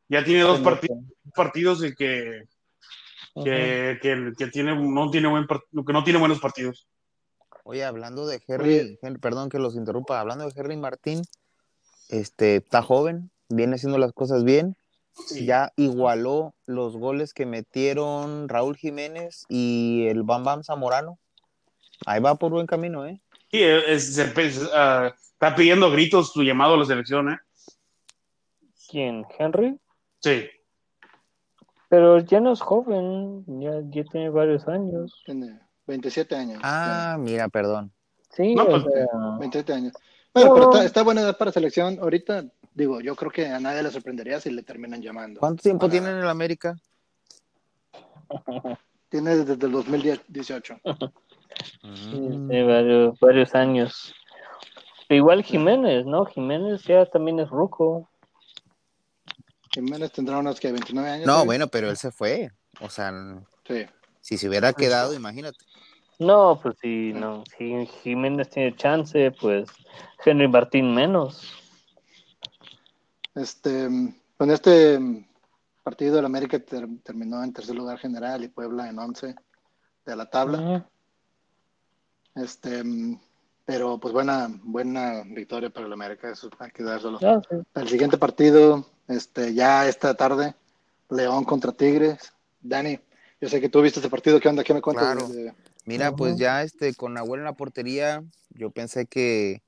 ya 0.09 0.25
tiene 0.25 0.43
dos 0.43 0.59
se 0.59 0.65
partidos, 0.65 0.99
partidos 1.35 1.85
y 1.85 1.95
que, 1.95 2.43
que, 3.43 3.99
que, 4.03 4.33
que 4.37 4.47
tiene, 4.49 4.75
no 4.77 5.11
tiene 5.11 5.29
buen 5.29 5.47
que 5.47 5.93
no 5.93 6.05
tiene 6.05 6.19
buenos 6.19 6.39
partidos. 6.41 6.87
Oye, 7.65 7.85
hablando 7.85 8.27
de 8.27 8.41
Henry, 8.47 8.99
Henry- 9.03 9.21
perdón 9.21 9.49
que 9.49 9.59
los 9.59 9.75
interrumpa, 9.75 10.21
hablando 10.21 10.45
de 10.49 10.53
Henry 10.55 10.77
Martín, 10.77 11.23
este, 12.09 12.57
está 12.57 12.83
joven, 12.83 13.31
viene 13.49 13.75
haciendo 13.77 13.99
las 13.99 14.13
cosas 14.13 14.45
bien, 14.45 14.77
ya 15.41 15.73
igualó 15.77 16.55
los 16.67 16.97
goles 16.97 17.33
que 17.33 17.47
metieron 17.47 18.49
Raúl 18.49 18.77
Jiménez 18.77 19.47
y 19.49 20.07
el 20.09 20.23
Bam 20.23 20.45
Bam 20.45 20.63
Zamorano. 20.63 21.19
Ahí 22.05 22.21
va 22.21 22.35
por 22.35 22.53
buen 22.53 22.67
camino, 22.67 23.07
¿eh? 23.07 23.21
Sí, 23.57 23.63
es- 23.63 24.15
se- 24.15 24.43
es- 24.43 24.71
ah, 24.75 25.15
está 25.33 25.55
pidiendo 25.57 25.91
gritos 25.91 26.33
tu 26.33 26.43
llamado 26.43 26.75
a 26.75 26.77
la 26.77 26.85
selección, 26.85 27.31
¿eh? 27.31 27.39
¿Quién? 28.91 29.25
¿Henry? 29.39 29.79
Sí. 30.21 30.47
Pero 31.89 32.19
ya 32.19 32.41
no 32.41 32.53
es 32.53 32.61
joven, 32.61 33.45
ya, 33.61 33.81
ya 33.89 34.05
tiene 34.05 34.29
varios 34.29 34.69
años. 34.69 35.23
Tiene 35.25 35.59
27 35.87 36.35
años. 36.37 36.61
Ah, 36.63 37.17
mira, 37.19 37.49
perdón. 37.49 37.91
Sí, 38.35 38.55
No, 38.55 38.65
o 38.65 38.67
pues, 38.69 38.83
sea, 38.83 39.07
ya, 39.11 39.39
27 39.39 39.73
años. 39.73 39.93
Bueno, 40.35 40.49
No. 40.51 40.55
pero 40.55 40.71
está, 40.73 40.85
está 40.85 41.03
buena 41.03 41.23
edad 41.23 41.39
para 41.39 41.51
selección. 41.53 41.99
Ahorita, 41.99 42.45
digo, 42.75 43.01
yo 43.01 43.17
creo 43.17 43.31
que 43.31 43.47
a 43.47 43.59
nadie 43.59 43.83
le 43.83 43.91
sorprendería 43.91 44.39
si 44.39 44.51
le 44.51 44.63
terminan 44.63 45.01
llamando. 45.01 45.41
¿Cuánto 45.41 45.63
tiempo 45.63 45.81
Para- 45.87 45.93
tiene 45.93 46.11
en 46.11 46.19
el 46.19 46.29
América? 46.29 46.77
Tiene 49.09 49.37
desde 49.37 49.53
el 49.67 49.73
2018. 49.73 50.79
sí, 51.83 52.17
Mm. 52.19 52.49
varios, 52.67 53.19
varios 53.21 53.55
años. 53.55 54.15
Igual 55.09 55.43
Jiménez, 55.45 56.05
¿no? 56.07 56.25
Jiménez 56.27 56.83
ya 56.85 57.07
también 57.07 57.39
es 57.41 57.49
ruco. 57.49 58.09
Jiménez 59.73 60.11
tendrá 60.13 60.39
unos 60.39 60.59
que 60.59 60.73
29 60.73 61.09
años. 61.11 61.27
No, 61.27 61.41
¿sí? 61.41 61.47
bueno, 61.47 61.69
pero 61.69 61.89
él 61.91 61.97
se 61.97 62.11
fue. 62.11 62.51
O 62.81 62.89
sea, 62.91 63.13
Sí. 63.67 63.87
si 64.21 64.37
se 64.39 64.49
hubiera 64.49 64.73
quedado, 64.73 65.15
imagínate. 65.15 65.59
No, 66.19 66.59
pues 66.63 66.77
sí, 66.81 67.13
no. 67.15 67.45
Si 67.57 67.87
Jiménez 68.03 68.49
tiene 68.49 68.75
chance, 68.75 69.31
pues 69.41 69.69
Henry 70.25 70.49
Martín 70.49 70.95
menos. 70.95 71.53
Este, 73.35 73.89
con 74.39 74.51
este 74.51 74.99
partido, 75.83 76.19
el 76.19 76.25
América 76.25 76.59
ter- 76.59 76.89
terminó 77.05 77.45
en 77.45 77.53
tercer 77.53 77.75
lugar 77.77 77.99
general 77.99 78.43
y 78.43 78.49
Puebla 78.49 78.89
en 78.89 78.99
11 78.99 79.35
de 80.07 80.17
la 80.17 80.27
tabla. 80.29 80.89
Este, 82.37 82.83
pero 83.65 83.99
pues 83.99 84.13
buena, 84.13 84.49
buena 84.63 85.23
victoria 85.25 85.71
para 85.71 85.87
el 85.87 85.93
América, 85.93 86.31
eso 86.31 86.49
hay 86.59 86.71
que 86.71 86.83
dárselo. 86.83 87.19
Ah, 87.23 87.41
sí. 87.51 87.57
El 87.75 87.89
siguiente 87.89 88.19
partido, 88.19 88.87
este, 89.09 89.55
ya 89.55 89.89
esta 89.89 90.15
tarde, 90.15 90.55
León 91.11 91.45
contra 91.45 91.73
Tigres. 91.73 92.33
Dani, 92.61 92.99
yo 93.41 93.49
sé 93.49 93.61
que 93.61 93.69
tú 93.69 93.83
viste 93.83 94.01
ese 94.01 94.11
partido, 94.11 94.39
¿qué 94.39 94.49
onda? 94.49 94.63
¿Qué 94.63 94.75
me 94.75 94.81
cuentas? 94.83 95.05
Claro. 95.13 95.29
de- 95.29 95.53
Mira, 95.85 96.15
pues 96.17 96.37
ya 96.37 96.63
este, 96.63 96.95
con 96.95 97.15
Nahuel 97.15 97.41
en 97.41 97.45
la 97.45 97.53
portería, 97.53 98.23
yo 98.51 98.71
pensé 98.71 99.07
que, 99.07 99.63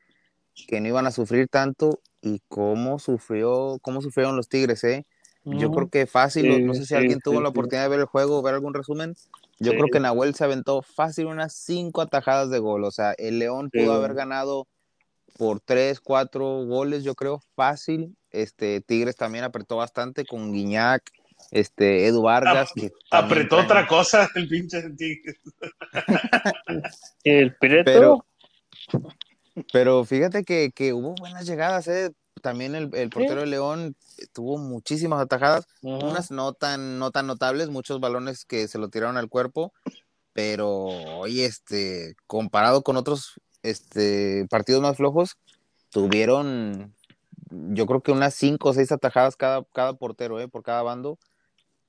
que 0.67 0.81
no 0.81 0.89
iban 0.89 1.07
a 1.07 1.13
sufrir 1.13 1.47
tanto 1.49 2.01
y 2.21 2.43
cómo 2.49 2.99
sufrió, 2.99 3.79
cómo 3.83 4.03
sufrieron 4.03 4.35
los 4.35 4.49
Tigres, 4.49 4.83
¿eh? 4.83 5.07
Yo 5.57 5.71
creo 5.71 5.89
que 5.89 6.07
fácil, 6.07 6.43
Sí, 6.53 6.63
no 6.63 6.75
sé 6.75 6.81
si 6.81 6.87
sí, 6.89 6.95
alguien 6.95 7.21
tuvo 7.21 7.37
sí, 7.37 7.41
la 7.43 7.49
sí. 7.49 7.51
oportunidad 7.51 7.83
de 7.85 7.89
ver 7.89 8.01
el 8.01 8.07
juego 8.07 8.39
o 8.39 8.43
ver 8.43 8.55
algún 8.55 8.75
resumen. 8.75 9.15
Yo 9.59 9.73
Sí. 9.73 9.77
creo 9.79 9.89
que 9.91 10.01
Nahuel 10.01 10.35
se 10.35 10.45
aventó 10.45 10.83
fácil 10.83 11.27
unas 11.27 11.55
cinco 11.55 12.01
atajadas 12.03 12.51
de 12.51 12.59
gol. 12.59 12.85
O 12.85 12.91
sea, 12.91 13.13
el 13.19 13.39
León 13.39 13.71
Sí. 13.73 13.81
pudo 13.81 13.93
haber 13.95 14.15
ganado 14.15 14.67
por 15.37 15.61
tres, 15.61 16.01
cuatro 16.01 16.65
goles, 16.67 17.05
yo 17.05 17.15
creo, 17.15 17.41
fácil. 17.55 18.17
Este, 18.31 18.81
Tigres 18.81 19.17
también 19.17 19.45
apretó 19.45 19.77
bastante 19.77 20.25
con 20.27 20.53
Guiñac, 20.53 21.03
este, 21.51 22.07
Edu 22.07 22.23
Vargas. 22.23 22.73
que 22.75 22.91
Apretó 23.11 23.59
otra 23.59 23.87
cosa 23.87 24.29
el 24.35 24.49
pinche 24.49 24.83
Tigres. 24.91 25.37
El 27.25 27.55
Pireto. 27.57 27.85
Pero, 27.91 28.25
pero 29.73 30.05
fíjate 30.05 30.45
que, 30.45 30.71
que 30.75 30.93
hubo 30.93 31.15
buenas 31.15 31.47
llegadas, 31.47 31.89
¿eh? 31.89 32.11
También 32.41 32.75
el, 32.75 32.91
el 32.95 33.11
portero 33.11 33.41
de 33.41 33.47
León 33.47 33.97
tuvo 34.33 34.59
muchísimas 34.59 35.21
atajadas, 35.21 35.67
unas 36.11 36.31
no 36.31 36.53
tan, 36.53 36.99
no 36.99 37.11
tan 37.11 37.27
notables, 37.27 37.69
muchos 37.71 38.01
balones 38.01 38.45
que 38.45 38.69
se 38.69 38.79
lo 38.79 38.89
tiraron 38.89 39.17
al 39.17 39.29
cuerpo, 39.29 39.73
pero 40.33 40.69
oye, 41.19 41.45
este, 41.45 42.15
comparado 42.27 42.83
con 42.83 42.97
otros 42.97 43.41
este, 43.63 44.47
partidos 44.51 44.83
más 44.83 44.97
flojos, 44.97 45.37
tuvieron, 45.91 46.95
yo 47.51 47.87
creo 47.87 48.01
que 48.03 48.13
unas 48.13 48.35
cinco 48.35 48.71
o 48.71 48.73
seis 48.75 48.93
atajadas 48.93 49.37
cada, 49.37 49.65
cada 49.73 49.95
portero, 49.95 50.39
¿eh? 50.41 50.49
Por 50.49 50.63
cada 50.63 50.83
bando. 50.83 51.19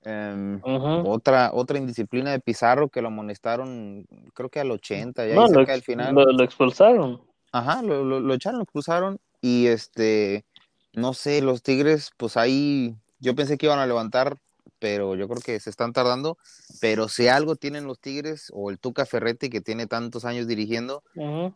Em, 0.03 0.61
otra, 1.05 1.51
otra 1.53 1.77
indisciplina 1.77 2.31
de 2.31 2.39
Pizarro 2.39 2.89
que 2.89 3.01
lo 3.01 3.09
amonestaron, 3.09 4.07
creo 4.33 4.49
que 4.49 4.59
al 4.61 4.71
80, 4.71 5.27
ya 5.27 5.35
lo, 5.35 5.47
cerca 5.47 5.73
del 5.73 5.83
final. 5.83 6.15
lo- 6.15 6.25
lo 6.31 6.43
expulsaron. 6.43 7.21
Ajá, 7.51 7.81
lo, 7.81 8.03
lo, 8.05 8.19
lo 8.19 8.33
echaron, 8.33 8.59
lo 8.59 8.65
cruzaron 8.65 9.19
y 9.41 9.67
este, 9.67 10.45
no 10.93 11.13
sé, 11.13 11.41
los 11.41 11.61
Tigres, 11.63 12.11
pues 12.17 12.37
ahí 12.37 12.95
yo 13.19 13.35
pensé 13.35 13.57
que 13.57 13.65
iban 13.67 13.79
a 13.79 13.87
levantar, 13.87 14.37
pero 14.79 15.15
yo 15.15 15.27
creo 15.27 15.41
que 15.41 15.59
se 15.59 15.69
están 15.69 15.93
tardando, 15.93 16.37
pero 16.79 17.09
si 17.09 17.27
algo 17.27 17.55
tienen 17.55 17.85
los 17.85 17.99
Tigres 17.99 18.47
o 18.53 18.69
el 18.69 18.79
Tuca 18.79 19.05
Ferretti 19.05 19.49
que 19.49 19.61
tiene 19.61 19.87
tantos 19.87 20.25
años 20.25 20.47
dirigiendo, 20.47 21.03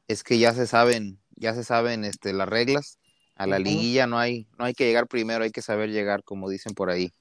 es 0.07 0.23
que 0.23 0.37
ya 0.37 0.53
se 0.53 0.67
saben, 0.67 1.19
ya 1.35 1.53
se 1.53 1.63
saben 1.63 2.03
este, 2.03 2.33
las 2.33 2.49
reglas, 2.49 2.97
a 3.35 3.47
la 3.47 3.57
liguilla 3.63 4.05
no 4.07 4.19
hay, 4.19 4.47
no 4.59 4.65
hay 4.65 4.73
que 4.73 4.85
llegar 4.85 5.07
primero, 5.07 5.43
hay 5.43 5.51
que 5.51 5.61
saber 5.61 5.89
llegar, 5.89 6.23
como 6.23 6.49
dicen 6.49 6.73
por 6.73 6.89
ahí. 6.89 7.11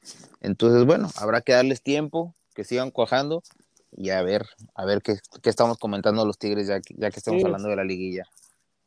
Entonces, 0.40 0.84
bueno, 0.84 1.08
habrá 1.16 1.40
que 1.40 1.52
darles 1.52 1.82
tiempo, 1.82 2.34
que 2.54 2.64
sigan 2.64 2.90
cuajando 2.90 3.42
y 3.96 4.10
a 4.10 4.22
ver, 4.22 4.46
a 4.74 4.84
ver 4.84 5.00
qué, 5.02 5.16
qué 5.42 5.48
estamos 5.50 5.78
comentando 5.78 6.26
los 6.26 6.36
Tigres 6.38 6.66
ya, 6.66 6.80
que- 6.80 6.94
ya 6.98 7.10
que 7.10 7.18
estamos 7.18 7.40
Sí. 7.40 7.46
hablando 7.46 7.68
de 7.68 7.76
la 7.76 7.84
liguilla. 7.84 8.24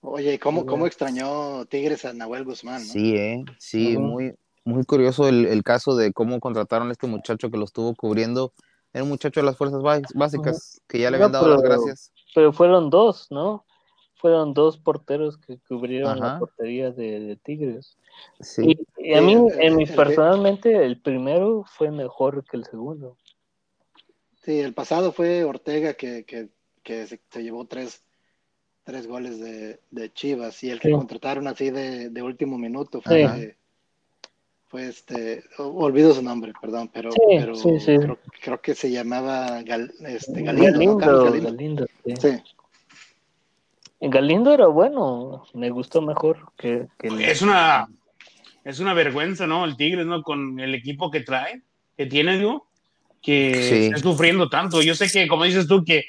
Oye, 0.07 0.35
¿y 0.35 0.37
¿cómo, 0.37 0.61
Sí, 0.61 0.67
cómo 0.67 0.85
extrañó 0.87 1.65
Tigres 1.65 2.05
a 2.05 2.13
Nahuel 2.13 2.43
Guzmán? 2.45 2.81
¿no? 2.81 2.93
Sí, 2.93 3.15
eh, 3.15 3.43
sí, 3.57 3.97
muy, 3.97 4.35
muy 4.63 4.83
curioso 4.85 5.27
el, 5.27 5.45
el 5.47 5.63
caso 5.63 5.95
de 5.95 6.13
cómo 6.13 6.39
contrataron 6.39 6.89
a 6.89 6.91
este 6.91 7.07
muchacho 7.07 7.49
que 7.49 7.57
lo 7.57 7.65
estuvo 7.65 7.95
cubriendo. 7.95 8.53
Era 8.93 9.03
un 9.03 9.09
muchacho 9.09 9.39
de 9.39 9.45
las 9.45 9.57
fuerzas 9.57 9.81
bás- 9.81 10.13
básicas, 10.13 10.79
que 10.87 10.99
ya 10.99 11.09
le 11.11 11.17
No, 11.17 11.25
habían 11.25 11.31
dado 11.33 11.47
las 11.49 11.61
gracias. 11.61 12.11
Pero 12.33 12.53
fueron 12.53 12.89
dos, 12.89 13.27
¿no? 13.31 13.65
Fueron 14.15 14.53
dos 14.53 14.77
porteros 14.77 15.37
que 15.37 15.59
cubrieron 15.67 16.19
la 16.19 16.39
portería 16.39 16.91
de, 16.91 17.19
de 17.19 17.35
Tigres. 17.35 17.97
Sí, 18.39 18.77
Y, 18.97 19.09
y 19.09 19.13
a 19.15 19.21
mí, 19.21 19.33
el- 19.33 19.59
en 19.59 19.75
mi- 19.75 19.83
el 19.83 19.95
personalmente, 19.95 20.85
el 20.85 21.01
primero 21.01 21.65
fue 21.67 21.91
mejor 21.91 22.45
que 22.45 22.57
el 22.57 22.63
segundo. 22.65 23.17
Sí, 24.43 24.59
el 24.59 24.73
pasado 24.73 25.11
fue 25.11 25.43
Ortega 25.43 25.95
que, 25.95 26.23
que, 26.25 26.49
que 26.83 27.07
se, 27.07 27.19
se 27.29 27.43
llevó 27.43 27.65
tres, 27.65 28.04
tres 28.85 29.07
goles 29.07 29.39
de, 29.39 29.79
de 29.91 30.13
Chivas 30.13 30.63
y 30.63 30.69
el 30.69 30.79
que 30.79 30.89
Sí. 30.89 30.93
contrataron 30.93 31.47
así 31.47 31.71
de, 31.71 32.09
de 32.09 32.21
último 32.21 32.57
minuto 32.57 33.01
fue, 33.01 33.57
fue 34.67 34.87
este, 34.87 35.43
olvido 35.57 36.13
su 36.13 36.21
nombre, 36.21 36.53
perdón, 36.61 36.89
pero, 36.93 37.11
Sí, 37.11 37.19
pero 37.27 37.55
sí, 37.55 37.79
sí. 37.79 37.97
Creo, 37.97 38.19
creo 38.41 38.61
que 38.61 38.75
se 38.75 38.91
llamaba 38.91 39.61
Gal- 39.63 39.91
este, 40.07 40.43
Galindo, 40.43 40.71
¿no? 40.71 40.73
Galindo, 40.73 40.97
Carlos 40.97 41.23
Galindo. 41.25 41.51
Galindo, 41.51 41.85
sí. 42.05 42.13
Sí, 42.21 42.43
Galindo 44.01 44.53
era 44.53 44.67
bueno, 44.67 45.45
me 45.55 45.71
gustó 45.71 46.01
mejor 46.01 46.51
que, 46.55 46.87
que 46.99 47.07
el- 47.07 47.21
Es 47.21 47.41
una, 47.41 47.87
es 48.63 48.79
una 48.79 48.93
vergüenza, 48.93 49.47
¿no? 49.47 49.65
El 49.65 49.77
Tigres, 49.77 50.05
¿no? 50.05 50.21
Con 50.21 50.59
el 50.59 50.75
equipo 50.75 51.09
que 51.09 51.21
trae, 51.21 51.63
que 51.97 52.05
tiene, 52.05 52.37
digo, 52.37 52.67
que 53.19 53.55
Sí. 53.55 53.85
está 53.87 53.97
sufriendo 53.97 54.47
tanto. 54.47 54.83
Yo 54.83 54.93
sé 54.93 55.07
que, 55.11 55.27
como 55.27 55.45
dices 55.45 55.67
tú, 55.67 55.83
que, 55.83 56.03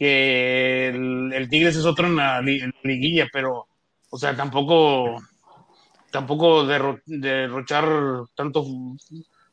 que 0.00 0.88
el, 0.88 1.30
el 1.34 1.48
Tigres 1.50 1.76
es 1.76 1.84
otro 1.84 2.06
en 2.06 2.16
la, 2.16 2.40
li- 2.40 2.60
en 2.62 2.72
la 2.82 2.90
liguilla, 2.90 3.28
pero, 3.30 3.66
o 4.08 4.16
sea, 4.18 4.34
tampoco, 4.34 5.20
tampoco 6.10 6.64
derro- 6.64 7.02
derrochar 7.04 7.84
tanto 8.34 8.64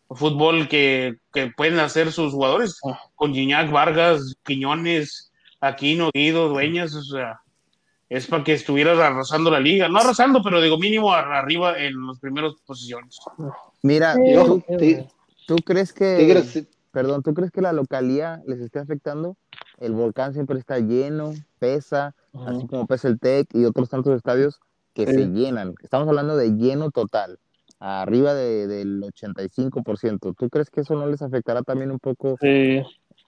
fútbol 0.09 0.69
que, 0.69 1.17
que 1.33 1.51
pueden 1.51 1.79
hacer 1.79 2.13
sus 2.13 2.31
jugadores 2.31 2.79
con 3.15 3.33
Gignac, 3.33 3.69
Vargas, 3.69 4.35
Quiñones, 4.45 5.33
Aquino, 5.59 6.11
Guido, 6.13 6.47
Dueñas, 6.47 6.95
o 6.95 7.03
sea, 7.03 7.41
es 8.07 8.25
para 8.25 8.45
que 8.45 8.53
estuvieras 8.53 8.99
arrasando 8.99 9.51
la 9.51 9.59
liga. 9.59 9.89
No 9.89 9.99
arrasando, 9.99 10.41
pero 10.41 10.61
digo 10.61 10.77
mínimo 10.77 11.11
ar- 11.11 11.33
arriba 11.33 11.77
en 11.77 12.07
las 12.07 12.19
primeras 12.19 12.53
posiciones. 12.65 13.17
Mira, 13.83 14.15
Sí, 14.15 14.33
¿tú, 14.33 14.63
sí, 14.65 14.77
Ti- 14.77 15.07
tú 15.45 15.55
crees 15.57 15.91
que, 15.91 16.15
Tigres, 16.19 16.45
sí, 16.45 16.67
perdón, 16.93 17.21
tú 17.21 17.33
crees 17.33 17.51
que 17.51 17.61
la 17.61 17.73
localía 17.73 18.41
les 18.47 18.61
esté 18.61 18.79
afectando? 18.79 19.35
El 19.77 19.93
volcán 19.93 20.33
siempre 20.33 20.57
está 20.59 20.79
lleno, 20.79 21.33
pesa, 21.59 22.15
así 22.45 22.67
como 22.67 22.87
pesa 22.87 23.07
el 23.07 23.19
TEC 23.19 23.47
y 23.53 23.65
otros 23.65 23.89
tantos 23.89 24.15
estadios 24.15 24.59
que 24.93 25.05
se 25.05 25.27
llenan. 25.27 25.75
Estamos 25.83 26.07
hablando 26.07 26.35
de 26.35 26.49
lleno 26.51 26.89
total, 26.89 27.39
arriba 27.79 28.33
de- 28.33 28.65
del 28.67 29.03
85%. 29.03 30.33
¿Tú 30.33 30.49
crees 30.49 30.69
que 30.71 30.81
eso 30.81 30.95
no 30.95 31.05
les 31.07 31.21
afectará 31.21 31.61
también 31.61 31.91
un 31.91 31.99
poco? 31.99 32.37
Sí, 32.41 32.81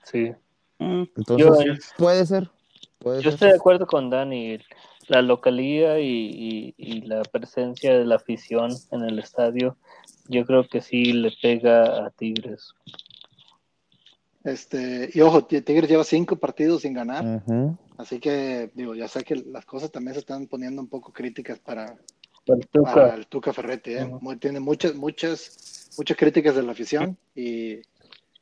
sí. 0.04 0.32
Entonces, 0.80 1.66
Yo- 1.66 1.74
puede 1.98 2.26
ser. 2.26 2.50
Puede 2.98 3.18
Yo 3.22 3.30
ser. 3.30 3.34
estoy 3.34 3.50
de 3.50 3.56
acuerdo 3.56 3.86
con 3.86 4.10
Dani. 4.10 4.58
La 5.08 5.22
y, 6.00 6.06
y- 6.06 6.74
y 6.78 7.02
la 7.02 7.24
presencia 7.24 7.98
de 7.98 8.06
la 8.06 8.16
afición 8.16 8.72
en 8.92 9.02
el 9.04 9.18
estadio, 9.20 9.76
yo 10.28 10.46
creo 10.46 10.68
que 10.68 10.82
sí 10.82 11.14
le 11.14 11.32
pega 11.42 12.06
a 12.06 12.10
Tigres. 12.12 12.74
Este, 14.44 15.10
y 15.14 15.20
ojo, 15.22 15.44
Tigres 15.46 15.90
lleva 15.90 16.04
cinco 16.04 16.38
partidos 16.38 16.84
sin 16.84 16.94
ganar, 16.94 17.26
Ujú. 17.26 17.78
así 17.98 18.20
que 18.20 18.70
digo, 18.74 18.96
ya 18.96 19.08
sé 19.10 19.24
que 19.24 19.36
las 19.36 19.66
cosas 19.66 19.92
también 19.92 20.14
se 20.14 20.22
están 20.22 20.48
poniendo 20.48 20.82
un 20.82 20.88
poco 20.88 21.12
críticas 21.12 21.60
para, 21.60 21.96
El 22.46 22.66
Tuca. 22.68 22.94
para 22.94 23.16
el 23.16 23.28
Tuca 23.28 23.52
Ferretti, 23.52 23.92
¿eh? 23.96 24.06
Ujú. 24.06 24.20
Muy- 24.22 24.38
tiene 24.38 24.62
muchas, 24.62 24.96
muchas, 24.96 25.90
muchas 25.98 26.16
críticas 26.16 26.56
de 26.56 26.64
la 26.64 26.72
afición 26.72 27.18
y 27.36 27.80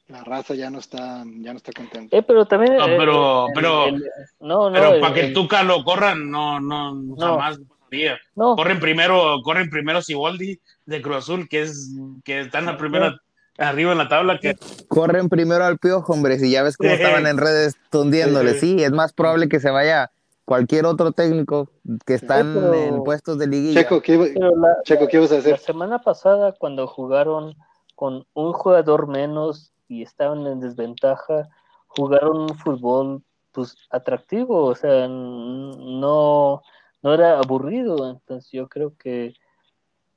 la 0.08 0.24
raza 0.24 0.54
ya 0.54 0.70
no 0.70 0.78
está, 0.80 1.26
ya 1.40 1.52
no 1.52 1.58
está 1.58 1.72
contenta. 1.74 2.16
Eh, 2.16 2.22
pero 2.22 2.46
también. 2.46 2.78
No, 2.78 2.86
eh, 2.88 2.96
pero- 2.98 3.48
el- 3.48 3.54
pero- 3.56 3.86
el- 3.88 4.04
no, 4.40 4.70
no. 4.70 4.74
Pero 4.74 4.94
el- 4.94 5.02
para 5.02 5.14
que 5.16 5.20
el- 5.22 5.34
Tuca 5.34 5.64
lo 5.64 5.84
corran, 5.84 6.30
no, 6.30 6.60
no, 6.60 7.16
jamás 7.18 7.60
pasaría. 7.80 8.20
no, 8.36 8.56
Corren 8.56 8.80
primero, 8.80 9.42
corren 9.44 9.70
primero 9.72 10.02
Siboldi 10.04 10.60
de 10.86 11.02
Cruz 11.02 11.18
Azul, 11.18 11.50
que 11.50 11.64
es, 11.64 11.90
que 12.24 12.42
está 12.42 12.60
en 12.60 12.68
la 12.68 12.78
primera, 12.78 13.18
arriba 13.58 13.92
en 13.92 13.98
la 13.98 14.08
tabla, 14.08 14.40
que 14.40 14.56
Corren 14.88 15.30
primero 15.30 15.64
al 15.66 15.78
piojo, 15.78 16.14
hombre, 16.14 16.40
si 16.40 16.52
ya 16.52 16.64
ves 16.64 16.78
cómo 16.78 16.92
estaban 16.92 17.26
en 17.28 17.38
redes 17.38 17.76
tundiéndole. 17.90 18.54
Sí. 18.56 18.84
Es 18.84 18.92
más 18.92 19.14
probable 19.14 19.50
que 19.50 19.60
se 19.60 19.70
vaya 19.70 20.12
cualquier 20.46 20.86
otro 20.86 21.12
técnico 21.12 21.70
que 22.06 22.14
están 22.14 22.54
pero- 22.54 22.74
en 22.74 23.04
puestos 23.04 23.38
de 23.38 23.48
liguilla. 23.48 23.82
Checo, 23.82 24.02
¿qué, 24.02 24.18
la, 24.36 24.78
Checo, 24.84 25.08
¿qué 25.08 25.18
ibas 25.18 25.32
a 25.32 25.36
La 25.36 25.42
decir? 25.42 25.58
semana 25.58 26.00
pasada, 26.00 26.54
cuando 26.54 26.88
jugaron 26.88 27.56
con 27.96 28.26
un 28.34 28.54
jugador 28.54 29.08
menos 29.08 29.72
y 29.90 30.04
estaban 30.04 30.46
en 30.48 30.60
desventaja, 30.60 31.48
jugaron 31.88 32.42
un 32.42 32.56
fútbol 32.58 33.24
pues 33.52 33.76
atractivo, 33.90 34.66
o 34.66 34.76
sea, 34.76 35.08
no, 35.08 36.62
no 37.02 37.14
era 37.14 37.40
aburrido. 37.40 38.10
Entonces 38.10 38.52
yo 38.52 38.68
creo 38.68 38.94
que, 38.98 39.34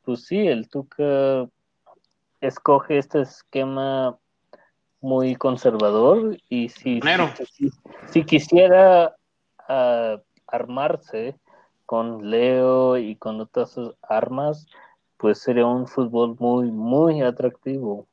pues 0.04 0.26
sí, 0.26 0.46
el 0.46 0.68
Tuca 0.68 1.48
escoge 2.40 2.98
este 2.98 3.22
esquema 3.22 4.18
muy 5.00 5.36
conservador 5.36 6.38
y 6.48 6.68
si, 6.68 7.00
si, 7.50 7.70
si 8.10 8.24
quisiera 8.24 9.16
ah, 9.68 10.20
armarse 10.46 11.36
con 11.86 12.30
Leo 12.30 12.98
y 12.98 13.16
con 13.16 13.40
otras 13.40 13.76
armas, 14.02 14.66
pues 15.16 15.38
sería 15.38 15.66
un 15.66 15.86
fútbol 15.86 16.36
muy, 16.38 16.70
muy 16.70 17.22
atractivo. 17.22 18.06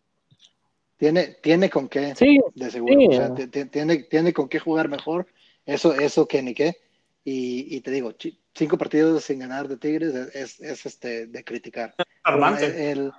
Tiene, 0.97 1.38
tiene 1.41 1.69
con 1.69 1.88
qué, 1.88 2.15
Sí, 2.15 2.39
de 2.55 2.71
seguro. 2.71 2.99
Sí. 2.99 3.07
O 3.09 3.11
sea, 3.11 3.36
ti- 3.36 3.47
ti- 3.47 3.65
tiene, 3.65 3.97
tiene 4.03 4.34
con 4.34 4.49
qué 4.49 4.59
jugar 4.59 4.89
mejor. 4.89 5.28
Eso, 5.65 5.93
eso 5.93 6.28
que 6.28 6.41
ni 6.41 6.53
qué. 6.55 6.78
Y, 7.23 7.75
y 7.75 7.82
te 7.82 7.91
digo, 7.91 8.13
cinco 8.55 8.78
partidos 8.78 9.23
sin 9.25 9.39
ganar 9.39 9.67
de 9.67 9.78
Tigres 9.78 10.15
es, 10.15 10.36
es, 10.36 10.59
es, 10.61 10.86
este, 10.86 11.28
de 11.28 11.43
criticar. 11.43 11.93
alarmante. 12.23 12.91
El- 12.91 13.11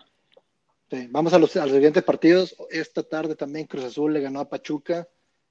sí, 0.91 1.09
vamos 1.11 1.32
a 1.32 1.39
los, 1.39 1.57
a 1.57 1.64
los 1.64 1.74
siguientes 1.74 2.03
partidos. 2.03 2.57
Esta 2.70 3.03
tarde 3.03 3.34
también 3.34 3.66
Cruz 3.66 3.84
Azul 3.84 4.12
le 4.12 4.20
ganó 4.20 4.41
a 4.41 4.49
Pachuca 4.49 5.09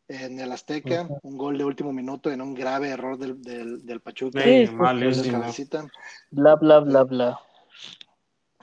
en 0.07 0.39
el 0.39 0.51
Azteca, 0.51 1.07
un 1.23 1.37
gol 1.37 1.57
de 1.57 1.65
último 1.65 1.91
minuto 1.91 2.31
en 2.31 2.41
un 2.41 2.53
grave 2.53 2.89
error 2.89 3.17
del, 3.17 3.41
del, 3.41 3.85
del 3.85 3.99
Pachuca. 3.99 4.41
Sí, 4.41 4.67
sí, 4.67 4.73
de 4.73 5.53
sí, 5.53 5.67
bla, 6.31 6.55
bla, 6.55 6.79
bla, 6.79 7.03
bla. 7.03 7.39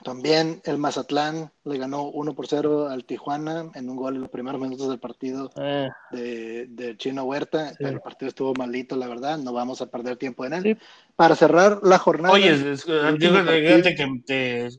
También 0.03 0.61
el 0.65 0.77
Mazatlán 0.77 1.51
le 1.63 1.79
ganó 1.79 2.03
1 2.09 2.35
por 2.35 2.45
0 2.45 2.89
al 2.89 3.05
Tijuana 3.05 3.71
en 3.73 3.89
un 3.89 3.95
gol 3.95 4.15
en 4.15 4.21
los 4.21 4.29
primeros 4.29 4.61
minutos 4.61 4.87
del 4.87 4.99
partido 4.99 5.49
Eh, 5.55 5.89
de, 6.11 6.67
de 6.67 6.95
Chino 6.97 7.23
Huerta, 7.23 7.73
pero 7.79 7.89
el 7.89 8.01
partido 8.01 8.29
estuvo 8.29 8.53
malito, 8.53 8.95
la 8.95 9.07
verdad, 9.07 9.39
no 9.39 9.51
vamos 9.51 9.81
a 9.81 9.87
perder 9.89 10.17
tiempo 10.17 10.45
en 10.45 10.53
él. 10.53 10.63
Sí. 10.63 10.77
Para 11.15 11.35
cerrar 11.35 11.79
la 11.81 11.97
jornada, 11.97 12.35
Oye, 12.35 12.55
fíjate, 12.55 13.95
que 13.95 14.21
te, 14.23 14.69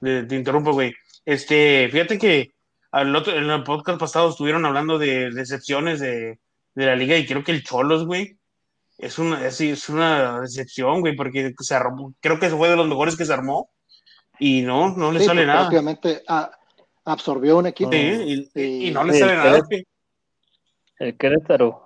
te, 0.00 0.22
te 0.24 0.34
interrumpo, 0.34 0.72
güey. 0.72 0.92
Este, 1.24 1.88
fíjate 1.90 2.18
que 2.18 2.52
al 2.90 3.14
otro, 3.16 3.32
en 3.34 3.48
el 3.50 3.62
podcast 3.64 3.98
pasado 3.98 4.30
estuvieron 4.30 4.64
hablando 4.66 4.98
de 4.98 5.30
decepciones 5.30 6.00
de, 6.00 6.38
de 6.74 6.86
la 6.86 6.94
liga 6.96 7.16
y 7.16 7.26
creo 7.26 7.42
que 7.42 7.52
el 7.52 7.64
Cholos, 7.64 8.06
güey, 8.06 8.38
es 8.98 9.18
una, 9.18 9.44
es, 9.46 9.60
es 9.60 9.88
una 9.88 10.40
decepción, 10.40 11.00
güey, 11.00 11.16
porque 11.16 11.52
se 11.58 11.74
armó, 11.74 12.14
creo 12.20 12.38
que 12.38 12.48
fue 12.50 12.68
de 12.68 12.76
los 12.76 12.86
mejores 12.86 13.16
que 13.16 13.24
se 13.24 13.32
armó 13.32 13.70
y 14.38 14.62
no, 14.62 14.96
no 14.96 15.10
le 15.12 15.20
sí, 15.20 15.26
sale 15.26 15.40
porque 15.42 15.46
nada. 15.46 15.64
rápidamente 15.64 16.22
a- 16.28 16.50
absorbió 17.04 17.58
un 17.58 17.66
equipo. 17.66 17.90
Sí, 17.92 18.48
y, 18.54 18.60
y- 18.60 18.88
y 18.88 18.90
no 18.92 19.04
le 19.04 19.18
sale 19.18 19.34
nada. 19.36 19.60
Güey. 19.68 19.86
el 21.00 21.16
Querétaro. 21.16 21.82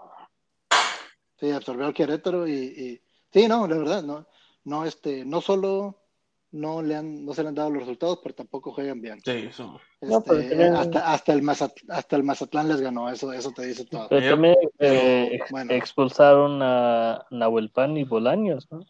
Sí, 1.41 1.51
absorbió 1.51 1.86
al 1.86 1.95
Querétaro 1.95 2.47
y, 2.47 2.53
y- 2.53 3.01
sí, 3.32 3.49
no, 3.49 3.66
la 3.66 3.76
verdad, 3.78 4.03
no, 4.03 4.26
no, 4.64 4.84
este, 4.84 5.24
no 5.24 5.41
solo 5.41 6.03
no 6.51 6.80
le 6.82 6.96
han, 6.96 7.24
no 7.24 7.34
se 7.34 7.42
le 7.42 7.49
han 7.51 7.55
dado 7.55 7.70
los 7.70 7.82
resultados, 7.82 8.20
pero 8.22 8.34
tampoco 8.34 8.72
juegan 8.72 9.01
bien. 9.01 9.20
Sí, 9.24 9.30
eso. 9.51 9.78
No, 10.01 10.22
pero 10.22 10.38
Este, 10.40 10.64
hasta, 10.68 11.12
hasta 11.12 11.32
el 11.34 11.42
Mazat- 11.42 11.84
hasta 11.88 12.16
el 12.16 12.22
Mazatlán 12.24 12.68
les 12.68 12.80
ganó, 12.80 13.11
eso, 13.11 13.32
eso 13.32 13.51
te 13.53 13.66
dice 13.66 13.84
todo. 13.84 14.09
Pero 14.09 14.30
también 14.30 14.55
eh, 14.55 14.68
pero, 14.78 15.34
ex- 15.42 15.51
bueno. 15.51 15.72
expulsaron 15.74 16.61
a 16.62 17.26
Nahuel 17.30 17.70
Pan 17.70 17.96
y 17.96 18.05
Bolaños, 18.05 18.66
¿no? 18.70 18.80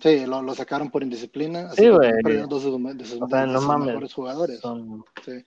Sí, 0.00 0.24
lo, 0.26 0.40
lo 0.42 0.54
sacaron 0.54 0.90
por 0.90 1.02
indisciplina, 1.02 1.68
así 1.70 1.82
Sí, 1.82 1.88
güey. 1.90 2.10
perdieron 2.22 2.48
dos 2.48 2.64
de 2.64 2.70
sus, 2.70 2.96
de 2.98 3.04
sus- 3.04 3.20
O 3.22 3.28
sea, 3.28 3.40
de 3.42 3.46
no 3.48 3.58
sus 3.58 3.68
mames. 3.68 3.86
mejores 3.88 4.12
jugadores. 4.14 4.60
Son- 4.60 5.04
Sí. 5.24 5.44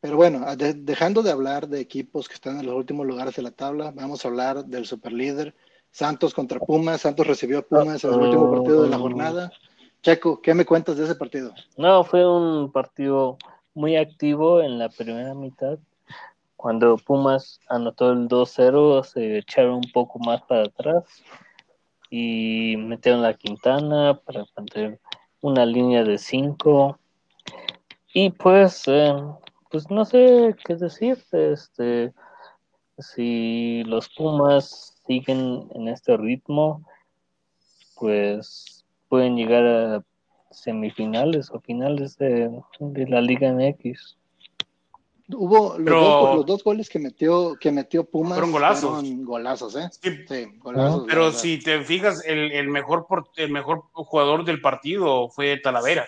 Pero 0.00 0.16
bueno, 0.16 0.54
de- 0.56 0.74
dejando 0.74 1.22
de 1.22 1.30
hablar 1.30 1.66
de 1.68 1.80
equipos 1.80 2.28
que 2.28 2.34
están 2.34 2.60
en 2.60 2.66
los 2.66 2.74
últimos 2.74 3.06
lugares 3.06 3.34
de 3.36 3.42
la 3.42 3.50
tabla, 3.52 3.90
vamos 3.94 4.22
a 4.24 4.28
hablar 4.28 4.64
del 4.66 4.84
superlíder. 4.84 5.54
Santos 5.90 6.34
contra 6.34 6.58
Pumas. 6.60 7.00
Santos 7.02 7.26
recibió 7.26 7.60
a 7.60 7.62
Pumas 7.62 8.02
en 8.04 8.12
el 8.12 8.20
último 8.20 8.50
partido 8.50 8.82
de 8.82 8.88
la 8.90 8.98
jornada. 8.98 9.50
Checo, 10.04 10.42
¿qué 10.42 10.52
me 10.52 10.66
cuentas 10.66 10.98
de 10.98 11.04
ese 11.04 11.14
partido? 11.14 11.54
No, 11.78 12.04
fue 12.04 12.28
un 12.28 12.70
partido 12.70 13.38
muy 13.72 13.96
activo 13.96 14.60
en 14.60 14.78
la 14.78 14.90
primera 14.90 15.32
mitad. 15.32 15.78
Cuando 16.56 16.98
Pumas 16.98 17.58
anotó 17.70 18.12
el 18.12 18.28
2-0, 18.28 19.02
se 19.02 19.38
echaron 19.38 19.76
un 19.76 19.90
poco 19.94 20.18
más 20.18 20.42
para 20.42 20.64
atrás 20.64 21.04
y 22.10 22.76
metieron 22.76 23.22
la 23.22 23.32
Quintana 23.32 24.20
para 24.26 24.44
mantener 24.54 25.00
una 25.40 25.64
línea 25.64 26.04
de 26.04 26.18
5. 26.18 26.98
Y 28.12 28.28
pues, 28.28 28.82
eh, 28.88 29.14
pues 29.70 29.90
no 29.90 30.04
sé 30.04 30.54
qué 30.66 30.74
decirte. 30.74 31.52
Este, 31.52 32.12
si 32.98 33.82
los 33.84 34.10
Pumas 34.10 35.00
siguen 35.06 35.66
en 35.74 35.88
este 35.88 36.14
ritmo, 36.18 36.84
pues 37.94 38.73
pueden 39.14 39.36
llegar 39.36 39.64
a 39.64 40.02
semifinales 40.50 41.48
o 41.52 41.60
finales 41.60 42.16
de, 42.18 42.50
de 42.80 43.06
la 43.06 43.20
Liga 43.20 43.52
MX. 43.52 44.16
Hubo 45.28 45.74
los, 45.78 45.84
Pero- 45.84 46.00
dos, 46.00 46.36
los 46.38 46.46
dos 46.46 46.64
goles 46.64 46.88
que 46.88 46.98
metió, 46.98 47.54
que 47.60 47.70
metió 47.70 48.02
Pumas 48.02 48.32
Fueron 48.32 48.50
golazos. 48.50 48.90
fueron 48.90 49.24
golazos, 49.24 49.76
¿eh? 49.76 49.88
Sí, 50.02 50.10
Sí, 50.28 50.46
golazos. 50.58 51.02
la 51.02 51.06
Pero 51.06 51.30
si 51.30 51.60
te 51.60 51.80
fijas, 51.84 52.24
el, 52.26 52.50
el 52.50 52.66
mejor 52.68 53.06
por- 53.06 53.28
el 53.36 53.52
mejor 53.52 53.84
jugador 53.92 54.44
del 54.44 54.60
partido 54.60 55.28
fue 55.28 55.56
Talavera. 55.58 56.06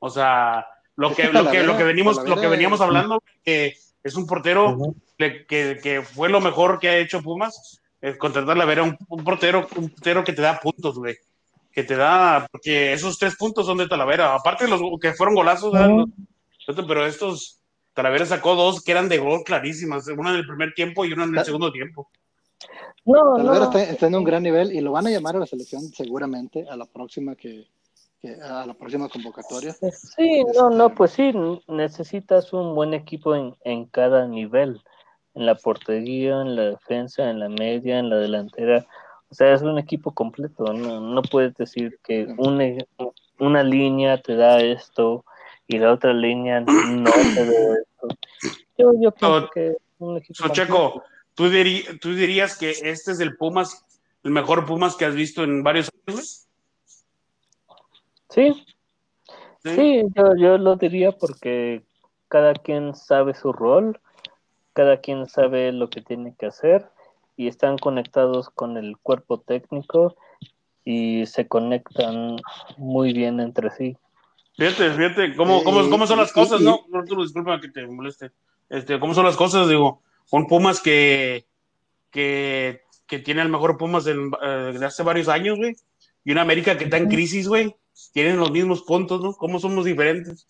O 0.00 0.10
sea, 0.10 0.66
lo 0.96 1.14
que, 1.14 1.28
lo 1.32 1.48
que, 1.52 1.62
lo 1.62 1.76
que 1.76 1.84
venimos, 1.84 2.16
lo 2.28 2.34
que 2.40 2.48
veníamos 2.48 2.80
hablando, 2.80 3.22
que 3.44 3.74
es 4.02 4.14
un 4.16 4.26
portero 4.26 4.76
que, 5.16 5.46
que- 5.46 5.78
que 5.80 6.02
fue 6.02 6.28
lo 6.28 6.40
mejor 6.40 6.80
que 6.80 6.88
ha 6.88 6.98
hecho 6.98 7.22
Pumas, 7.22 7.80
es 8.00 8.16
contra 8.16 8.44
Talavera, 8.44 8.82
un, 8.82 8.98
un 9.08 9.22
portero, 9.22 9.68
un 9.76 9.88
portero 9.90 10.24
que 10.24 10.32
te 10.32 10.42
da 10.42 10.58
puntos, 10.58 10.98
güey. 10.98 11.16
Que 11.72 11.84
te 11.84 11.96
da, 11.96 12.46
porque 12.50 12.92
esos 12.92 13.18
tres 13.18 13.36
puntos 13.36 13.66
son 13.66 13.78
de 13.78 13.86
Talavera. 13.88 14.34
Aparte 14.34 14.64
de 14.64 14.70
los 14.70 14.80
que 15.00 15.12
fueron 15.12 15.34
golazos, 15.36 15.72
pero 16.86 17.06
estos, 17.06 17.60
Talavera 17.94 18.26
sacó 18.26 18.54
dos 18.54 18.82
que 18.82 18.92
eran 18.92 19.08
de 19.08 19.18
gol 19.18 19.42
clarísimas, 19.44 20.06
una 20.08 20.30
en 20.30 20.36
el 20.36 20.46
primer 20.46 20.72
tiempo 20.74 21.04
y 21.04 21.12
una 21.12 21.24
en 21.24 21.36
el 21.38 21.44
segundo 21.44 21.70
tiempo. 21.70 22.10
No, 23.04 23.36
Talavera 23.36 23.64
no. 23.66 23.70
está, 23.70 23.82
está 23.84 24.06
en 24.08 24.14
un 24.16 24.24
gran 24.24 24.42
nivel 24.42 24.72
y 24.72 24.80
lo 24.80 24.92
van 24.92 25.06
a 25.06 25.10
llamar 25.10 25.36
a 25.36 25.38
la 25.38 25.46
selección 25.46 25.82
seguramente 25.82 26.66
a 26.68 26.76
la 26.76 26.84
próxima 26.86 27.34
que, 27.34 27.66
que- 28.20 28.34
a 28.34 28.66
la 28.66 28.74
próxima 28.74 29.08
convocatoria. 29.08 29.72
Sí, 29.72 30.44
no, 30.54 30.70
no, 30.70 30.94
pues 30.94 31.12
sí, 31.12 31.32
necesitas 31.68 32.52
un 32.52 32.74
buen 32.74 32.94
equipo 32.94 33.34
en, 33.34 33.56
en 33.64 33.86
cada 33.86 34.26
nivel, 34.26 34.82
en 35.34 35.46
la 35.46 35.54
portería, 35.54 36.42
en 36.42 36.56
la 36.56 36.62
defensa, 36.64 37.30
en 37.30 37.38
la 37.38 37.48
media, 37.48 37.98
en 37.98 38.10
la 38.10 38.16
delantera. 38.16 38.86
O 39.30 39.34
sea, 39.34 39.54
es 39.54 39.62
un 39.62 39.78
equipo 39.78 40.12
completo, 40.12 40.72
no, 40.72 41.00
no 41.00 41.22
puedes 41.22 41.54
decir 41.54 41.98
que 42.02 42.26
una, 42.36 42.64
una 43.38 43.62
línea 43.62 44.20
te 44.20 44.34
da 44.34 44.60
esto 44.60 45.24
y 45.68 45.78
la 45.78 45.92
otra 45.92 46.12
línea 46.12 46.60
no 46.60 47.10
te 47.10 47.46
da 47.46 47.52
esto. 47.80 48.08
Yo, 48.76 48.92
yo 49.00 49.10
pienso 49.12 49.40
So- 49.42 49.50
que 49.54 49.76
un 49.98 50.16
equipo 50.16 50.34
So, 50.34 50.48
Checo, 50.52 51.02
¿tú, 51.34 51.44
diri- 51.48 52.00
¿tú 52.00 52.12
dirías 52.14 52.58
que 52.58 52.70
este 52.70 53.12
es 53.12 53.20
el 53.20 53.36
Pumas, 53.36 53.84
el 54.24 54.32
mejor 54.32 54.66
Pumas 54.66 54.96
que 54.96 55.04
has 55.04 55.14
visto 55.14 55.44
en 55.44 55.62
varios 55.62 55.90
años? 56.06 56.46
Sí, 58.30 58.52
Sí. 59.62 59.74
Sí, 59.76 60.02
yo, 60.16 60.34
yo 60.36 60.56
lo 60.56 60.76
diría 60.76 61.12
porque 61.12 61.82
cada 62.28 62.54
quien 62.54 62.94
sabe 62.94 63.34
su 63.34 63.52
rol, 63.52 64.00
cada 64.72 65.02
quien 65.02 65.28
sabe 65.28 65.70
lo 65.72 65.90
que 65.90 66.00
tiene 66.00 66.34
que 66.38 66.46
hacer 66.46 66.88
y 67.40 67.48
están 67.48 67.78
conectados 67.78 68.50
con 68.50 68.76
el 68.76 68.98
cuerpo 68.98 69.40
técnico 69.40 70.14
y 70.84 71.24
se 71.24 71.48
conectan 71.48 72.36
muy 72.76 73.14
bien 73.14 73.40
entre 73.40 73.70
sí. 73.70 73.96
Fíjate, 74.58 74.90
fíjate, 74.90 75.36
¿cómo, 75.36 75.64
cómo, 75.64 75.88
cómo 75.88 76.06
son 76.06 76.18
las 76.18 76.32
cosas, 76.34 76.60
no? 76.60 76.80
Arturo, 76.92 77.22
disculpa 77.22 77.58
que 77.58 77.68
te 77.70 77.86
moleste. 77.86 78.30
Este, 78.68 79.00
¿Cómo 79.00 79.14
son 79.14 79.24
las 79.24 79.36
cosas? 79.36 79.68
Digo, 79.70 80.02
un 80.30 80.46
Pumas 80.48 80.82
que, 80.82 81.46
que, 82.10 82.82
que 83.06 83.18
tiene 83.20 83.40
el 83.40 83.48
mejor 83.48 83.78
Pumas 83.78 84.06
en- 84.06 84.30
eh, 84.42 84.76
de 84.78 84.84
hace 84.84 85.02
varios 85.02 85.28
años, 85.28 85.56
güey. 85.56 85.74
Y 86.26 86.32
una 86.32 86.42
América 86.42 86.76
que 86.76 86.84
está 86.84 86.98
en 86.98 87.08
crisis, 87.08 87.48
güey. 87.48 87.74
Tienen 88.12 88.36
los 88.36 88.50
mismos 88.50 88.82
puntos, 88.82 89.22
¿no? 89.22 89.32
¿Cómo 89.32 89.58
somos 89.60 89.86
diferentes? 89.86 90.46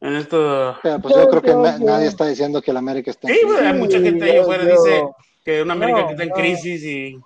En 0.00 0.14
esto. 0.14 0.76
Pero 0.82 1.00
pues 1.00 1.12
yo, 1.14 1.22
Yo- 1.24 1.28
creo 1.30 1.42
que 1.42 1.48
yo- 1.48 1.60
na- 1.62 1.76
yo- 1.78 1.84
nadie 1.86 2.06
está 2.06 2.26
diciendo 2.28 2.62
que 2.62 2.70
el 2.70 2.76
América 2.76 3.10
está 3.10 3.28
en 3.28 3.34
Sí, 3.34 3.40
güey, 3.44 3.56
crisis. 3.58 3.72
hay 3.72 3.78
mucha 3.80 3.98
gente 4.00 4.24
ahí 4.30 4.38
afuera 4.38 4.64
dice 4.64 5.02
que 5.44 5.62
una 5.62 5.72
América 5.74 6.00
No, 6.00 6.06
que 6.06 6.12
está 6.12 6.22
en 6.24 6.28
no. 6.30 6.34
crisis 6.34 6.82
y 6.84 7.20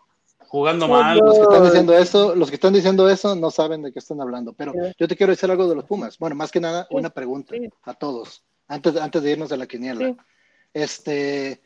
jugando 0.46 0.86
No, 0.86 0.94
mal. 0.94 1.18
Los 1.18 1.34
que 1.36 1.42
están 1.42 1.64
diciendo 1.64 1.96
eso, 1.98 2.34
los 2.36 2.48
que 2.48 2.54
están 2.56 2.72
diciendo 2.72 3.08
eso 3.10 3.34
no 3.34 3.50
saben 3.50 3.82
de 3.82 3.92
qué 3.92 3.98
están 3.98 4.20
hablando. 4.20 4.52
Pero 4.52 4.72
Sí. 4.72 4.78
yo 4.98 5.08
te 5.08 5.16
quiero 5.16 5.32
decir 5.32 5.50
algo 5.50 5.68
de 5.68 5.74
los 5.74 5.84
Pumas. 5.84 6.18
Bueno, 6.18 6.36
más 6.36 6.50
que 6.52 6.60
nada, 6.60 6.86
Sí, 6.88 6.94
una 6.96 7.10
pregunta 7.10 7.54
sí. 7.56 7.68
a 7.82 7.94
todos, 7.94 8.42
antes, 8.68 8.96
antes 8.96 9.22
de 9.22 9.30
irnos 9.32 9.50
a 9.52 9.56
la 9.56 9.66
quiniela. 9.66 10.06
Sí. 10.08 10.16
Este, 10.72 11.60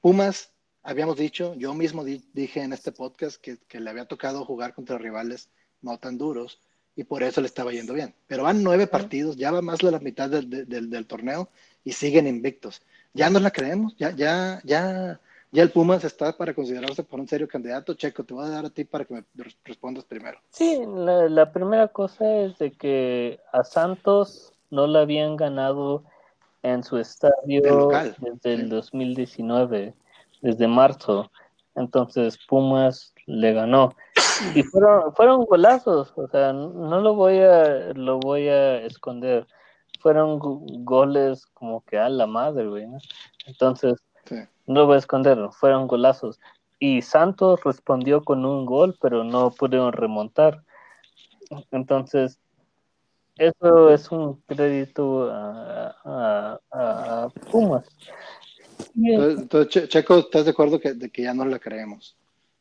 Pumas, 0.00 0.50
habíamos 0.82 1.16
dicho, 1.16 1.54
yo 1.54 1.72
mismo 1.74 2.04
di- 2.04 2.24
dije 2.32 2.62
en 2.62 2.72
este 2.72 2.92
podcast 2.92 3.40
que, 3.40 3.56
que 3.68 3.80
le 3.80 3.88
había 3.90 4.04
tocado 4.06 4.44
jugar 4.44 4.74
contra 4.74 4.98
rivales 4.98 5.48
no 5.80 5.98
tan 5.98 6.18
duros 6.18 6.60
y 6.96 7.04
por 7.04 7.22
eso 7.22 7.40
le 7.40 7.46
estaba 7.46 7.72
yendo 7.72 7.94
bien. 7.94 8.14
Pero 8.26 8.42
van 8.44 8.62
nueve 8.62 8.86
partidos, 8.86 9.36
ya 9.36 9.50
va 9.50 9.62
más 9.62 9.78
de 9.78 9.90
la 9.90 9.98
mitad 10.00 10.28
del, 10.28 10.48
del- 10.68 10.90
del 10.90 11.06
torneo 11.06 11.48
y 11.84 11.92
siguen 11.92 12.26
invictos. 12.26 12.82
Ya 13.14 13.30
nos 13.30 13.42
la 13.42 13.50
creemos, 13.50 13.94
ya, 13.96 14.10
ya, 14.10 14.60
ya, 14.64 15.20
ya 15.54 15.62
el 15.62 15.70
Pumas 15.70 16.02
está 16.04 16.36
para 16.36 16.52
considerarse 16.52 17.04
por 17.04 17.20
un 17.20 17.28
serio 17.28 17.46
candidato. 17.46 17.94
Checo, 17.94 18.24
te 18.24 18.34
voy 18.34 18.44
a 18.44 18.50
dar 18.50 18.66
a 18.66 18.70
ti 18.70 18.84
para 18.84 19.04
que 19.04 19.14
me 19.14 19.24
res- 19.36 19.56
respondas 19.64 20.04
primero. 20.04 20.38
Sí, 20.50 20.80
la, 20.86 21.28
la 21.28 21.52
primera 21.52 21.88
cosa 21.88 22.28
es 22.40 22.58
de 22.58 22.72
que 22.72 23.38
a 23.52 23.62
Santos 23.62 24.52
no 24.70 24.86
le 24.88 24.98
habían 24.98 25.36
ganado 25.36 26.02
en 26.62 26.82
su 26.82 26.98
estadio 26.98 27.62
local, 27.62 28.16
desde 28.18 28.56
sí. 28.56 28.62
el 28.62 28.68
2019, 28.68 29.94
desde 30.42 30.66
marzo. 30.66 31.30
Entonces 31.76 32.36
Pumas 32.48 33.14
le 33.26 33.52
ganó. 33.52 33.94
Y 34.56 34.62
fueron, 34.64 35.14
fueron 35.14 35.44
golazos, 35.44 36.12
o 36.16 36.26
sea, 36.28 36.52
no 36.52 37.00
lo 37.00 37.14
voy 37.14 37.38
a, 37.38 37.92
lo 37.94 38.18
voy 38.18 38.48
a 38.48 38.78
esconder. 38.78 39.46
Fueron 40.00 40.38
go- 40.40 40.62
goles 40.80 41.46
como 41.54 41.82
que 41.84 41.96
a 41.98 42.08
la 42.08 42.26
madre, 42.26 42.66
güey. 42.66 42.86
¿no? 42.86 42.98
Entonces, 43.46 43.94
Sí. 44.26 44.36
No 44.66 44.80
lo 44.80 44.86
voy 44.86 44.96
a 44.96 44.98
esconder, 44.98 45.38
fueron 45.52 45.86
golazos. 45.86 46.40
Y 46.78 47.02
Santos 47.02 47.60
respondió 47.64 48.24
con 48.24 48.44
un 48.44 48.66
gol, 48.66 48.96
pero 49.00 49.24
no 49.24 49.50
pudieron 49.50 49.92
remontar. 49.92 50.62
Entonces, 51.70 52.38
eso 53.36 53.90
es 53.90 54.10
un 54.10 54.40
crédito 54.42 55.30
a, 55.30 55.94
a- 56.04 56.60
a 56.72 57.28
Pumas. 57.50 57.86
Entonces, 58.96 59.40
entonces, 59.40 59.72
Che- 59.72 59.88
Checo, 59.88 60.18
¿estás 60.18 60.44
de 60.44 60.52
acuerdo 60.52 60.78
que, 60.80 60.94
de 60.94 61.10
que 61.10 61.22
ya 61.22 61.34
no 61.34 61.44
la 61.44 61.58
creemos? 61.58 62.16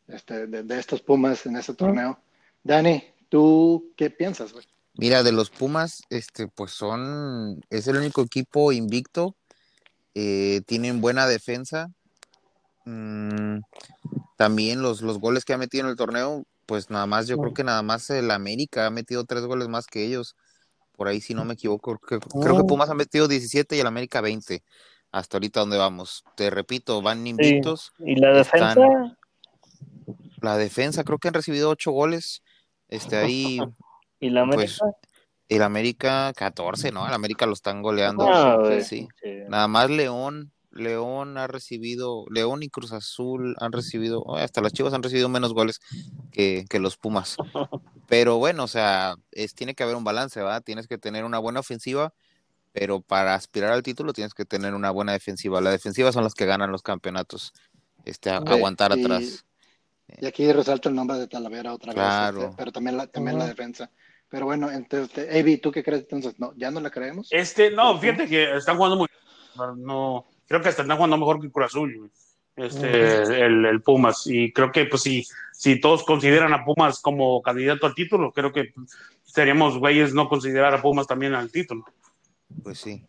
Este, 0.08 0.48
de, 0.48 0.64
de 0.64 0.80
estos 0.80 1.02
Pumas 1.02 1.46
en 1.46 1.56
ese 1.58 1.74
torneo. 1.74 2.18
Dani, 2.64 3.04
¿tú 3.30 3.92
qué 3.96 4.10
piensas, 4.10 4.52
güey? 4.54 4.66
Mira, 4.96 5.24
de 5.24 5.32
los 5.32 5.50
Pumas, 5.50 6.04
este, 6.10 6.48
pues 6.48 6.72
son, 6.72 7.64
es 7.70 7.88
el 7.88 7.98
único 7.98 8.22
equipo 8.22 8.72
invicto, 8.72 9.36
eh, 10.16 10.62
tienen 10.66 11.02
buena 11.02 11.28
defensa. 11.28 11.90
Mm, 12.86 13.60
también 14.38 14.82
los, 14.82 15.02
los 15.02 15.20
goles 15.20 15.46
que 15.46 15.54
ha 15.54 15.58
metido 15.58 15.86
en 15.86 15.90
el 15.92 15.96
torneo, 15.96 16.44
pues 16.66 16.90
nada 16.90 17.06
más, 17.06 17.28
yo 17.28 17.38
creo 17.38 17.54
que 17.54 17.64
nada 17.64 17.82
más 17.82 18.10
el 18.10 18.32
América 18.32 18.86
ha 18.86 18.90
metido 18.90 19.26
tres 19.26 19.44
goles 19.46 19.68
más 19.68 19.88
que 19.88 20.06
ellos. 20.06 20.36
Por 20.96 21.08
ahí, 21.08 21.22
si 21.22 21.34
no 21.34 21.44
me 21.46 21.54
equivoco, 21.56 21.98
creo, 21.98 22.20
que- 22.20 22.28
Mm. 22.38 22.68
Pumas 22.68 22.90
ha 22.90 22.94
metido 22.94 23.28
17 23.28 23.76
y 23.76 23.80
el 23.80 23.88
América 23.88 24.22
20. 24.22 24.64
Hasta 25.12 25.38
ahorita 25.38 25.60
donde 25.60 25.78
vamos. 25.78 26.24
Te 26.36 26.50
repito, 26.50 27.02
van 27.02 27.26
invictos. 27.28 27.94
y 28.00 28.16
la 28.16 28.32
defensa, 28.34 28.70
Están- 28.70 29.18
La 30.42 30.58
defensa, 30.58 31.04
creo 31.06 31.20
que 31.20 31.30
han 31.30 31.34
recibido 31.34 31.70
ocho 31.70 31.92
goles. 31.92 32.44
Este 32.90 33.16
ahí, 33.16 33.60
y 34.20 34.30
la 34.30 34.46
pues, 34.46 34.82
América. 34.82 34.98
El 35.50 35.62
América 35.62 36.32
14, 36.36 36.92
¿no? 36.92 37.08
El 37.08 37.14
América 37.14 37.46
lo 37.46 37.54
están 37.54 37.82
goleando. 37.82 38.28
Ah, 38.28 38.58
sí. 38.82 39.08
sí. 39.22 39.30
Nada 39.50 39.68
más 39.68 39.90
León, 39.90 40.52
León 40.72 41.38
ha 41.38 41.48
recibido, 41.48 42.26
León 42.32 42.64
y 42.64 42.70
Cruz 42.70 42.92
Azul 42.94 43.56
han 43.60 43.72
recibido, 43.72 44.22
oh, 44.24 44.38
hasta 44.38 44.62
las 44.62 44.74
Chivas 44.74 44.94
han 44.94 45.04
recibido 45.04 45.30
menos 45.30 45.54
goles 45.54 45.80
que, 46.32 46.66
que 46.70 46.80
los 46.80 46.98
Pumas. 46.98 47.38
Pero 48.08 48.38
bueno, 48.38 48.64
o 48.64 48.68
sea, 48.68 49.16
es, 49.32 49.54
tiene 49.56 49.76
que 49.76 49.84
haber 49.84 49.96
un 49.96 50.04
balance, 50.04 50.40
¿verdad? 50.40 50.62
Tienes 50.64 50.88
que 50.88 50.98
tener 50.98 51.24
una 51.26 51.40
buena 51.40 51.60
ofensiva, 51.62 52.14
pero 52.74 53.02
para 53.02 53.34
aspirar 53.36 53.72
al 53.72 53.84
título 53.84 54.14
tienes 54.14 54.34
que 54.34 54.46
tener 54.46 54.74
una 54.74 54.92
buena 54.92 55.14
defensiva. 55.14 55.62
La 55.62 55.70
defensiva 55.72 56.12
son 56.12 56.24
las 56.24 56.34
que 56.34 56.46
ganan 56.46 56.72
los 56.72 56.82
campeonatos. 56.82 57.54
Este, 58.06 58.30
a- 58.32 58.38
aguantar 58.38 58.98
y- 58.98 59.02
atrás. 59.04 59.46
Y 60.20 60.26
aquí 60.26 60.52
resalta 60.52 60.90
el 60.90 60.96
nombre 60.96 61.18
de 61.18 61.28
Talavera 61.28 61.74
otra 61.74 61.94
Claro. 61.94 62.36
vez, 62.40 62.44
este, 62.50 62.58
pero 62.58 62.72
también, 62.72 62.98
la, 62.98 63.08
también 63.08 63.38
la 63.40 63.46
defensa. 63.48 63.90
Pero 64.34 64.48
bueno, 64.48 64.72
entonces, 64.72 65.30
Avi, 65.32 65.58
¿tú 65.58 65.72
qué 65.72 65.84
crees? 65.84 66.02
Entonces, 66.02 66.40
no, 66.40 66.56
¿ya 66.56 66.72
no 66.72 66.80
la 66.80 66.90
creemos? 66.90 67.28
Este, 67.30 67.70
no, 67.70 68.00
fíjate 68.00 68.28
que 68.28 68.56
están 68.56 68.78
jugando 68.78 68.98
muy 68.98 69.08
no, 69.56 69.76
no, 69.76 70.26
creo 70.48 70.60
que 70.60 70.70
hasta 70.70 70.82
están 70.82 70.98
jugando 70.98 71.20
mejor 71.20 71.40
que 71.40 71.46
el 71.46 71.52
Cruz 71.52 71.68
Azul. 71.68 72.12
Este, 72.56 73.22
el, 73.22 73.64
el 73.64 73.84
Pumas. 73.84 74.26
Y 74.26 74.52
creo 74.52 74.72
que, 74.72 74.86
pues, 74.86 75.04
si, 75.04 75.24
si 75.52 75.80
todos 75.80 76.04
consideran 76.04 76.52
a 76.52 76.66
Pumas 76.66 77.00
como 77.00 77.44
candidato 77.44 77.86
al 77.86 77.94
título, 77.94 78.32
creo 78.32 78.52
que 78.52 78.74
seríamos 79.24 79.78
güeyes 79.78 80.16
no 80.16 80.28
considerar 80.28 80.74
a 80.74 80.82
Pumas 80.82 81.06
también 81.06 81.36
al 81.36 81.52
título. 81.52 81.86
Pues 82.64 82.80
sí. 82.80 83.06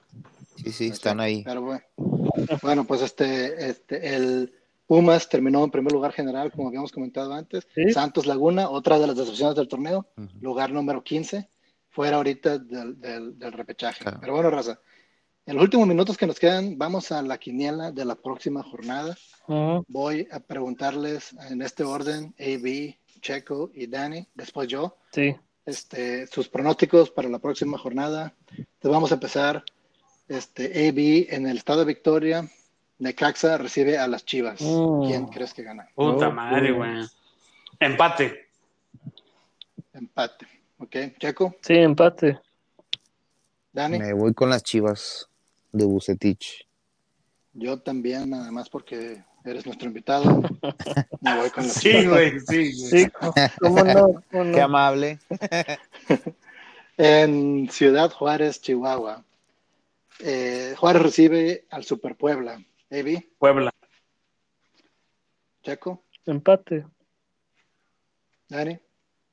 Sí, 0.56 0.72
sí, 0.72 0.88
están 0.88 1.20
ahí. 1.20 1.42
Pero 1.42 1.62
bueno, 1.62 1.84
bueno 2.60 2.84
pues 2.84 3.00
este, 3.00 3.70
este, 3.70 4.14
el 4.14 4.52
Pumas 4.94 5.28
terminó 5.28 5.64
en 5.64 5.70
primer 5.70 5.92
lugar 5.92 6.12
general, 6.12 6.52
como 6.52 6.68
habíamos 6.68 6.92
comentado 6.92 7.32
antes. 7.34 7.66
Sí. 7.74 7.90
Santos 7.92 8.26
Laguna, 8.26 8.70
otra 8.70 8.98
de 8.98 9.06
las 9.08 9.16
decepciones 9.16 9.56
del 9.56 9.66
torneo, 9.68 10.06
Ujú. 10.16 10.28
lugar 10.40 10.70
número 10.72 11.02
15, 11.02 11.48
fuera 11.90 12.16
ahorita 12.18 12.58
del, 12.58 13.00
del, 13.00 13.38
del 13.38 13.52
repechaje. 13.52 14.02
Claro. 14.04 14.18
Pero 14.20 14.34
bueno, 14.34 14.50
Raza, 14.50 14.78
en 15.46 15.56
los 15.56 15.64
últimos 15.64 15.86
minutos 15.88 16.16
que 16.16 16.26
nos 16.26 16.38
quedan, 16.38 16.78
vamos 16.78 17.10
a 17.12 17.22
la 17.22 17.38
quiniela 17.38 17.90
de 17.90 18.04
la 18.04 18.14
próxima 18.14 18.62
jornada. 18.62 19.16
Ujú. 19.48 19.84
Voy 19.88 20.28
a 20.30 20.38
preguntarles 20.40 21.34
en 21.50 21.60
este 21.62 21.82
orden, 21.82 22.34
AB, 22.38 22.94
Checo 23.20 23.70
y 23.74 23.86
Dani, 23.88 24.26
después 24.34 24.68
yo, 24.68 24.96
Sí. 25.12 25.34
este, 25.66 26.26
sus 26.28 26.48
pronósticos 26.48 27.10
para 27.10 27.28
la 27.28 27.38
próxima 27.40 27.78
jornada. 27.78 28.34
Entonces 28.50 28.90
vamos 28.90 29.10
a 29.10 29.14
empezar. 29.14 29.64
Este, 30.28 30.88
AB 30.88 31.34
en 31.34 31.46
el 31.46 31.58
estado 31.58 31.80
de 31.80 31.84
Victoria, 31.86 32.48
Necaxa 32.98 33.58
recibe 33.58 33.98
a 33.98 34.06
las 34.06 34.24
Chivas. 34.24 34.60
Mm. 34.60 35.06
¿Quién 35.06 35.26
crees 35.26 35.52
que 35.52 35.62
gana? 35.62 35.88
Puta 35.94 36.28
Oh, 36.28 36.32
madre, 36.32 36.72
güey. 36.72 37.04
Empate. 37.80 38.48
Empate. 39.92 40.46
¿Ok? 40.78 40.96
Checo, 41.18 41.56
Sí, 41.60 41.74
empate. 41.74 42.38
Dani, 43.72 43.98
Me 43.98 44.12
voy 44.12 44.32
con 44.34 44.50
las 44.50 44.62
chivas 44.62 45.28
de 45.72 45.84
Bucetich. 45.84 46.66
yo 47.52 47.78
también, 47.80 48.30
nada 48.30 48.50
más 48.52 48.68
porque 48.68 49.24
eres 49.44 49.66
nuestro 49.66 49.88
invitado. 49.88 50.24
Me 51.20 51.36
voy 51.36 51.50
con 51.50 51.64
las 51.64 51.72
Sí, 51.74 51.90
Chivas. 51.90 52.06
güey, 52.08 52.40
sí. 52.40 52.44
güey. 52.46 52.72
Sí, 52.72 53.10
¿cómo 53.60 53.84
no? 53.84 54.22
¿Cómo 54.30 54.44
no? 54.44 54.54
Qué 54.54 54.60
amable. 54.60 55.18
En 56.96 57.68
Ciudad 57.70 58.10
Juárez, 58.12 58.60
Chihuahua. 58.60 59.24
eh, 60.20 60.74
Juárez 60.78 61.02
recibe 61.02 61.64
al 61.70 61.84
Super 61.84 62.14
Puebla. 62.16 62.62
AB, 62.94 63.28
Puebla. 63.38 63.70
Checo, 65.62 66.04
Empate. 66.26 66.86
Dani, 68.48 68.78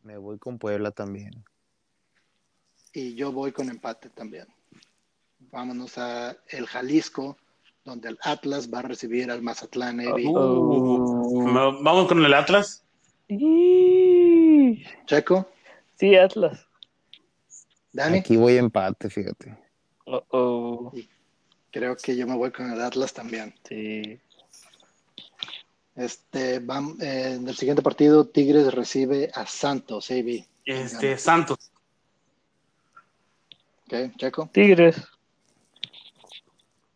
Me 0.03 0.17
voy 0.17 0.39
con 0.39 0.57
Puebla 0.57 0.91
también. 0.91 1.43
y 2.93 3.15
yo 3.15 3.31
voy 3.31 3.51
con 3.51 3.69
empate 3.69 4.09
también. 4.09 4.47
Vámonos 5.51 5.97
a 5.97 6.35
el 6.49 6.65
Jalisco, 6.65 7.37
donde 7.85 8.09
el 8.09 8.17
Atlas 8.23 8.69
va 8.73 8.79
a 8.79 8.83
recibir 8.83 9.29
al 9.31 9.41
Mazatlán 9.41 9.99
AB. 10.01 10.25
Uh, 10.27 11.43
Vamos 11.83 12.07
con 12.07 12.23
el 12.23 12.33
Atlas. 12.33 12.83
Y- 13.27 14.83
Checo, 15.05 15.49
Sí, 15.95 16.15
Atlas. 16.15 16.67
Dani, 17.93 18.19
Aquí 18.19 18.37
voy 18.37 18.57
empate, 18.57 19.09
fíjate. 19.09 19.57
Oh, 20.05 20.23
oh. 20.29 20.91
Creo 21.71 21.95
que 21.95 22.15
yo 22.15 22.27
me 22.27 22.35
voy 22.35 22.51
con 22.51 22.71
el 22.71 22.81
Atlas 22.81 23.13
también. 23.13 23.53
Sí. 23.67 24.19
Este, 25.95 26.55
eh, 26.55 26.61
en 27.35 27.47
el 27.47 27.55
siguiente 27.55 27.81
partido, 27.81 28.25
Tigres 28.25 28.73
recibe 28.73 29.29
a 29.33 29.45
Santos 29.45 30.09
AB. 30.11 30.45
Este, 30.65 31.17
Santos. 31.17 31.71
Ok, 33.87 34.15
Checo, 34.17 34.49
Tigres. 34.53 35.03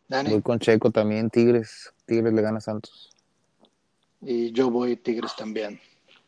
Dani, 0.08 0.30
Voy 0.30 0.42
con 0.42 0.58
Checo 0.58 0.90
también, 0.90 1.30
Tigres. 1.30 1.92
Tigres 2.06 2.32
le 2.32 2.42
gana 2.42 2.58
a 2.58 2.60
Santos. 2.60 3.10
y 4.22 4.52
yo 4.52 4.70
voy 4.70 4.96
Tigres 4.96 5.34
también. 5.36 5.80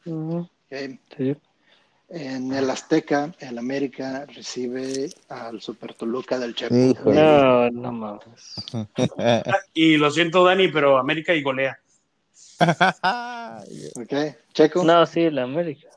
Sí. 0.05 1.37
En 2.11 2.53
el 2.55 2.71
Azteca, 2.71 3.35
el 3.39 3.59
América 3.59 4.25
recibe 4.35 5.11
al 5.29 5.61
Super 5.61 5.93
Toluca 5.93 6.39
del 6.39 6.55
Chepo. 6.55 6.75
No, 7.13 7.71
no 7.71 7.93
mames. 7.93 8.55
Y 9.75 9.99
lo 9.99 10.11
siento, 10.11 10.43
Dani, 10.45 10.69
pero 10.69 10.97
América 10.99 11.35
y 11.35 11.43
golea. 11.43 11.79
Ok, 13.97 14.35
Checo, 14.55 14.85
No, 14.85 15.05
sí, 15.07 15.21
el 15.23 15.39
América. 15.39 15.89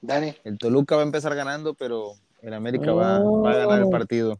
Dani, 0.00 0.34
El 0.44 0.58
Toluca 0.58 0.96
va 0.96 1.02
a 1.02 1.06
empezar 1.06 1.34
ganando, 1.34 1.74
pero 1.74 2.12
el 2.42 2.52
América 2.54 2.92
va, 2.92 3.20
va 3.20 3.52
a 3.52 3.56
ganar 3.56 3.82
el 3.82 3.88
partido. 3.88 4.38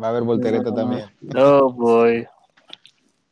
Va 0.00 0.08
a 0.08 0.10
haber 0.10 0.22
voltereta 0.22 0.70
No. 0.70 0.74
también. 0.74 1.10
Oh, 1.36 1.72
boy. 1.72 2.26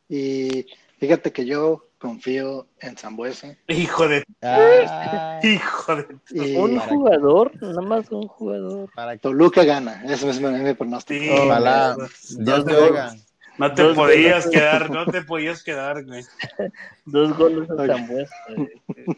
y 0.09 0.65
fíjate 0.99 1.31
que 1.31 1.45
yo 1.45 1.85
confío 2.01 2.67
en 2.79 2.97
Zambuesa. 2.97 3.55
Hijo 3.67 4.07
de, 4.07 4.23
Ah, 4.41 5.39
hijo 5.43 5.95
de. 5.95 6.07
Y 6.31 6.55
Un 6.57 6.77
para- 6.77 6.89
jugador, 6.89 7.51
nada 7.61 7.81
más 7.81 8.11
un 8.11 8.27
jugador. 8.27 8.89
para 8.95 9.13
que 9.13 9.19
Toluca 9.19 9.63
gana, 9.63 10.03
eso 10.05 10.29
es 10.29 10.41
mi, 10.41 10.73
pronóstico. 10.73 11.23
Sí, 11.23 11.29
ojalá 11.39 11.93
Dos 11.95 12.37
Dios 12.39 12.65
te 12.65 12.73
goles. 12.73 12.89
oiga. 12.89 13.15
No 13.57 13.73
te 13.73 13.83
Dos 13.83 13.95
podías 13.95 14.45
goles. 14.45 14.59
quedar, 14.59 14.89
no 14.89 15.05
te 15.05 15.21
podías 15.21 15.63
quedar, 15.63 16.03
güey. 16.05 16.23
Dos 17.05 17.37
goles 17.37 17.69
a. 17.69 17.85
Zambuesa. 17.87 18.35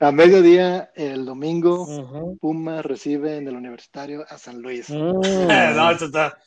A 0.00 0.10
mediodía, 0.10 0.90
el 0.96 1.24
domingo, 1.24 1.82
Ujú. 1.82 2.36
Puma 2.40 2.82
recibe 2.82 3.36
en 3.36 3.46
el 3.46 3.54
Universitario 3.54 4.24
a 4.28 4.36
San 4.36 4.60
Luis. 4.60 4.90
Mm. 4.90 5.20
No, 5.76 5.90
esto 5.92 6.06
está. 6.06 6.38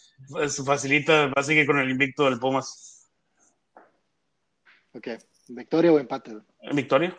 Eso 0.42 0.66
facilita, 0.66 1.28
va 1.28 1.34
a 1.38 1.44
seguir 1.44 1.66
con 1.66 1.80
el 1.80 1.90
invicto 1.90 2.26
del 2.26 2.38
Pumas. 2.38 2.95
Ok, 4.96 5.10
victoria 5.50 5.92
o 5.92 6.00
empate. 6.00 6.38
¿Victoria? 6.72 7.16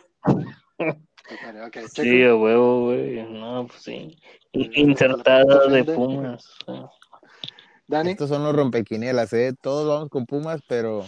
Victoria, 0.79 1.67
ok, 1.67 1.73
Checo. 1.73 2.03
Sí, 2.03 2.23
a 2.25 2.35
huevo, 2.35 2.85
güey. 2.87 3.23
No, 3.31 3.67
pues 3.67 3.83
sí. 3.83 4.19
Eh, 4.55 4.71
Insertada 4.77 5.67
de. 5.69 5.85
Pumas. 5.85 6.57
Dani, 7.87 8.13
Estos 8.13 8.31
son 8.31 8.45
los 8.45 8.57
rompequinielas, 8.57 9.33
¿eh? 9.35 9.53
Todos 9.61 9.87
vamos 9.89 10.09
con 10.09 10.25
Pumas, 10.25 10.61
pero 10.67 11.05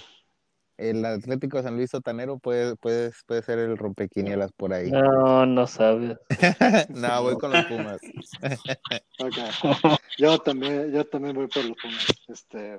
el 0.77 1.05
Atlético 1.05 1.57
de 1.57 1.63
San 1.65 1.77
Luis 1.77 1.91
Sotanero 1.91 2.39
puede, 2.39 2.77
puede, 2.77 3.13
puede 3.27 3.43
ser 3.43 3.59
el 3.59 3.77
rompequinielas 3.77 4.53
por 4.53 4.73
ahí. 4.75 4.91
No, 4.91 5.47
no 5.47 5.67
sabes. 5.67 6.19
No, 6.91 7.23
voy 7.23 7.37
con 7.39 7.51
los 7.51 7.65
Pumas. 7.65 8.01
ok. 9.19 9.99
Yo 10.19 10.39
también, 10.39 10.93
yo 10.93 11.05
también 11.07 11.35
voy 11.35 11.49
por 11.49 11.65
los 11.65 11.77
Pumas. 11.79 12.07
Este, 12.29 12.77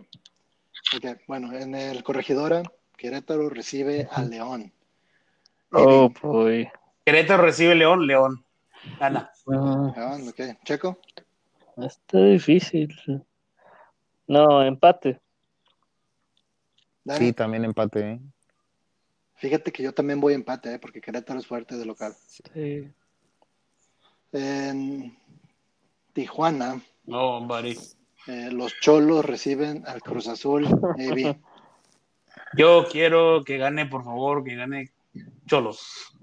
ok, 0.95 1.21
bueno, 1.27 1.51
en 1.53 1.73
el 1.73 2.03
Corregidora, 2.03 2.63
Querétaro 2.99 3.49
recibe 3.49 4.09
a 4.11 4.21
León. 4.23 4.73
Oh, 5.71 6.09
boy. 6.21 6.69
Querétaro 7.05 7.43
recibe 7.43 7.73
León, 7.73 8.05
León. 8.05 8.43
Gana. 8.99 9.31
Mm, 9.45 9.95
León, 9.95 10.27
ok, 10.27 10.63
Checo, 10.65 10.99
Está 11.77 12.19
difícil. 12.19 12.93
No, 14.27 14.61
empate. 14.61 15.21
Sí, 17.17 17.31
también 17.31 17.63
empate, 17.63 17.99
¿eh? 18.11 18.19
Fíjate 19.35 19.71
que 19.71 19.81
yo 19.81 19.93
también 19.93 20.19
voy 20.19 20.33
empate, 20.33 20.73
¿eh? 20.73 20.79
porque 20.79 20.99
Querétaro 20.99 21.39
es 21.39 21.47
fuerte 21.47 21.77
de 21.77 21.85
local. 21.85 22.13
Sí. 22.53 22.91
En 24.33 25.17
Tijuana, 26.11 26.81
No, 27.05 27.47
buddy. 27.47 27.77
eh, 28.27 28.49
los 28.51 28.73
Cholos 28.81 29.23
reciben 29.25 29.83
al 29.87 30.01
Cruz 30.01 30.27
Azul. 30.27 30.65
AB. 30.67 31.37
Yo 32.57 32.85
quiero 32.91 33.43
que 33.43 33.57
gane, 33.57 33.85
por 33.85 34.03
favor, 34.03 34.43
que 34.43 34.55
gane 34.55 34.91
Cholos. 35.47 36.13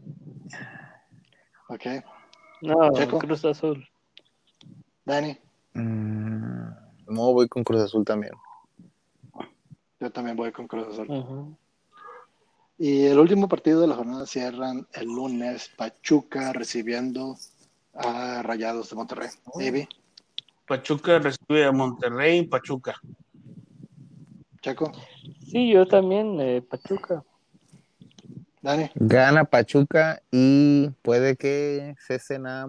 Ok, 1.68 1.87
No, 2.62 2.93
Checo. 2.93 3.18
Cruz 3.18 3.45
Azul. 3.45 3.87
Dani, 5.05 5.39
Mm, 5.74 6.68
No, 7.09 7.33
voy 7.33 7.49
con 7.49 7.62
Cruz 7.62 7.83
Azul 7.83 8.05
también. 8.05 8.33
yo 10.01 10.11
también 10.11 10.37
voy 10.37 10.53
con 10.53 10.66
Cruz 10.66 10.89
Azul. 10.99 11.57
Y 12.79 13.07
el 13.07 13.18
último 13.18 13.49
partido 13.49 13.81
de 13.81 13.87
la 13.87 13.95
jornada 13.95 14.27
cierran 14.27 14.87
el 14.95 15.07
lunes, 15.07 15.70
Pachuca 15.77 16.53
recibiendo 16.53 17.37
a 17.95 18.43
Rayados 18.43 18.91
de 18.91 18.97
Monterrey. 18.97 19.29
AB, 19.55 19.89
Pachuca 20.66 21.18
recibe 21.18 21.64
a 21.64 21.72
Monterrey, 21.72 22.47
Pachuca. 22.47 23.01
Checo, 24.67 24.91
Sí, 25.49 25.71
yo 25.71 25.87
también, 25.87 26.41
eh, 26.41 26.61
Pachuca. 26.61 27.23
Dani, 28.61 28.91
Gana 28.97 29.45
Pachuca 29.45 30.21
y 30.33 30.91
puede 31.03 31.37
que 31.37 31.95
cesen 32.05 32.49
a, 32.49 32.67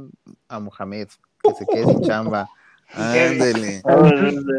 a 0.47 0.59
Mohamed, 0.59 1.07
que 1.41 1.53
se 1.55 1.65
quede 1.65 1.87
sin 1.87 2.01
chamba. 2.01 2.47
Ándele. 2.93 3.81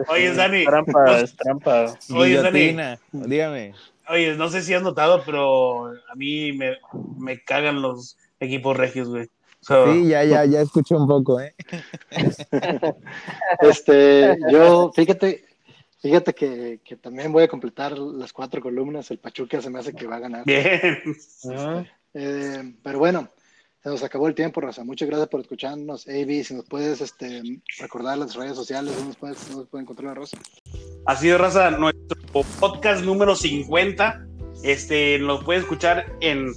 Oye, 0.08 0.34
Dani, 0.34 0.64
Trampa, 0.64 1.20
es 1.20 1.36
trampa. 1.36 1.96
Oye, 2.12 2.42
Dani. 2.42 2.76
Dígame. 3.12 3.72
Oye, 4.08 4.34
no 4.36 4.48
sé 4.48 4.62
si 4.62 4.74
has 4.74 4.82
notado, 4.82 5.22
pero 5.24 5.86
a 5.86 6.14
mí 6.16 6.52
me, 6.54 6.78
me 7.20 7.40
cagan 7.44 7.80
los 7.80 8.16
equipos 8.40 8.76
regios, 8.76 9.10
güey. 9.10 9.30
Sí, 9.60 10.08
ya, 10.08 10.24
ya, 10.24 10.44
ya 10.44 10.60
escuché 10.60 10.96
un 10.96 11.06
poco, 11.06 11.40
¿eh? 11.40 11.54
este, 13.60 14.38
yo, 14.50 14.90
fíjate, 14.92 15.47
fíjate 16.00 16.34
que, 16.34 16.80
que 16.84 16.96
también 16.96 17.32
voy 17.32 17.44
a 17.44 17.48
completar 17.48 17.98
las 17.98 18.32
cuatro 18.32 18.60
columnas. 18.60 19.10
El 19.10 19.18
Pachuca 19.18 19.60
se 19.60 19.70
me 19.70 19.78
hace 19.78 19.94
que 19.94 20.06
va 20.06 20.16
a 20.16 20.20
ganar. 20.20 20.44
Bien. 20.44 20.98
Ujú. 21.44 21.86
Eh, 22.14 22.74
pero 22.82 22.98
bueno, 22.98 23.28
se 23.82 23.88
nos 23.90 24.02
acabó 24.02 24.26
el 24.26 24.34
tiempo, 24.34 24.60
Raza. 24.60 24.82
Muchas 24.82 25.08
gracias 25.08 25.28
por 25.28 25.40
escucharnos. 25.40 26.08
AB, 26.08 26.42
si 26.42 26.54
nos 26.54 26.64
puedes 26.64 27.00
este, 27.00 27.60
recordar 27.78 28.18
las 28.18 28.34
redes 28.34 28.56
sociales, 28.56 28.92
¿dónde 28.94 29.08
nos 29.08 29.16
puedes, 29.16 29.40
dónde 29.46 29.56
nos 29.62 29.68
puede 29.68 29.82
encontrar, 29.82 30.16
Rosa? 30.16 30.36
Así 31.06 31.28
de 31.28 31.38
raza, 31.38 31.70
nuestro 31.70 32.16
podcast 32.58 33.04
número 33.04 33.36
50. 33.36 34.26
Este, 34.64 35.18
lo 35.18 35.44
puede 35.44 35.60
escuchar 35.60 36.06
en, 36.20 36.52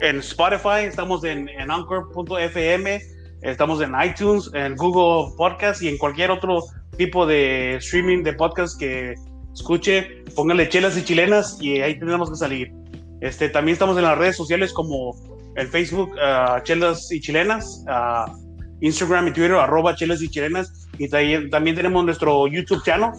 en 0.00 0.18
Spotify, 0.20 0.84
estamos 0.86 1.22
en, 1.24 1.48
en 1.48 1.70
Anchor.fm, 1.70 3.02
estamos 3.44 3.80
en 3.82 3.92
iTunes, 4.02 4.50
en 4.54 4.74
Google 4.74 5.34
Podcast 5.36 5.82
y 5.82 5.88
en 5.88 5.98
cualquier 5.98 6.30
otro 6.30 6.62
tipo 6.96 7.26
de 7.26 7.76
streaming 7.76 8.22
de 8.22 8.32
podcast 8.32 8.78
que 8.78 9.14
escuche. 9.52 10.24
Póngale 10.34 10.68
chelas 10.68 10.96
y 10.96 11.04
chilenas 11.04 11.58
y 11.60 11.80
ahí 11.80 11.98
tenemos 11.98 12.30
que 12.30 12.36
salir. 12.36 12.72
Este, 13.20 13.48
también 13.48 13.74
estamos 13.74 13.96
en 13.96 14.04
las 14.04 14.18
redes 14.18 14.36
sociales 14.36 14.72
como 14.72 15.14
el 15.56 15.68
Facebook, 15.68 16.10
ah, 16.20 16.60
chelas 16.64 17.12
y 17.12 17.20
chilenas, 17.20 17.84
ah, 17.88 18.34
Instagram 18.80 19.28
y 19.28 19.32
Twitter, 19.32 19.54
arroba 19.54 19.94
chelas 19.94 20.22
y 20.22 20.28
chilenas. 20.28 20.88
Y 20.98 21.08
también, 21.08 21.76
tenemos 21.76 22.04
nuestro 22.04 22.46
YouTube 22.46 22.82
channel 22.84 23.10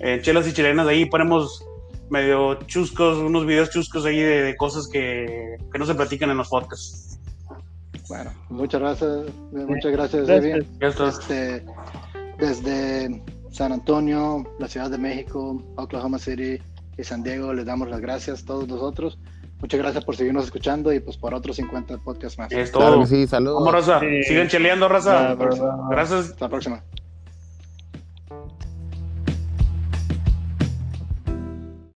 eh, 0.00 0.20
chelas 0.22 0.48
y 0.48 0.52
chilenas, 0.52 0.86
ahí 0.86 1.04
ponemos 1.06 1.64
medio 2.08 2.54
chuscos, 2.66 3.18
unos 3.18 3.44
videos 3.44 3.70
chuscos 3.70 4.04
ahí 4.06 4.18
de, 4.18 4.42
de 4.42 4.56
cosas 4.56 4.88
que, 4.88 5.56
que 5.72 5.78
no 5.78 5.84
se 5.84 5.94
platican 5.94 6.30
en 6.30 6.38
los 6.38 6.48
podcasts. 6.48 7.17
Bueno, 8.08 8.32
muchas 8.48 8.80
gracias, 8.80 9.10
muchas 9.52 9.92
gracias, 9.92 10.26
Gracias. 10.78 11.18
Este, 11.18 11.64
desde 12.38 13.22
San 13.50 13.72
Antonio, 13.72 14.44
la 14.58 14.68
Ciudad 14.68 14.90
de 14.90 14.98
México, 14.98 15.62
Oklahoma 15.76 16.18
City 16.18 16.58
y 16.96 17.04
San 17.04 17.22
Diego, 17.22 17.52
les 17.52 17.66
damos 17.66 17.88
las 17.88 18.00
gracias 18.00 18.42
a 18.42 18.46
todos 18.46 18.66
nosotros. 18.68 19.18
Muchas 19.60 19.80
gracias 19.80 20.04
por 20.04 20.14
seguirnos 20.16 20.44
escuchando 20.44 20.92
y 20.92 21.00
pues 21.00 21.16
por 21.16 21.34
otros 21.34 21.56
50 21.56 21.98
podcasts 21.98 22.38
más. 22.38 22.52
Es 22.52 22.70
Claro 22.70 22.92
todo. 22.92 23.00
que 23.00 23.06
sí, 23.06 23.26
saludos. 23.26 23.58
¿Cómo, 23.58 23.72
raza? 23.72 23.98
Sí. 24.00 24.22
Sigan 24.22 24.48
cheleando, 24.48 24.88
raza. 24.88 25.34
Gracias. 25.90 26.30
Hasta 26.30 26.44
la 26.44 26.48
próxima. 26.48 26.84